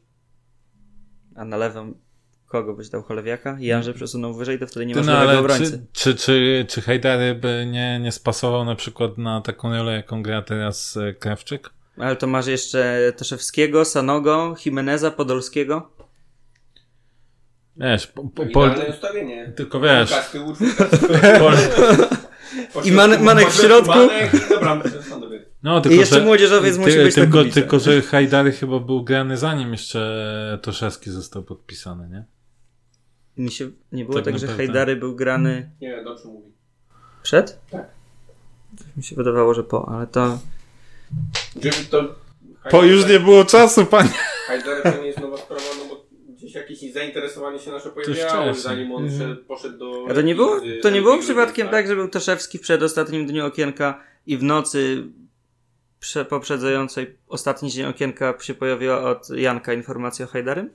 A 1.36 1.46
na 1.46 1.58
lewą 1.58 1.94
kogo 2.48 2.74
byś 2.74 2.90
dał 2.90 3.04
cholewiaka? 3.04 3.58
Janże 3.60 3.94
przesunął 3.94 4.34
wyżej, 4.34 4.60
to 4.60 4.68
wtedy 4.68 4.86
nie 4.86 4.96
masz 4.96 5.06
no, 5.06 5.20
lewego 5.20 5.40
obrońcy. 5.40 5.86
czy, 5.94 6.16
czy, 6.16 6.16
czy, 6.16 6.66
czy 6.70 6.82
Hejdary 6.82 7.36
by 7.36 7.68
nie, 7.72 8.00
nie 8.00 8.12
spasował 8.12 8.66
na 8.66 8.76
przykład 8.76 9.18
na 9.18 9.42
taką 9.42 9.72
rolę, 9.72 9.94
jaką 9.94 10.24
gra 10.24 10.42
teraz 10.42 10.98
e, 10.98 11.14
Krawczyk? 11.14 11.77
Ale 11.98 12.16
to 12.16 12.28
masz 12.28 12.48
jeszcze 12.48 13.14
Toszewskiego, 13.18 13.86
Sanogo, 13.86 14.56
Jimeneza, 14.66 15.12
Podolskiego. 15.12 15.90
Wiesz, 17.78 18.08
po, 18.08 18.24
po, 18.24 18.46
po, 18.46 18.66
ustawienie. 18.90 19.54
tylko 19.56 19.80
wiesz, 19.80 20.12
I 22.86 22.92
Man- 22.92 23.24
Manek 23.24 23.50
w 23.50 23.62
środku. 23.62 23.90
Manek 23.90 24.32
no, 25.64 25.82
tylko, 25.82 25.96
I 25.96 26.00
jeszcze 26.00 26.16
że, 26.16 26.26
młodzieżowiec 26.26 26.76
ty, 26.76 26.82
musi 26.82 26.98
być 26.98 27.16
tylko, 27.16 27.44
tylko, 27.46 27.80
że 27.80 28.02
Hajdary 28.02 28.52
chyba 28.52 28.80
był 28.80 29.04
grany 29.04 29.38
zanim 29.38 29.72
jeszcze 29.72 30.60
Toszewski 30.62 31.12
został 31.12 31.44
podpisany, 31.44 32.10
nie? 32.10 32.26
Mi 33.44 33.52
się 33.52 33.70
nie 33.92 34.06
było 34.06 34.16
Tak 34.16 34.26
tak, 34.26 34.40
że. 34.40 34.48
Hajdary 34.48 34.96
był 34.96 35.16
grany 35.16 35.72
Nie, 35.82 36.04
dobrze 36.04 36.28
mówi. 36.28 36.52
przed? 37.24 37.60
Tak. 37.72 37.88
Mi 38.98 39.04
się 39.04 39.16
wydawało, 39.16 39.54
że 39.54 39.64
po, 39.64 39.90
ale 39.90 40.08
to... 40.08 40.40
Żeby 41.64 41.76
to... 41.92 42.16
Po 42.72 42.84
już 42.84 43.08
nie 43.10 43.20
było 43.20 43.46
czasu, 43.46 43.86
panie. 43.86 44.10
Hajdar 44.48 44.82
to 44.94 45.02
nie 45.02 45.08
jest 45.08 45.20
nowa 45.20 45.38
sprawa, 45.38 45.64
no 45.80 45.86
bo 45.90 46.06
gdzieś 46.34 46.56
jakieś 46.56 46.94
zainteresowanie 46.94 47.60
się 47.60 47.72
nasze 47.72 47.90
pojawiało, 47.90 48.54
zanim 48.54 48.92
on 48.92 49.04
Mhm. 49.04 49.22
szedł, 49.22 49.46
poszedł 49.46 49.78
do... 49.78 50.06
A 50.10 50.14
to 50.14 50.22
nie 50.22 50.36
było, 50.36 50.60
to 50.82 50.90
nie 50.90 51.02
było 51.02 51.18
przypadkiem 51.18 51.68
tak, 51.70 51.88
że 51.88 51.96
był 51.96 52.08
Toszewski 52.08 52.58
w 52.58 52.62
przedostatnim 52.62 53.26
dniu 53.28 53.46
okienka 53.46 54.04
i 54.26 54.38
w 54.38 54.44
nocy 54.44 55.04
prze, 56.00 56.26
poprzedzającej 56.26 57.18
ostatni 57.28 57.72
dzień 57.72 57.86
okienka 57.86 58.34
się 58.42 58.54
pojawiła 58.54 59.12
od 59.12 59.30
Janka 59.30 59.74
informacja 59.74 60.26
o 60.26 60.30
Hajdarym? 60.30 60.70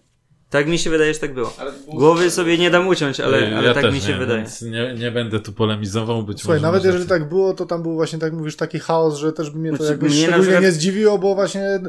Tak 0.53 0.67
mi 0.69 0.79
się 0.79 0.91
wydaje, 0.91 1.15
że 1.15 1.21
tak 1.21 1.35
było. 1.35 1.53
Głowy 1.89 2.31
sobie 2.31 2.59
nie 2.59 2.71
dam 2.71 2.89
uciąć, 2.89 3.21
ale, 3.21 3.41
Ja 3.51 3.59
ale 3.59 3.75
tak 3.75 3.93
mi 3.93 4.01
się 4.01 4.09
nie, 4.13 4.19
wydaje. 4.19 4.39
Więc 4.39 4.63
nie, 4.63 4.95
nie 4.99 5.11
będę 5.11 5.41
tu 5.41 5.53
polemizował, 5.53 6.23
być 6.23 6.41
Słuchaj, 6.41 6.57
może. 6.59 6.67
nawet 6.67 6.85
jeżeli 6.85 7.07
tak 7.07 7.29
było, 7.29 7.55
to 7.55 7.67
tam 7.67 7.83
był 7.83 7.95
właśnie, 7.95 8.19
tak 8.19 8.33
mówisz, 8.33 8.57
taki 8.57 8.79
chaos, 8.79 9.17
że 9.19 9.33
też 9.33 9.51
by 9.51 9.59
mnie 9.59 9.71
to 9.71 9.77
Znaczy, 9.77 9.91
jakby 9.91 10.11
szczególnie 10.11 10.43
przykład- 10.43 10.63
nie 10.63 10.73
zdziwiło, 10.73 11.19
bo 11.19 11.35
właśnie 11.35 11.81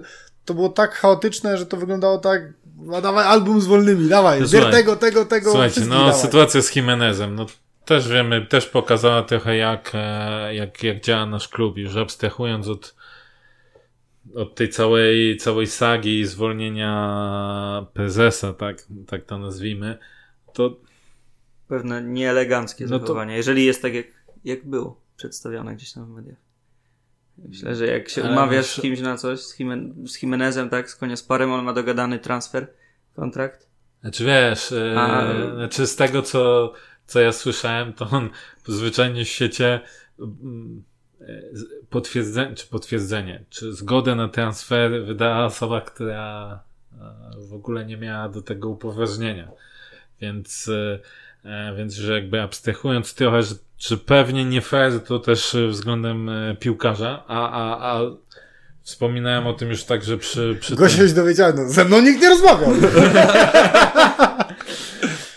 to 0.46 0.54
było 0.54 0.70
tak 0.70 0.94
chaotyczne, 0.96 1.58
że 1.58 1.66
to 1.66 1.78
wyglądało 1.78 2.18
tak, 2.18 2.42
a 2.96 3.02
dawaj 3.02 3.26
album 3.28 3.62
z 3.62 3.66
wolnymi, 3.66 4.10
dawaj, 4.10 4.42
No 4.42 4.48
słuchaj, 4.48 4.72
tego, 4.72 4.96
tego, 4.96 5.26
tego, 5.26 5.52
Słuchajcie, 5.52 5.82
no 5.82 5.96
dawaj. 6.06 6.22
sytuacja 6.22 6.62
z 6.62 6.76
Jimenezem, 6.76 7.36
no 7.36 7.46
też 7.86 8.08
wiemy, 8.08 8.46
też 8.46 8.66
pokazała 8.66 9.22
trochę 9.24 9.58
jak, 9.58 9.92
e, 9.94 10.56
jak, 10.56 10.84
jak 10.84 11.02
działa 11.04 11.26
nasz 11.26 11.48
klub, 11.48 11.78
już 11.78 11.96
abstrahując 11.96 12.68
od, 12.68 12.96
od 14.36 14.56
tej 14.56 14.70
całej, 14.70 15.38
całej 15.38 15.68
sagi 15.68 16.26
zwolnienia 16.26 17.86
prezesa, 17.94 18.54
tak, 18.54 18.78
tak 19.08 19.26
to 19.26 19.38
nazwijmy, 19.38 19.98
to 20.54 20.78
Pewne 21.68 22.04
nieeleganckie 22.04 22.86
No 22.86 23.00
to- 23.00 23.06
zachowanie, 23.06 23.36
jeżeli 23.36 23.66
jest 23.66 23.82
tak, 23.82 23.94
jak, 23.94 24.06
jak 24.46 24.66
było 24.70 25.02
przedstawione 25.16 25.76
gdzieś 25.76 25.94
tam 25.94 26.06
w 26.06 26.10
mediach. 26.10 26.38
Myślę, 27.38 27.76
że 27.76 27.88
jak 27.88 28.10
się 28.10 28.24
umawiasz 28.24 28.66
z 28.66 28.82
kimś 28.82 29.00
na 29.00 29.18
coś, 29.18 29.40
z, 29.40 29.60
Jimen, 29.60 30.08
z 30.08 30.22
Jimenezem, 30.24 30.70
tak, 30.70 30.90
z 30.90 30.96
Koniosparem, 30.96 31.52
on 31.52 31.66
ma 31.66 31.74
dogadany 31.74 32.20
transfer, 32.20 32.68
kontrakt, 33.16 33.68
Znaczy 34.02 34.26
wiesz, 34.26 34.72
e, 34.72 34.96
A- 35.00 35.56
znaczy 35.56 35.88
z 35.88 35.96
tego 35.96 36.22
co, 36.22 36.74
co 37.06 37.20
ja 37.20 37.32
słyszałem, 37.32 37.94
to 37.94 38.10
on 38.10 38.30
zwyczajnie 38.68 39.26
w 39.26 39.28
świecie 39.28 39.80
mm, 40.20 40.84
z- 40.92 40.93
potwierdzenie, 41.90 42.56
czy 42.56 42.68
potwierdzenie, 42.68 43.44
czy 43.50 43.74
zgodę 43.74 44.16
na 44.16 44.28
transfer 44.28 45.06
wydała 45.06 45.46
osoba, 45.46 45.82
która 45.82 46.60
e, 46.94 47.48
w 47.50 47.54
ogóle 47.54 47.86
nie 47.86 47.98
miała 47.98 48.30
do 48.30 48.42
tego 48.42 48.70
upoważnienia. 48.70 49.48
Więc, 50.22 50.70
e, 50.70 51.00
e, 51.50 51.76
więc 51.78 51.94
że 51.94 52.14
jakby 52.14 52.42
abstrahując 52.42 53.14
trochę, 53.14 53.44
że, 53.44 53.56
że 53.80 53.98
pewnie 53.98 54.46
nie 54.46 54.62
fair 54.62 55.00
to 55.00 55.20
też 55.20 55.58
względem 55.70 56.32
piłkarza, 56.60 57.24
a, 57.28 57.50
a, 57.52 57.92
a 57.92 58.02
wspominałem 58.82 59.48
o 59.48 59.54
tym 59.54 59.70
już 59.70 59.84
także 59.84 60.18
przy, 60.18 60.58
przy 60.62 60.76
Gosia 60.76 60.98
tym- 60.98 61.08
się 61.08 61.14
dowiedziała, 61.16 61.54
no 61.54 61.70
ze 61.70 61.86
mną 61.86 62.02
nikt 62.02 62.22
nie 62.22 62.30
rozmawiał. 62.30 62.70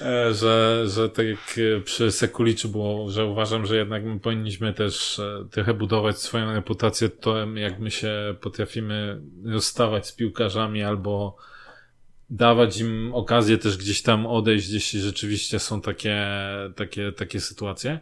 E, 0.06 0.34
że, 0.34 0.84
że 0.88 1.08
tak 1.08 1.26
jak 1.26 1.58
e, 1.58 1.80
przy 1.80 2.12
Sekuliczu 2.12 2.68
było, 2.68 3.10
że 3.10 3.24
uważam, 3.24 3.66
że 3.66 3.76
jednak 3.76 4.04
my 4.04 4.20
powinniśmy 4.20 4.74
też 4.74 5.18
e, 5.18 5.44
trochę 5.50 5.74
budować 5.74 6.18
swoją 6.18 6.52
reputację 6.52 7.08
tym, 7.08 7.56
jak 7.56 7.78
my 7.78 7.90
się 7.90 8.34
potrafimy 8.40 9.20
rozstawać 9.44 10.06
z 10.06 10.12
piłkarzami 10.12 10.82
albo 10.82 11.36
dawać 12.30 12.80
im 12.80 13.14
okazję 13.14 13.58
też 13.58 13.76
gdzieś 13.76 14.02
tam 14.02 14.26
odejść, 14.26 14.70
jeśli 14.70 15.00
rzeczywiście 15.00 15.58
są 15.58 15.80
takie, 15.80 16.26
takie, 16.76 17.12
takie 17.12 17.40
sytuacje. 17.40 18.00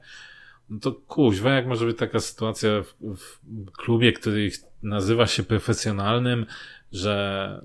No 0.70 0.80
to 0.80 0.92
kuźwa, 0.92 1.50
jak 1.50 1.66
może 1.66 1.86
być 1.86 1.98
taka 1.98 2.20
sytuacja 2.20 2.70
w, 2.82 3.16
w 3.16 3.72
klubie, 3.72 4.12
który 4.12 4.50
nazywa 4.82 5.26
się 5.26 5.42
profesjonalnym, 5.42 6.46
że 6.92 7.60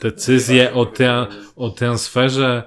decyzję 0.00 0.72
o, 0.72 0.84
tra- 0.84 1.26
o 1.56 1.70
transferze 1.70 2.62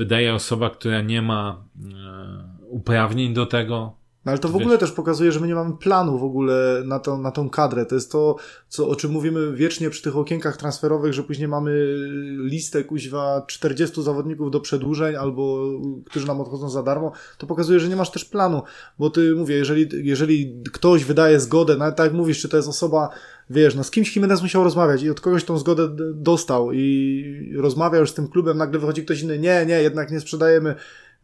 wydaje 0.00 0.34
osoba, 0.34 0.70
która 0.70 1.00
nie 1.00 1.22
ma 1.22 1.64
e, 1.76 2.66
uprawnień 2.68 3.34
do 3.34 3.46
tego. 3.46 3.99
No 4.24 4.32
ale 4.32 4.38
to 4.38 4.48
w 4.48 4.52
Wiesz. 4.52 4.62
ogóle 4.62 4.78
też 4.78 4.92
pokazuje, 4.92 5.32
że 5.32 5.40
my 5.40 5.46
nie 5.46 5.54
mamy 5.54 5.76
planu 5.76 6.18
w 6.18 6.24
ogóle 6.24 6.82
na 6.84 6.98
tą, 6.98 7.22
na 7.22 7.30
tą 7.30 7.50
kadrę. 7.50 7.86
To 7.86 7.94
jest 7.94 8.12
to, 8.12 8.36
co, 8.68 8.88
o 8.88 8.96
czym 8.96 9.10
mówimy 9.10 9.52
wiecznie 9.52 9.90
przy 9.90 10.02
tych 10.02 10.16
okienkach 10.16 10.56
transferowych, 10.56 11.12
że 11.12 11.22
później 11.22 11.48
mamy 11.48 11.94
listę 12.38 12.84
kuźwa 12.84 13.42
40 13.46 14.02
zawodników 14.02 14.50
do 14.50 14.60
przedłużeń 14.60 15.16
albo 15.16 15.70
którzy 16.06 16.26
nam 16.26 16.40
odchodzą 16.40 16.70
za 16.70 16.82
darmo. 16.82 17.12
To 17.38 17.46
pokazuje, 17.46 17.80
że 17.80 17.88
nie 17.88 17.96
masz 17.96 18.10
też 18.10 18.24
planu, 18.24 18.62
bo 18.98 19.10
ty 19.10 19.34
mówię, 19.34 19.56
jeżeli, 19.56 19.88
jeżeli 20.06 20.62
ktoś 20.72 21.04
wydaje 21.04 21.40
zgodę, 21.40 21.76
nawet 21.76 21.96
tak 21.96 22.06
jak 22.06 22.14
mówisz, 22.14 22.40
czy 22.40 22.48
to 22.48 22.56
jest 22.56 22.68
osoba, 22.68 23.08
wiesz, 23.50 23.74
no 23.74 23.84
z 23.84 23.90
kimś 23.90 24.16
Jimenez 24.16 24.42
musiał 24.42 24.64
rozmawiać 24.64 25.02
i 25.02 25.10
od 25.10 25.20
kogoś 25.20 25.44
tą 25.44 25.58
zgodę 25.58 25.88
dostał 26.14 26.72
i 26.72 27.54
rozmawia 27.58 27.98
już 27.98 28.10
z 28.10 28.14
tym 28.14 28.28
klubem, 28.28 28.58
nagle 28.58 28.78
wychodzi 28.78 29.04
ktoś 29.04 29.22
inny, 29.22 29.38
nie, 29.38 29.66
nie, 29.66 29.82
jednak 29.82 30.10
nie 30.10 30.20
sprzedajemy. 30.20 30.74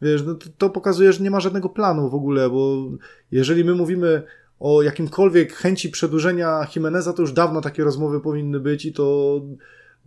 Wiesz, 0.03 0.22
no 0.26 0.34
to, 0.34 0.47
to 0.59 0.70
pokazuje, 0.70 1.12
że 1.12 1.22
nie 1.24 1.30
ma 1.30 1.40
żadnego 1.40 1.68
planu 1.68 2.11
w 2.11 2.14
ogóle, 2.14 2.51
bo 2.51 2.76
jeżeli 3.32 3.64
my 3.64 3.74
mówimy 3.74 4.22
o 4.61 4.82
jakimkolwiek 4.82 5.53
chęci 5.53 5.88
przedłużenia 5.90 6.66
Jimeneza, 6.76 7.12
to 7.12 7.22
już 7.22 7.32
dawno 7.32 7.61
takie 7.61 7.84
rozmowy 7.84 8.20
powinny 8.20 8.61
być 8.61 8.84
i 8.84 8.92
to 8.92 9.40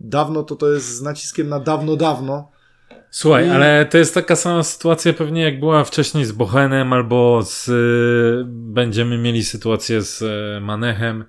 dawno 0.00 0.42
to 0.42 0.56
to 0.56 0.70
jest 0.72 0.96
z 0.96 1.02
naciskiem 1.02 1.48
na 1.48 1.60
dawno, 1.60 1.96
dawno. 1.96 2.50
Słuchaj, 3.10 3.46
I- 3.46 3.50
ale 3.50 3.86
to 3.86 3.98
jest 3.98 4.14
taka 4.14 4.36
sama 4.36 4.62
sytuacja 4.62 5.12
pewnie 5.12 5.42
jak 5.42 5.60
była 5.60 5.84
wcześniej 5.84 6.24
z 6.24 6.32
Bochenem 6.32 6.92
albo 6.92 7.42
z, 7.42 7.68
y, 7.68 8.44
będziemy 8.48 9.18
mieli 9.18 9.44
sytuację 9.44 10.02
z 10.02 10.22
y, 10.22 10.60
Manechem. 10.60 11.24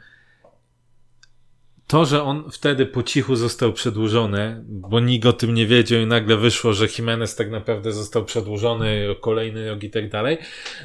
To, 1.92 2.06
że 2.06 2.24
on 2.24 2.44
wtedy 2.52 2.86
po 2.86 3.04
cichu 3.04 3.36
został 3.36 3.74
przedłużony, 3.74 4.64
bo 4.68 5.00
nikt 5.00 5.26
o 5.26 5.34
tym 5.34 5.54
nie 5.54 5.68
wiedział 5.68 6.02
i 6.02 6.06
nagle 6.06 6.38
wyszło, 6.38 6.74
że 6.74 6.88
Jimenez 6.98 7.36
tak 7.36 7.52
naprawdę 7.52 7.92
został 7.92 8.26
przedłużony 8.26 9.08
o 9.12 9.16
kolejny 9.16 9.70
rok 9.70 9.84
i 9.84 9.90
tak 9.90 10.10
dalej, 10.10 10.38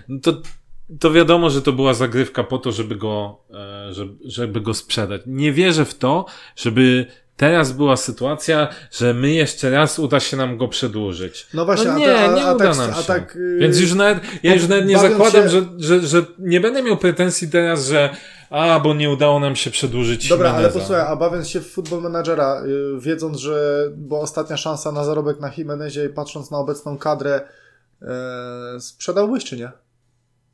no 0.08 0.20
to, 0.22 0.42
to 1.00 1.10
wiadomo, 1.10 1.50
że 1.50 1.62
to 1.62 1.72
była 1.72 1.94
zagrywka 1.94 2.44
po 2.44 2.58
to, 2.58 2.72
żeby 2.72 2.96
go, 2.96 3.38
e, 3.54 3.92
żeby, 3.92 4.14
żeby 4.24 4.60
go 4.60 4.74
sprzedać. 4.74 5.22
Nie 5.26 5.52
wierzę 5.52 5.84
w 5.84 5.94
to, 5.94 6.26
żeby 6.56 7.06
teraz 7.36 7.72
była 7.72 7.96
sytuacja, 7.96 8.68
że 8.92 9.14
my 9.14 9.32
jeszcze 9.32 9.70
raz 9.70 9.98
uda 9.98 10.20
się 10.20 10.36
nam 10.36 10.58
go 10.58 10.68
przedłużyć. 10.68 11.46
No 11.54 11.64
właśnie, 11.64 11.90
no 11.90 11.98
nie, 11.98 12.14
a, 12.14 12.32
a, 12.32 12.34
nie 12.34 12.54
uda 12.54 12.74
tak, 12.74 12.76
nam 12.76 12.94
się. 12.94 13.06
tak 13.06 13.34
yy, 13.34 13.58
Więc 13.60 13.80
już 13.80 13.94
nawet, 13.94 14.20
ja 14.42 14.54
już 14.54 14.68
nawet 14.68 14.86
nie 14.86 14.98
zakładam, 14.98 15.42
się- 15.42 15.48
że, 15.48 15.62
że, 15.78 16.00
że 16.00 16.24
nie 16.38 16.60
będę 16.60 16.82
miał 16.82 16.96
pretensji 16.96 17.50
teraz, 17.50 17.88
że 17.88 18.16
a, 18.50 18.80
bo 18.80 18.94
nie 18.94 19.10
udało 19.10 19.40
nam 19.40 19.56
się 19.56 19.70
przedłużyć 19.70 20.28
Dobra, 20.28 20.48
ale 20.48 20.58
Jimeneza. 20.58 20.80
posłuchaj, 20.80 21.04
a 21.06 21.16
bawiąc 21.16 21.48
się 21.48 21.60
w 21.60 21.70
Football 21.72 22.00
Managera, 22.02 22.62
yy, 22.66 23.00
wiedząc, 23.00 23.38
że 23.38 23.86
była 23.96 24.20
ostatnia 24.20 24.56
szansa 24.56 24.92
na 24.92 25.04
zarobek 25.04 25.40
na 25.40 25.52
Jimenezie 25.56 26.04
i 26.04 26.08
patrząc 26.08 26.50
na 26.50 26.58
obecną 26.58 26.98
kadrę, 26.98 27.40
yy, 28.00 28.08
sprzedałbyś 28.80 29.44
czy 29.44 29.56
nie? 29.56 29.70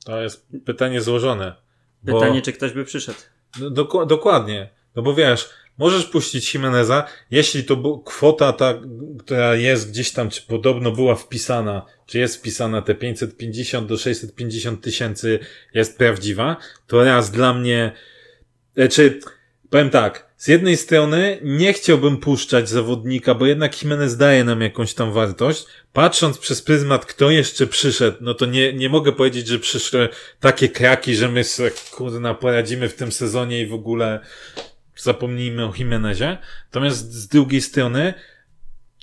To 0.04 0.22
jest 0.22 0.46
pytanie 0.64 1.00
złożone. 1.00 1.54
Bo- 2.02 2.20
Pytanie, 2.20 2.42
czy 2.42 2.52
ktoś 2.52 2.72
by 2.72 2.84
przyszedł. 2.84 3.18
No, 3.60 3.70
doku- 3.70 4.06
dokładnie. 4.06 4.70
No 4.96 5.02
bo 5.02 5.14
wiesz, 5.14 5.50
możesz 5.78 6.04
puścić 6.06 6.54
Jimeneza, 6.54 7.04
jeśli 7.30 7.64
to 7.64 7.76
bu- 7.76 7.98
kwota 8.02 8.52
ta, 8.52 8.74
która 9.18 9.54
jest 9.54 9.90
gdzieś 9.90 10.12
tam, 10.12 10.30
czy 10.30 10.42
podobno 10.42 10.90
była 10.92 11.14
wpisana, 11.14 11.86
czy 12.12 12.18
jest 12.18 12.36
wpisana 12.36 12.82
te 12.82 12.94
550 12.94 13.88
do 13.88 13.96
650 13.96 14.80
tysięcy 14.80 15.38
jest 15.74 15.98
prawdziwa, 15.98 16.56
to 16.86 17.04
raz 17.04 17.30
dla 17.30 17.54
mnie, 17.54 17.92
e, 18.76 18.88
czy 18.88 19.20
powiem 19.70 19.90
tak, 19.90 20.26
z 20.36 20.48
jednej 20.48 20.76
strony 20.76 21.38
nie 21.42 21.72
chciałbym 21.72 22.16
puszczać 22.16 22.68
zawodnika, 22.68 23.34
bo 23.34 23.46
jednak 23.46 23.82
Jimenez 23.82 24.16
daje 24.16 24.44
nam 24.44 24.60
jakąś 24.60 24.94
tam 24.94 25.12
wartość. 25.12 25.64
Patrząc 25.92 26.38
przez 26.38 26.62
pryzmat, 26.62 27.06
kto 27.06 27.30
jeszcze 27.30 27.66
przyszedł, 27.66 28.18
no 28.20 28.34
to 28.34 28.46
nie, 28.46 28.72
nie 28.72 28.88
mogę 28.88 29.12
powiedzieć, 29.12 29.46
że 29.46 29.58
przyszły 29.58 30.08
takie 30.40 30.68
kraki, 30.68 31.14
że 31.14 31.28
my 31.28 31.44
sobie, 31.44 31.70
kurna, 31.90 32.34
poradzimy 32.34 32.88
w 32.88 32.94
tym 32.94 33.12
sezonie 33.12 33.60
i 33.60 33.66
w 33.66 33.74
ogóle 33.74 34.20
zapomnijmy 34.96 35.64
o 35.64 35.72
Jimenezie. 35.78 36.38
Natomiast 36.64 37.12
z 37.12 37.28
drugiej 37.28 37.60
strony, 37.60 38.14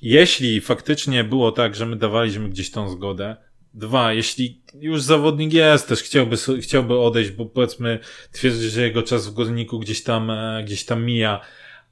jeśli 0.01 0.61
faktycznie 0.61 1.23
było 1.23 1.51
tak, 1.51 1.75
że 1.75 1.85
my 1.85 1.95
dawaliśmy 1.95 2.49
gdzieś 2.49 2.71
tą 2.71 2.89
zgodę, 2.89 3.35
dwa, 3.73 4.13
jeśli 4.13 4.61
już 4.79 5.01
zawodnik 5.01 5.53
jest, 5.53 5.87
też 5.87 5.99
chciałby, 6.03 6.35
chciałby 6.61 6.99
odejść, 6.99 7.31
bo 7.31 7.45
powiedzmy 7.45 7.99
twierdzi, 8.31 8.69
że 8.69 8.81
jego 8.81 9.03
czas 9.03 9.27
w 9.27 9.31
górniku 9.33 9.79
gdzieś 9.79 10.03
tam, 10.03 10.31
e, 10.31 10.63
gdzieś 10.65 10.85
tam 10.85 11.03
mija, 11.03 11.41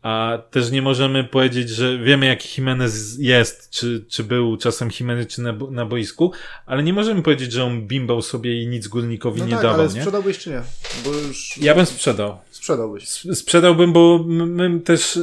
a 0.02 0.38
też 0.52 0.72
nie 0.72 0.82
możemy 0.82 1.24
powiedzieć, 1.24 1.70
że 1.70 1.98
wiemy 1.98 2.26
jaki 2.26 2.50
Jimenez 2.62 3.18
jest, 3.20 3.70
czy, 3.70 4.06
czy 4.10 4.24
był 4.24 4.58
czasem 4.58 4.90
Jimenez 5.00 5.28
czy 5.28 5.42
na, 5.42 5.54
na 5.72 5.86
boisku, 5.86 6.32
ale 6.66 6.84
nie 6.84 6.94
możemy 6.94 7.22
powiedzieć, 7.22 7.52
że 7.52 7.64
on 7.64 7.88
bimbał 7.88 8.22
sobie 8.22 8.62
i 8.64 8.68
nic 8.68 8.88
górnikowi 8.88 9.40
No 9.40 9.46
nie 9.46 9.52
tak, 9.54 9.62
dawał, 9.62 9.80
ale 9.80 9.90
nie? 9.94 10.02
sprzedałbyś 10.02 10.38
czy 10.40 10.50
nie? 10.50 10.62
Bo 11.06 11.12
już 11.14 11.58
Ja 11.58 11.76
bym 11.76 11.86
sprzedał. 11.86 12.38
sprzedałbyś. 12.52 13.04
Sprzedałbym, 13.34 13.94
bo 13.94 14.24
my, 14.28 14.46
my 14.70 14.80
też, 14.80 15.20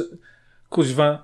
kuźwa, 0.69 1.23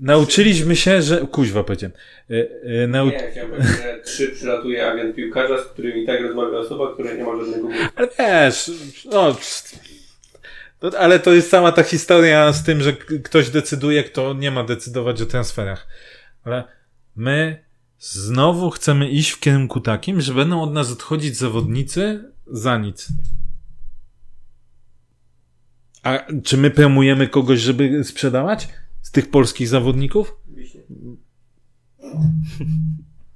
nauczyliśmy 0.00 0.76
się, 0.76 1.02
że, 1.02 1.16
kuźwa 1.16 1.64
powiedziałem, 1.64 1.96
e, 2.30 2.34
e, 2.82 2.86
nau... 2.86 3.06
Nie, 3.06 3.30
chciałem 3.30 3.50
powiedzieć, 3.50 3.76
że 3.76 4.00
trzy 4.04 4.28
przylatuje 4.28 4.90
agent 4.90 5.16
piłkarza, 5.16 5.58
z 5.58 5.66
którym 5.66 5.96
i 5.98 6.06
tak 6.06 6.20
rozmawia 6.20 6.58
osoba, 6.58 6.94
która 6.94 7.14
nie 7.14 7.24
ma 7.24 7.36
żadnego. 7.36 7.68
Ale 7.96 8.08
wiesz, 8.18 8.70
no, 9.04 9.36
ale 10.98 11.18
to 11.18 11.32
jest 11.32 11.50
cała 11.50 11.72
ta 11.72 11.82
historia 11.82 12.52
z 12.52 12.64
tym, 12.64 12.80
że 12.80 12.92
ktoś 13.24 13.50
decyduje, 13.50 14.04
kto 14.04 14.34
nie 14.34 14.50
ma 14.50 14.64
decydować 14.64 15.22
o 15.22 15.26
transferach. 15.26 15.86
Ale 16.44 16.64
my 17.16 17.64
znowu 17.98 18.70
chcemy 18.70 19.10
iść 19.10 19.30
w 19.30 19.40
kierunku 19.40 19.80
takim, 19.80 20.20
że 20.20 20.34
będą 20.34 20.62
od 20.62 20.72
nas 20.72 20.92
odchodzić 20.92 21.36
zawodnicy 21.36 22.32
za 22.46 22.78
nic. 22.78 23.08
A 26.02 26.26
czy 26.44 26.56
my 26.56 26.70
promujemy 26.70 27.28
kogoś, 27.28 27.60
żeby 27.60 28.04
sprzedawać? 28.04 28.68
Z 29.02 29.10
tych 29.10 29.30
polskich 29.30 29.68
zawodników? 29.68 30.36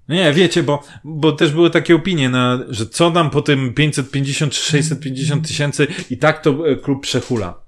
No 0.08 0.14
Nie, 0.14 0.32
wiecie, 0.32 0.62
bo, 0.62 0.82
bo 1.04 1.32
też 1.32 1.52
były 1.52 1.70
takie 1.70 1.94
opinie, 1.94 2.28
na, 2.28 2.64
że 2.68 2.86
co 2.86 3.10
nam 3.10 3.30
po 3.30 3.42
tym 3.42 3.74
550 3.74 4.52
czy 4.52 4.62
650 4.62 5.48
tysięcy 5.48 5.86
i 6.10 6.18
tak 6.18 6.42
to 6.42 6.68
e, 6.68 6.76
klub 6.76 7.02
przechula. 7.02 7.62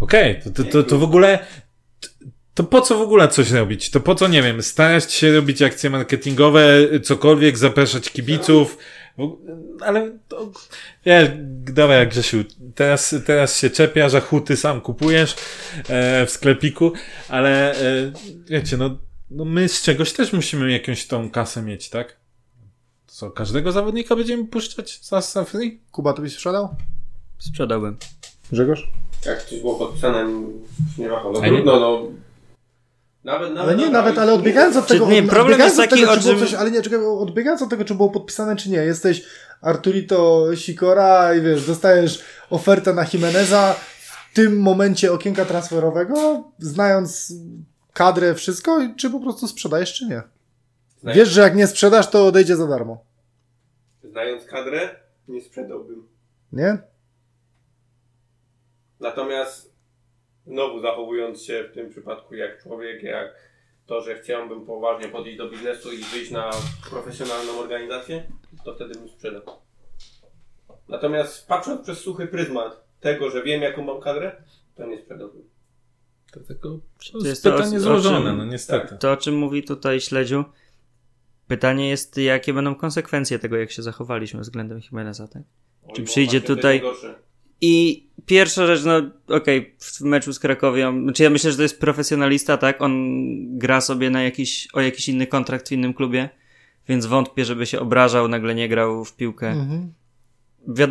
Okej, 0.00 0.40
to, 0.44 0.50
to, 0.50 0.64
to, 0.64 0.82
to 0.82 0.98
w 0.98 1.02
ogóle, 1.02 1.46
to, 2.54 2.64
po 2.64 2.80
co 2.80 2.98
w 2.98 3.00
ogóle 3.00 3.28
coś 3.28 3.50
robić? 3.50 3.90
To 3.90 4.00
po 4.00 4.14
co, 4.14 4.28
nie 4.28 4.42
wiem, 4.42 4.62
starać 4.62 5.12
się 5.12 5.32
robić 5.32 5.62
akcje 5.62 5.90
marketingowe, 5.90 6.78
cokolwiek, 7.02 7.58
zapraszać 7.58 8.10
kibiców, 8.10 8.78
ale 9.80 10.18
to, 10.28 10.52
wiesz, 11.06 11.28
dobra 11.72 12.06
Grzesiu, 12.06 12.44
teraz, 12.74 13.14
teraz 13.26 13.58
się 13.58 13.70
czepiasz, 13.70 14.14
a 14.14 14.20
huty 14.20 14.56
sam 14.56 14.80
kupujesz 14.80 15.36
e, 15.88 16.26
w 16.26 16.30
sklepiku, 16.30 16.92
ale 17.28 17.74
e, 17.74 18.12
wiecie, 18.46 18.76
no, 18.76 18.98
no 19.30 19.44
my 19.44 19.68
z 19.68 19.82
czegoś 19.82 20.12
też 20.12 20.32
musimy 20.32 20.72
jakąś 20.72 21.06
tą 21.06 21.30
kasę 21.30 21.62
mieć, 21.62 21.88
tak? 21.88 22.16
Co, 23.06 23.30
każdego 23.30 23.72
zawodnika 23.72 24.16
będziemy 24.16 24.44
puszczać 24.44 25.00
za, 25.02 25.44
free? 25.44 25.80
Kuba, 25.92 26.12
to 26.12 26.22
byś 26.22 26.32
sprzedał? 26.32 26.76
Sprzedałbym. 27.38 27.96
Grzegorz? 28.52 28.88
Jak 29.26 29.42
coś 29.42 29.60
było 29.60 29.74
podpisane, 29.74 30.42
nie 30.98 31.08
wahał. 31.08 31.32
No 31.32 31.40
trudno, 31.40 31.80
no. 31.80 32.08
Nawet, 33.24 33.54
nawet, 33.54 33.68
Ale 33.68 33.76
nie, 33.76 33.90
nawet, 33.90 34.18
ale 34.18 34.32
odbiegając 34.34 34.76
od 34.76 34.86
tego... 34.86 35.06
nie, 35.10 35.22
problem 35.22 35.44
odbiegając 35.46 35.78
jest 35.78 35.92
od 35.92 35.98
tego, 35.98 36.06
taki, 36.06 36.18
czy 36.22 36.22
było 36.28 36.36
o 36.36 36.38
czym- 36.38 36.48
coś, 36.48 36.54
Ale 36.60 36.70
nie, 36.70 36.82
czekaj, 36.82 36.98
odbiegając 37.06 37.62
od 37.62 37.70
tego, 37.70 37.84
czy 37.84 37.94
było 37.94 38.10
podpisane, 38.10 38.56
czy 38.56 38.70
nie. 38.70 38.76
Jesteś 38.78 39.24
Arturito 39.60 40.46
Sikora 40.56 41.34
i 41.34 41.40
wiesz, 41.40 41.66
dostajesz 41.66 42.22
ofertę 42.50 42.94
na 42.94 43.06
Jimeneza 43.12 43.74
w 44.32 44.34
tym 44.34 44.60
momencie 44.60 45.12
okienka 45.12 45.44
transferowego, 45.44 46.44
znając 46.58 47.32
kadrę, 47.92 48.34
wszystko, 48.34 48.80
i 48.80 48.94
czy 48.96 49.10
po 49.10 49.20
prostu 49.20 49.48
sprzedajesz, 49.48 49.94
czy 49.94 50.06
nie. 50.06 50.22
Znając, 51.00 51.18
Wiesz, 51.18 51.28
że 51.28 51.40
jak 51.40 51.56
nie 51.56 51.66
sprzedasz, 51.66 52.10
to 52.10 52.26
odejdzie 52.26 52.56
za 52.56 52.66
darmo. 52.66 53.04
znając 54.04 54.44
kadrę, 54.44 54.96
nie 55.28 55.40
sprzedałbym. 55.42 56.06
Nie? 56.52 56.78
Natomiast 59.00 59.73
znowu 60.46 60.80
zachowując 60.80 61.42
się 61.42 61.64
w 61.70 61.74
tym 61.74 61.90
przypadku 61.90 62.34
jak 62.34 62.62
człowiek, 62.62 63.02
jak 63.02 63.34
to, 63.86 64.00
że 64.00 64.14
chciałbym 64.18 64.66
poważnie 64.66 65.08
podejść 65.08 65.38
do 65.38 65.50
biznesu 65.50 65.92
i 65.92 65.96
wyjść 65.98 66.30
na 66.30 66.50
profesjonalną 66.90 67.58
organizację, 67.60 68.26
to 68.64 68.74
wtedy 68.74 68.94
bym 68.94 69.08
sprzedał. 69.08 69.42
Natomiast 70.88 71.48
patrząc 71.48 71.80
przez 71.82 71.98
suchy 71.98 72.26
pryzmat 72.26 72.84
tego, 73.00 73.30
że 73.30 73.42
wiem 73.42 73.62
jaką 73.62 73.82
mam 73.84 74.00
kadrę, 74.00 74.42
to 74.76 74.86
nie 74.86 74.98
sprzedałbym. 74.98 75.42
To 76.32 76.40
tylko 76.40 76.68
to 77.12 77.18
To 77.20 77.26
jest 77.26 77.42
to, 77.42 77.52
pytanie 77.52 77.74
o- 77.76 77.78
o 77.78 77.80
złożone, 77.80 78.26
czym- 78.30 78.38
no 78.38 78.44
niestety. 78.44 78.96
To, 79.00 79.12
o 79.12 79.16
czym 79.16 79.34
mówi 79.36 79.62
tutaj 79.64 80.00
śledziu, 80.00 80.44
pytanie 81.48 81.88
jest, 81.88 82.16
jakie 82.18 82.52
będą 82.54 82.74
konsekwencje 82.74 83.38
tego, 83.38 83.56
jak 83.56 83.70
się 83.70 83.82
zachowaliśmy 83.82 84.40
względem 84.40 84.80
Jimeneza, 84.90 85.28
tak? 85.28 85.42
Czy 85.94 86.02
Oj, 86.02 86.06
przyjdzie 86.06 86.40
właśnie 86.40 86.56
tutaj-. 86.56 86.80
I 87.60 88.04
pierwsza 88.26 88.66
rzecz, 88.66 88.84
no 88.84 89.10
okej, 89.36 89.74
w 89.78 90.00
meczu 90.00 90.32
z 90.32 90.38
Krakowią, 90.38 91.02
znaczy 91.02 91.22
ja 91.22 91.30
myślę, 91.30 91.50
że 91.50 91.56
to 91.56 91.62
jest 91.62 91.80
profesjonalista, 91.80 92.56
tak? 92.56 92.82
On 92.82 93.14
gra 93.58 93.80
sobie 93.80 94.10
na 94.10 94.22
jakiś, 94.22 94.68
o 94.72 94.80
jakiś 94.80 95.08
inny 95.08 95.26
kontrakt 95.26 95.68
w 95.68 95.72
innym 95.72 95.94
klubie, 95.94 96.28
więc 96.88 97.06
wątpię, 97.06 97.44
żeby 97.44 97.66
się 97.66 97.80
obrażał, 97.80 98.28
nagle 98.28 98.54
nie 98.54 98.68
grał 98.68 99.04
w 99.04 99.16
piłkę. 99.16 99.50
Mhm. 99.50 99.92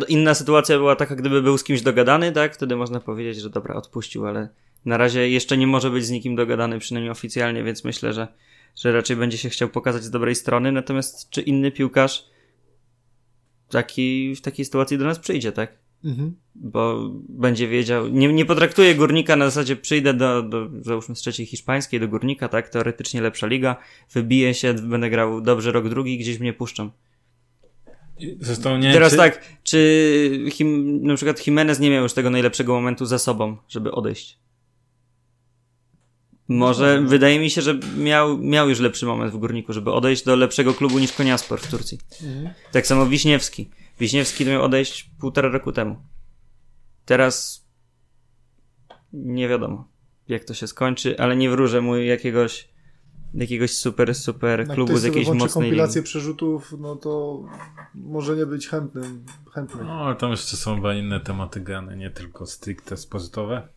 Inna 0.08 0.34
sytuacja 0.34 0.78
była 0.78 0.96
taka, 0.96 1.16
gdyby 1.16 1.42
był 1.42 1.58
z 1.58 1.64
kimś 1.64 1.82
dogadany, 1.82 2.32
tak? 2.32 2.54
Wtedy 2.54 2.76
można 2.76 3.00
powiedzieć, 3.00 3.42
że 3.42 3.50
dobra, 3.50 3.74
odpuścił, 3.74 4.26
ale 4.26 4.48
na 4.84 4.96
razie 4.96 5.28
jeszcze 5.30 5.56
nie 5.56 5.66
może 5.66 5.90
być 5.90 6.04
z 6.04 6.10
nikim 6.10 6.36
dogadany, 6.36 6.78
przynajmniej 6.78 7.10
oficjalnie, 7.10 7.64
więc 7.64 7.84
myślę, 7.84 8.12
że, 8.12 8.28
że 8.76 8.92
raczej 8.92 9.16
będzie 9.16 9.38
się 9.38 9.48
chciał 9.48 9.68
pokazać 9.68 10.04
z 10.04 10.10
dobrej 10.10 10.34
strony. 10.34 10.72
Natomiast 10.72 11.30
czy 11.30 11.40
inny 11.40 11.70
piłkarz 11.70 12.26
taki, 13.68 14.34
w 14.34 14.40
takiej 14.40 14.64
sytuacji 14.64 14.98
do 14.98 15.04
nas 15.04 15.18
przyjdzie, 15.18 15.52
tak? 15.52 15.83
Mhm. 16.04 16.36
Bo 16.54 17.10
będzie 17.28 17.68
wiedział, 17.68 18.08
nie, 18.08 18.32
nie 18.32 18.44
potraktuje 18.44 18.94
górnika 18.94 19.36
na 19.36 19.44
zasadzie 19.44 19.76
przyjdę 19.76 20.14
do, 20.14 20.42
do, 20.42 20.68
załóżmy 20.80 21.16
z 21.16 21.18
trzeciej 21.18 21.46
hiszpańskiej, 21.46 22.00
do 22.00 22.08
górnika, 22.08 22.48
tak? 22.48 22.68
Teoretycznie 22.68 23.20
lepsza 23.22 23.46
liga, 23.46 23.76
wybiję 24.12 24.54
się, 24.54 24.74
będę 24.74 25.10
grał 25.10 25.40
dobrze 25.40 25.72
rok 25.72 25.88
drugi, 25.88 26.18
gdzieś 26.18 26.38
mnie 26.38 26.52
puszczą. 26.52 26.90
Zresztą 28.40 28.78
nie 28.78 28.92
Teraz 28.92 29.10
czy, 29.12 29.16
tak, 29.16 29.60
czy 29.62 30.46
Him, 30.52 31.00
na 31.06 31.14
przykład 31.16 31.46
Jimenez 31.46 31.80
nie 31.80 31.90
miał 31.90 32.02
już 32.02 32.12
tego 32.12 32.30
najlepszego 32.30 32.74
momentu 32.74 33.06
za 33.06 33.18
sobą, 33.18 33.56
żeby 33.68 33.92
odejść? 33.92 34.38
Może, 36.48 37.02
wydaje 37.06 37.40
mi 37.40 37.50
się, 37.50 37.62
że 37.62 37.78
miał, 37.98 38.38
miał 38.38 38.68
już 38.68 38.80
lepszy 38.80 39.06
moment 39.06 39.32
w 39.32 39.36
Górniku, 39.36 39.72
żeby 39.72 39.92
odejść 39.92 40.24
do 40.24 40.36
lepszego 40.36 40.74
klubu 40.74 40.98
niż 40.98 41.12
Koniaspor 41.12 41.60
w 41.60 41.70
Turcji. 41.70 41.98
Tak 42.72 42.86
samo 42.86 43.06
Wiśniewski. 43.06 43.70
Wiśniewski 44.00 44.46
miał 44.46 44.62
odejść 44.62 45.10
półtora 45.20 45.48
roku 45.48 45.72
temu. 45.72 45.96
Teraz 47.04 47.64
nie 49.12 49.48
wiadomo, 49.48 49.88
jak 50.28 50.44
to 50.44 50.54
się 50.54 50.66
skończy, 50.66 51.18
ale 51.18 51.36
nie 51.36 51.50
wróżę 51.50 51.80
mu 51.80 51.96
jakiegoś 51.96 52.68
jakiegoś 53.34 53.76
super, 53.76 54.14
super 54.14 54.60
Jak 54.60 54.68
klubu 54.72 54.96
z 54.96 55.04
jakiejś 55.04 55.28
mocnej 55.28 55.50
kompilację 55.50 56.00
ligi. 56.00 56.08
przerzutów, 56.08 56.74
no 56.78 56.96
to 56.96 57.42
może 57.94 58.36
nie 58.36 58.46
być 58.46 58.68
chętnym. 58.68 59.24
chętnym. 59.54 59.86
No, 59.86 59.92
ale 59.92 60.14
tam 60.14 60.30
jeszcze 60.30 60.56
są 60.56 60.74
chyba 60.74 60.94
inne 60.94 61.20
tematy 61.20 61.60
grane, 61.60 61.96
nie 61.96 62.10
tylko 62.10 62.46
stricte 62.46 62.96
sportowe. 62.96 63.68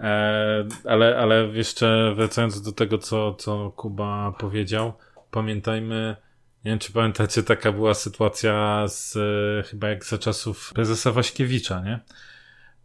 E, 0.00 0.66
ale, 0.84 1.18
ale 1.18 1.46
jeszcze 1.46 2.14
wracając 2.16 2.62
do 2.62 2.72
tego, 2.72 2.98
co, 2.98 3.34
co 3.34 3.72
Kuba 3.76 4.32
powiedział, 4.38 4.92
pamiętajmy, 5.30 6.16
nie 6.64 6.70
wiem, 6.70 6.78
czy 6.78 6.92
pamiętacie, 6.92 7.42
taka 7.42 7.72
była 7.72 7.94
sytuacja 7.94 8.84
z, 8.88 9.16
e, 9.16 9.62
chyba 9.62 9.88
jak 9.88 10.04
za 10.04 10.18
czasów 10.18 10.72
prezesa 10.74 11.12
Waśkiewicza, 11.12 11.80
nie? 11.80 12.00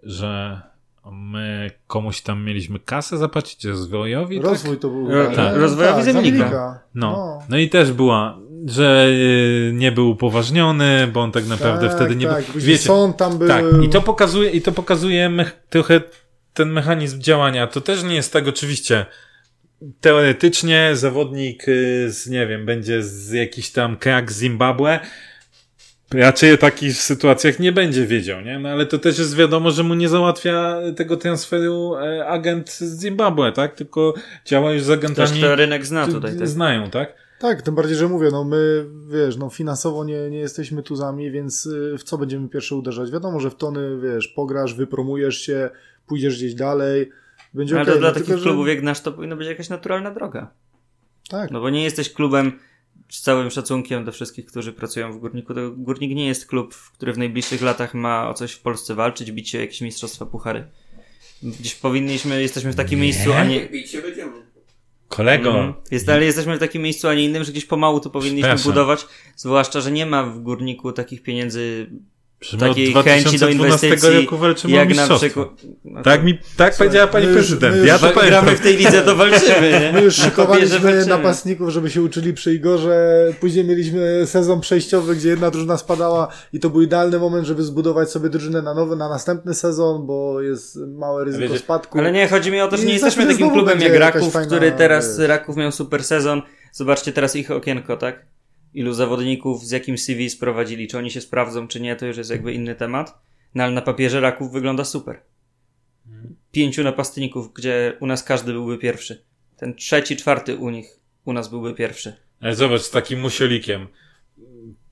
Że 0.03 0.61
my 1.11 1.71
komuś 1.87 2.21
tam 2.21 2.43
mieliśmy 2.43 2.79
kasę 2.79 3.17
zapłacić 3.17 3.65
rozwojowi, 3.65 4.37
tak? 4.37 4.45
Rozwój 4.45 4.77
to 4.77 4.89
był. 4.89 5.11
Ro- 5.11 5.35
tak. 5.35 5.55
rozwojowi 5.57 6.03
Zemlika. 6.03 6.37
Zemlika. 6.37 6.79
No. 6.95 7.39
no 7.49 7.57
i 7.57 7.69
też 7.69 7.91
była, 7.91 8.37
że 8.65 9.07
y, 9.07 9.71
nie 9.73 9.91
był 9.91 10.09
upoważniony, 10.09 11.07
bo 11.13 11.21
on 11.21 11.31
tak 11.31 11.47
naprawdę 11.47 11.87
tak, 11.87 11.95
wtedy 11.95 12.15
nie 12.15 12.27
tak. 12.27 12.43
był. 12.45 12.53
Później 12.53 12.77
Sąd 12.77 13.17
tam 13.17 13.37
był. 13.37 13.47
tak, 13.47 13.65
i 13.83 13.89
to 13.89 14.01
pokazuje, 14.01 14.49
i 14.49 14.61
to 14.61 14.71
pokazuje 14.71 15.45
trochę 15.69 16.01
ten 16.53 16.71
mechanizm 16.71 17.21
działania. 17.21 17.67
To 17.67 17.81
też 17.81 18.03
nie 18.03 18.15
jest 18.15 18.33
tak 18.33 18.47
oczywiście. 18.47 19.05
Teoretycznie 20.01 20.91
zawodnik 20.93 21.67
y, 21.67 22.11
z, 22.11 22.29
nie 22.29 22.47
wiem, 22.47 22.65
będzie 22.65 23.03
z 23.03 23.31
jakiś 23.31 23.71
tam 23.71 23.97
krak 23.97 24.31
z 24.31 24.39
Zimbabwe. 24.39 24.99
Raczej 26.13 26.53
o 26.53 26.57
takich 26.57 26.97
sytuacjach 26.97 27.59
nie 27.59 27.71
będzie 27.71 28.05
wiedział, 28.05 28.41
nie? 28.41 28.59
No 28.59 28.69
ale 28.69 28.85
to 28.85 28.99
też 28.99 29.19
jest 29.19 29.35
wiadomo, 29.35 29.71
że 29.71 29.83
mu 29.83 29.93
nie 29.93 30.09
załatwia 30.09 30.77
tego 30.95 31.17
transferu 31.17 31.95
e, 31.95 32.27
agent 32.27 32.69
z 32.69 33.01
Zimbabwe, 33.01 33.51
tak? 33.51 33.75
Tylko 33.75 34.13
działa 34.45 34.71
już 34.71 34.83
z 34.83 34.87
Też 34.87 34.97
agentami. 34.97 35.41
to 35.41 35.55
rynek 35.55 35.85
zna 35.85 36.07
tutaj. 36.07 36.37
Tak? 36.37 36.47
Znają, 36.47 36.89
tak? 36.89 37.13
Tak, 37.39 37.61
tym 37.61 37.75
bardziej, 37.75 37.95
że 37.97 38.07
mówię, 38.07 38.29
no 38.31 38.43
my, 38.43 38.85
wiesz, 39.09 39.37
no 39.37 39.49
finansowo 39.49 40.05
nie, 40.05 40.29
nie 40.29 40.39
jesteśmy 40.39 40.83
tuzami, 40.83 41.31
więc 41.31 41.65
y, 41.65 41.97
w 41.97 42.03
co 42.03 42.17
będziemy 42.17 42.49
pierwsze 42.49 42.75
uderzać? 42.75 43.11
Wiadomo, 43.11 43.39
że 43.39 43.49
w 43.49 43.55
tony, 43.55 43.99
wiesz, 44.03 44.27
pograsz, 44.27 44.73
wypromujesz 44.73 45.37
się, 45.37 45.69
pójdziesz 46.07 46.37
gdzieś 46.37 46.53
dalej, 46.55 47.09
będzie 47.53 47.75
Ale 47.75 47.85
to 47.85 47.97
dla 47.97 48.07
no, 48.07 48.13
takich 48.13 48.27
tylko, 48.27 48.39
że- 48.39 48.45
klubów 48.49 48.67
jak 48.67 48.81
nasz 48.81 49.01
to 49.01 49.11
powinna 49.11 49.35
być 49.35 49.47
jakaś 49.47 49.69
naturalna 49.69 50.11
droga. 50.11 50.51
Tak, 51.29 51.51
No 51.51 51.61
bo 51.61 51.69
nie 51.69 51.83
jesteś 51.83 52.13
klubem 52.13 52.59
z 53.09 53.21
całym 53.21 53.49
szacunkiem 53.49 54.05
do 54.05 54.11
wszystkich, 54.11 54.45
którzy 54.45 54.73
pracują 54.73 55.13
w 55.13 55.17
Górniku. 55.17 55.53
To 55.53 55.71
Górnik 55.71 56.15
nie 56.15 56.27
jest 56.27 56.47
klub, 56.47 56.75
który 56.93 57.13
w 57.13 57.17
najbliższych 57.17 57.61
latach 57.61 57.93
ma 57.93 58.29
o 58.29 58.33
coś 58.33 58.51
w 58.51 58.61
Polsce 58.61 58.95
walczyć, 58.95 59.31
bić 59.31 59.49
się 59.49 59.57
o 59.57 59.61
jakieś 59.61 59.81
mistrzostwa 59.81 60.25
puchary. 60.25 60.67
Gdzieś 61.43 61.75
powinniśmy, 61.75 62.41
jesteśmy 62.41 62.71
w 62.71 62.75
takim 62.75 62.99
miejscu, 62.99 63.33
a 63.33 63.43
nie... 63.43 63.65
Bić 63.69 63.91
się 63.91 64.01
będziemy. 64.01 64.31
Kolego, 65.07 65.49
Mhm. 65.49 65.73
Jest, 65.91 66.09
ale 66.09 66.25
jesteśmy 66.25 66.55
w 66.55 66.59
takim 66.59 66.81
miejscu, 66.81 67.07
a 67.07 67.13
nie 67.15 67.23
innym, 67.25 67.43
że 67.43 67.51
gdzieś 67.51 67.65
pomału 67.65 67.99
to 67.99 68.09
powinniśmy 68.09 68.41
Przepraszam. 68.41 68.71
budować. 68.71 69.05
Zwłaszcza, 69.35 69.81
że 69.81 69.91
nie 69.91 70.05
ma 70.05 70.23
w 70.23 70.39
górniku 70.39 70.91
takich 70.91 71.23
pieniędzy, 71.23 71.89
Przecież 72.39 72.59
takiej 72.59 72.93
chęci 72.93 73.23
do 73.39 73.47
2012 73.47 73.87
inwestycji, 73.87 74.21
roku 74.21 74.37
walczymy 74.37 74.73
jak 74.73 74.83
na 74.87 74.89
mistrzostwo. 74.89 75.17
przykład... 75.25 75.49
No 75.85 76.03
Tak, 76.03 76.23
mi, 76.23 76.39
tak 76.57 76.77
powiedziała 76.77 77.07
pani 77.07 77.25
my 77.25 77.31
już- 77.31 77.39
prezydent. 77.47 77.85
ja 77.85 77.99
to 77.99 78.11
gramy 78.27 78.55
w 78.55 78.59
tej 78.59 78.77
lidze, 78.77 79.01
to 79.01 79.15
walczymy, 79.15 79.71
nie? 79.81 79.91
My 79.93 80.01
już 80.01 80.15
papierze 80.17 80.29
szykowaliśmy 80.29 81.05
napastników, 81.05 81.69
żeby 81.69 81.89
się 81.89 82.01
uczyli 82.01 82.33
przy 82.33 82.53
Igorze. 82.53 83.25
Później 83.39 83.65
mieliśmy 83.65 84.21
sezon 84.25 84.61
przejściowy, 84.61 85.15
gdzie 85.15 85.29
jedna 85.29 85.51
drużyna 85.51 85.77
spadała 85.77 86.27
i 86.53 86.59
to 86.59 86.69
był 86.69 86.81
idealny 86.81 87.19
moment, 87.19 87.47
żeby 87.47 87.63
zbudować 87.63 88.11
sobie 88.11 88.29
drużynę 88.29 88.61
na 88.61 88.73
nowy, 88.73 88.95
na 88.95 89.09
następny 89.09 89.53
sezon, 89.53 90.05
bo 90.05 90.41
jest 90.41 90.75
małe 90.87 91.25
ryzyko 91.25 91.43
Wiecie- 91.43 91.59
spadku. 91.59 91.99
Ale 91.99 92.11
nie, 92.11 92.27
chodzi 92.27 92.51
mi 92.51 92.61
o 92.61 92.67
to, 92.67 92.77
że 92.77 92.83
nie 92.83 92.93
jesteśmy 92.93 93.23
chwilę 93.23 93.33
takim 93.39 93.51
klubem 93.53 93.81
jak 93.81 93.95
Raków, 93.95 94.33
fajna, 94.33 94.47
który 94.47 94.71
teraz 94.71 95.19
wiesz. 95.19 95.27
Raków 95.27 95.55
miał 95.57 95.71
super 95.71 96.03
sezon. 96.03 96.41
Zobaczcie 96.71 97.11
teraz 97.11 97.35
ich 97.35 97.51
okienko, 97.51 97.97
tak? 97.97 98.25
Ilu 98.73 98.93
zawodników 98.93 99.65
z 99.65 99.71
jakim 99.71 99.97
CV 99.97 100.29
sprowadzili, 100.29 100.87
czy 100.87 100.97
oni 100.97 101.11
się 101.11 101.21
sprawdzą, 101.21 101.67
czy 101.67 101.81
nie, 101.81 101.95
to 101.95 102.05
już 102.05 102.17
jest 102.17 102.29
jakby 102.29 102.53
inny 102.53 102.75
temat. 102.75 103.21
No 103.55 103.63
ale 103.63 103.73
na 103.73 103.81
papierze 103.81 104.19
Raków 104.19 104.51
wygląda 104.51 104.85
super. 104.85 105.21
Pięciu 106.51 106.83
napastników, 106.83 107.53
gdzie 107.53 107.97
u 107.99 108.07
nas 108.07 108.23
każdy 108.23 108.53
byłby 108.53 108.77
pierwszy. 108.77 109.23
Ten 109.57 109.75
trzeci, 109.75 110.17
czwarty 110.17 110.57
u 110.57 110.69
nich, 110.69 110.99
u 111.25 111.33
nas 111.33 111.47
byłby 111.47 111.73
pierwszy. 111.73 112.15
Ale 112.41 112.55
zobacz, 112.55 112.81
z 112.81 112.91
takim 112.91 113.19
musiolikiem. 113.19 113.87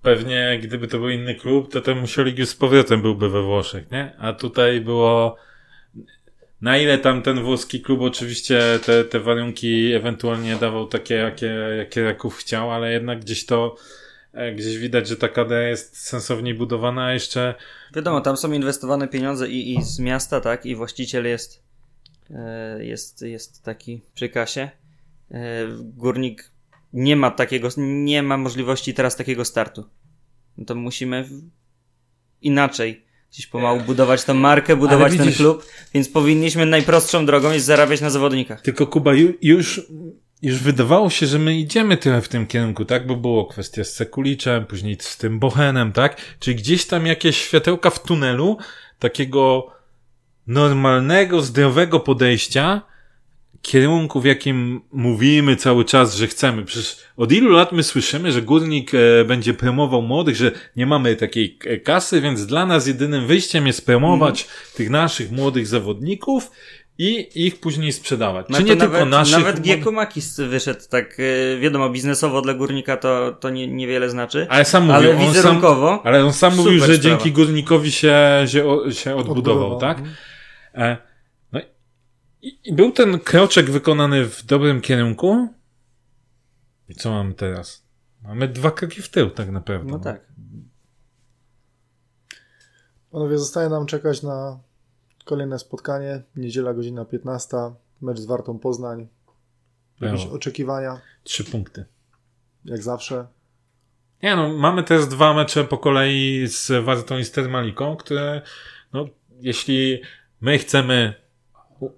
Pewnie 0.02 0.60
gdyby 0.64 0.88
to 0.88 1.00
był 1.00 1.10
inny 1.10 1.36
klub, 1.36 1.72
to 1.72 1.82
ten 1.82 2.00
musiolik 2.00 2.38
już 2.38 2.50
z 2.50 2.56
powrotem 2.56 3.02
byłby 3.02 3.30
we 3.30 3.42
Włoszech, 3.42 3.92
nie? 3.92 4.16
A 4.20 4.34
tutaj 4.34 4.82
było... 4.82 5.38
Na 6.62 6.78
ile 6.78 6.98
tam 6.98 7.22
ten 7.22 7.44
włoski 7.44 7.82
klub 7.82 8.02
oczywiście 8.02 8.80
te, 8.86 9.06
te 9.06 9.20
warunki 9.20 9.94
ewentualnie 9.94 10.56
dawał 10.56 10.88
takie, 10.88 11.16
jakie, 11.16 11.46
jakie 11.78 12.04
Raków 12.04 12.38
chciał, 12.38 12.72
ale 12.72 12.92
jednak 12.92 13.20
gdzieś 13.20 13.46
to, 13.46 13.76
e, 14.34 14.56
gdzieś 14.56 14.78
widać, 14.78 15.08
że 15.08 15.18
ta 15.18 15.28
kadra 15.28 15.64
jest 15.64 15.98
sensowniej 15.98 16.54
budowana, 16.54 17.06
a 17.06 17.14
jeszcze 17.14 17.56
Wiadomo, 17.96 18.22
tam 18.22 18.38
są 18.38 18.52
inwestowane 18.52 19.08
pieniądze 19.08 19.50
i, 19.50 19.78
i 19.78 19.84
z 19.84 20.00
miasta, 20.00 20.42
tak? 20.42 20.66
I 20.66 20.76
właściciel 20.76 21.26
jest, 21.26 21.64
e, 22.30 22.86
jest, 22.86 23.22
jest 23.22 23.64
taki 23.64 24.02
przy 24.14 24.30
kasie. 24.30 24.70
E, 25.32 25.68
górnik 25.80 26.52
nie 26.94 27.16
ma 27.16 27.32
takiego, 27.32 27.70
nie 27.78 28.24
ma 28.24 28.38
możliwości 28.38 28.94
teraz 28.94 29.16
takiego 29.16 29.46
startu. 29.46 29.84
No 30.58 30.66
to 30.66 30.76
musimy 30.76 31.30
inaczej 32.42 33.07
gdzieś 33.32 33.48
pomału 33.48 33.80
budować 33.82 34.24
tą 34.24 34.34
markę, 34.34 34.76
budować 34.76 35.12
ten 35.14 35.22
widzisz- 35.26 35.38
klub, 35.38 35.66
więc 35.94 36.10
powinniśmy 36.10 36.66
najprostszą 36.66 37.26
drogą 37.26 37.52
jest 37.52 37.66
zarabiać 37.66 38.02
na 38.02 38.10
zawodnikach. 38.10 38.62
Tylko 38.62 38.88
Kuba, 38.88 39.14
ju, 39.14 39.34
już, 39.42 39.82
już 40.42 40.56
wydawało 40.60 41.10
się, 41.10 41.28
że 41.28 41.40
my 41.40 41.58
idziemy 41.58 41.98
trochę 41.98 42.22
w 42.22 42.28
tym 42.30 42.48
kierunku, 42.48 42.86
tak? 42.86 43.08
Bo 43.08 43.16
było 43.16 43.46
kwestia 43.46 43.84
z 43.84 43.94
Sekuliczem, 43.94 44.66
później 44.66 44.98
z 45.00 45.18
tym 45.18 45.40
Bochenem, 45.40 45.92
tak? 45.92 46.18
Czyli 46.40 46.56
gdzieś 46.56 46.86
tam 46.86 47.06
jakieś 47.06 47.38
światełka 47.38 47.90
w 47.90 48.04
tunelu 48.04 48.58
takiego 49.00 49.68
normalnego, 50.48 51.42
zdrowego 51.42 52.00
podejścia 52.00 52.82
kierunku, 53.62 54.22
w 54.22 54.26
jakim 54.26 54.82
mówimy 54.92 55.56
cały 55.56 55.86
czas, 55.86 56.16
że 56.16 56.28
chcemy. 56.28 56.66
Przecież 56.66 56.98
od 57.18 57.32
ilu 57.32 57.52
lat 57.52 57.72
my 57.72 57.84
słyszymy, 57.84 58.32
że 58.32 58.42
górnik 58.42 58.92
e, 58.94 59.26
będzie 59.26 59.54
promował 59.54 60.02
młodych, 60.02 60.36
że 60.36 60.52
nie 60.76 60.86
mamy 60.86 61.16
takiej 61.16 61.58
e, 61.66 61.78
kasy, 61.78 62.22
więc 62.22 62.46
dla 62.46 62.66
nas 62.66 62.88
jedynym 62.88 63.28
wyjściem 63.28 63.68
jest 63.68 63.86
promować 63.86 64.48
tych 64.76 64.90
naszych 64.90 65.32
młodych 65.32 65.68
zawodników 65.68 66.52
i 67.00 67.30
ich 67.46 67.60
później 67.60 67.94
sprzedawać. 67.94 68.46
No 68.50 68.58
Czy 68.58 68.64
nie 68.64 68.76
nawet, 68.76 68.92
tylko 68.92 69.06
naszych. 69.06 69.38
Nawet 69.38 69.62
Gieku 69.62 69.92
Makis 69.92 70.40
wyszedł 70.40 70.80
tak, 70.90 71.18
e, 71.20 71.60
wiadomo, 71.60 71.90
biznesowo 71.90 72.42
dla 72.42 72.54
górnika 72.54 72.98
to, 72.98 73.32
to 73.40 73.50
nie, 73.50 73.68
niewiele 73.68 74.10
znaczy. 74.10 74.48
Ale 74.50 74.66
sam 74.66 74.84
mówił, 74.84 75.12
Ale 75.12 75.28
on 75.28 75.34
sam, 75.34 75.62
ale 76.04 76.26
on 76.26 76.34
sam 76.34 76.56
mówił, 76.56 76.80
że 76.80 76.86
sprawa. 76.86 77.02
dzięki 77.02 77.32
górnikowi 77.32 77.92
się, 77.92 78.16
się, 78.46 78.64
się 78.92 79.16
odbudował, 79.16 79.72
Odbudował. 79.72 79.80
tak? 79.80 79.98
E, 80.76 80.98
no 80.98 81.17
i, 82.42 82.74
był 82.74 82.92
ten 82.92 83.20
kroczek 83.20 83.70
wykonany 83.70 84.26
w 84.26 84.46
dobrym 84.46 84.82
kierunku. 84.82 85.48
I 86.90 86.96
co 86.96 87.12
mamy 87.12 87.34
teraz? 87.34 87.84
Mamy 88.24 88.48
dwa 88.48 88.72
kroki 88.72 89.02
w 89.02 89.10
tył, 89.10 89.30
tak 89.30 89.50
naprawdę. 89.50 89.92
No 89.92 90.00
tak. 90.00 90.22
Panowie, 93.12 93.38
zostaje 93.38 93.70
nam 93.70 93.86
czekać 93.86 94.24
na 94.24 94.60
kolejne 95.26 95.60
spotkanie. 95.60 96.24
Niedziela, 96.36 96.74
godzina 96.74 97.06
15. 97.06 97.58
Mecz 98.02 98.20
z 98.20 98.26
Wartą 98.26 98.60
Poznań. 98.60 99.08
Jakieś 100.02 100.22
Brawo. 100.22 100.36
oczekiwania, 100.36 101.02
Trzy 101.24 101.44
punkty. 101.44 101.86
jak 102.66 102.84
zawsze. 102.84 103.28
Nie 104.24 104.36
no, 104.36 104.54
mamy 104.54 104.84
też 104.84 105.06
dwa 105.06 105.34
mecze 105.34 105.64
po 105.64 105.78
kolei 105.78 106.48
z 106.48 106.84
Wartą 106.86 107.18
i 107.18 107.26
z 107.26 107.32
Termaliką, 107.32 107.96
które, 107.96 108.42
no, 108.94 109.06
jeśli 109.40 110.02
my 110.42 110.58
chcemy 110.58 111.14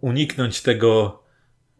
uniknąć 0.02 0.62
tego, 0.62 1.24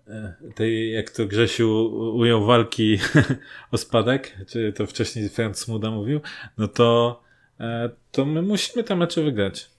e, 0.08 0.34
tej, 0.56 0.92
jak 0.92 1.10
to 1.10 1.26
Grzesiu 1.26 1.92
ujął, 2.16 2.46
walki 2.46 3.00
o 3.72 3.78
spadek, 3.78 4.38
czy 4.48 4.74
to 4.74 4.88
wcześniej 4.88 5.30
Franz 5.30 5.58
Smuda 5.58 5.92
mówił, 5.92 6.22
no 6.58 6.68
to, 6.68 7.22
e, 7.60 7.90
to 8.12 8.26
my 8.26 8.42
musimy 8.42 8.84
te 8.84 8.96
mecze 8.96 9.24
wygrać. 9.24 9.70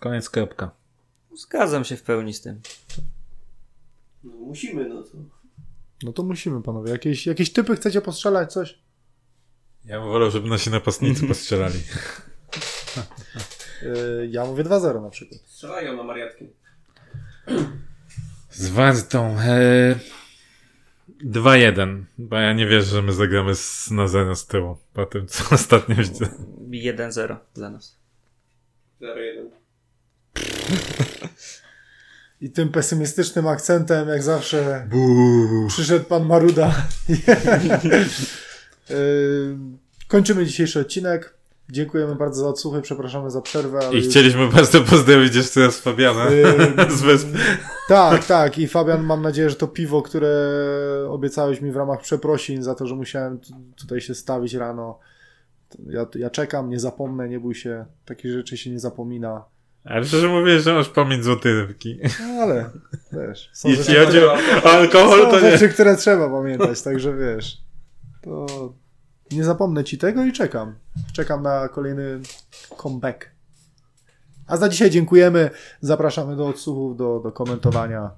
Koniec, 0.00 0.30
kropka. 0.30 0.70
Zgadzam 1.34 1.84
się 1.84 1.96
w 1.96 2.02
pełni 2.02 2.34
z 2.34 2.40
tym. 2.40 2.60
No, 4.24 4.32
musimy, 4.32 4.88
no 4.88 5.02
to. 5.02 5.10
No 6.02 6.12
to 6.12 6.22
musimy, 6.22 6.62
panowie. 6.62 6.90
Jakieś, 6.90 7.26
jakieś 7.26 7.52
typy 7.52 7.76
chcecie 7.76 8.00
postrzelać, 8.00 8.52
coś? 8.52 8.78
Ja 9.84 10.00
bym 10.00 10.08
wolał, 10.08 10.30
żeby 10.30 10.48
nasi 10.48 10.70
napastnicy 10.70 11.26
postrzelali. 11.28 11.78
Yy, 13.82 14.28
ja 14.30 14.44
mówię 14.44 14.64
2-0 14.64 15.02
na 15.02 15.10
przykład. 15.10 15.40
Strzelają 15.40 15.96
na 15.96 16.02
Mariatki. 16.02 16.48
Z 18.50 18.68
Wartą, 18.68 19.38
e, 19.40 19.94
2-1, 21.24 22.04
bo 22.18 22.36
ja 22.36 22.52
nie 22.52 22.66
wierzę, 22.66 22.86
że 22.86 23.02
my 23.02 23.12
zagramy 23.12 23.54
z, 23.54 23.90
na 23.90 24.08
0 24.08 24.36
z 24.36 24.46
tyłu, 24.46 24.78
po 24.92 25.06
tym, 25.06 25.26
co 25.26 25.44
ostatnio 25.54 25.96
widzę. 25.96 26.28
1-0 26.70 27.36
dla 27.54 27.70
nas. 27.70 27.98
0-1. 29.00 29.48
I 32.40 32.50
tym 32.50 32.68
pesymistycznym 32.68 33.46
akcentem, 33.46 34.08
jak 34.08 34.22
zawsze, 34.22 34.88
przyszedł 35.68 36.04
pan 36.04 36.26
Maruda. 36.26 36.74
Yy, 37.08 37.16
kończymy 40.08 40.46
dzisiejszy 40.46 40.80
odcinek. 40.80 41.37
Dziękujemy 41.72 42.14
bardzo 42.14 42.42
za 42.42 42.48
odsłuchy, 42.48 42.82
przepraszamy 42.82 43.30
za 43.30 43.40
przerwę. 43.40 43.78
Ale 43.78 43.92
I 43.92 43.96
już- 43.96 44.06
chcieliśmy 44.08 44.48
bardzo 44.48 44.80
pozdrowić 44.80 45.34
jeszcze 45.34 45.60
raz 45.60 45.78
Fabiana 45.80 46.30
Yy, 46.30 46.46
z 46.98 47.02
wysp. 47.02 47.28
Tak, 47.88 48.24
tak. 48.26 48.58
I 48.58 48.68
Fabian, 48.68 49.02
mam 49.04 49.22
nadzieję, 49.22 49.50
że 49.50 49.56
to 49.56 49.68
piwo, 49.68 50.02
które 50.02 50.30
obiecałeś 51.08 51.60
mi 51.60 51.72
w 51.72 51.76
ramach 51.76 52.00
przeprosin 52.00 52.62
za 52.62 52.74
to, 52.74 52.86
że 52.86 52.94
musiałem 52.94 53.38
tu- 53.38 53.52
tutaj 53.76 54.00
się 54.00 54.14
stawić 54.14 54.54
rano. 54.54 54.98
to 55.68 55.78
Ja, 55.90 56.06
ja 56.14 56.30
czekam, 56.30 56.70
nie 56.70 56.80
zapomnę, 56.80 57.28
nie 57.28 57.40
bój 57.40 57.54
się. 57.54 57.84
Takich 58.04 58.32
rzeczy 58.32 58.56
się 58.56 58.70
nie 58.70 58.80
zapomina. 58.80 59.44
Ale 59.84 60.04
szczerze 60.04 60.28
mówię, 60.28 60.60
że 60.60 60.74
masz 60.74 60.88
pamięć 60.88 61.24
złotej 61.24 61.54
rybki. 61.54 61.98
No, 62.20 62.42
ale 62.42 62.70
wiesz, 63.12 63.50
są 63.52 63.68
Jeśli 63.68 63.84
rzeczy, 63.84 64.04
chodzi 64.06 64.18
o 64.24 64.32
alkohol, 64.72 65.20
są 65.24 65.30
to 65.30 65.40
nie. 65.40 65.50
rzeczy, 65.50 65.68
które 65.68 65.96
trzeba 65.96 66.28
pamiętać, 66.30 66.82
także 66.82 67.16
wiesz. 67.16 67.58
To 68.22 68.46
nie 69.30 69.44
zapomnę 69.44 69.84
ci 69.84 69.98
tego 69.98 70.24
i 70.24 70.32
czekam. 70.32 70.74
Czekam 71.12 71.42
na 71.42 71.68
kolejny 71.68 72.20
comeback. 72.82 73.30
A 74.46 74.56
za 74.56 74.68
dzisiaj 74.68 74.90
dziękujemy. 74.90 75.50
Zapraszamy 75.80 76.36
do 76.36 76.48
odsłuchów, 76.48 76.96
do, 76.96 77.20
do 77.20 77.32
komentowania. 77.32 78.10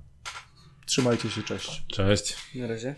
Trzymajcie 0.87 1.31
się, 1.31 1.43
cześć. 1.43 1.87
Cześć. 1.87 2.55
Na 2.55 2.67
razie. 2.67 2.95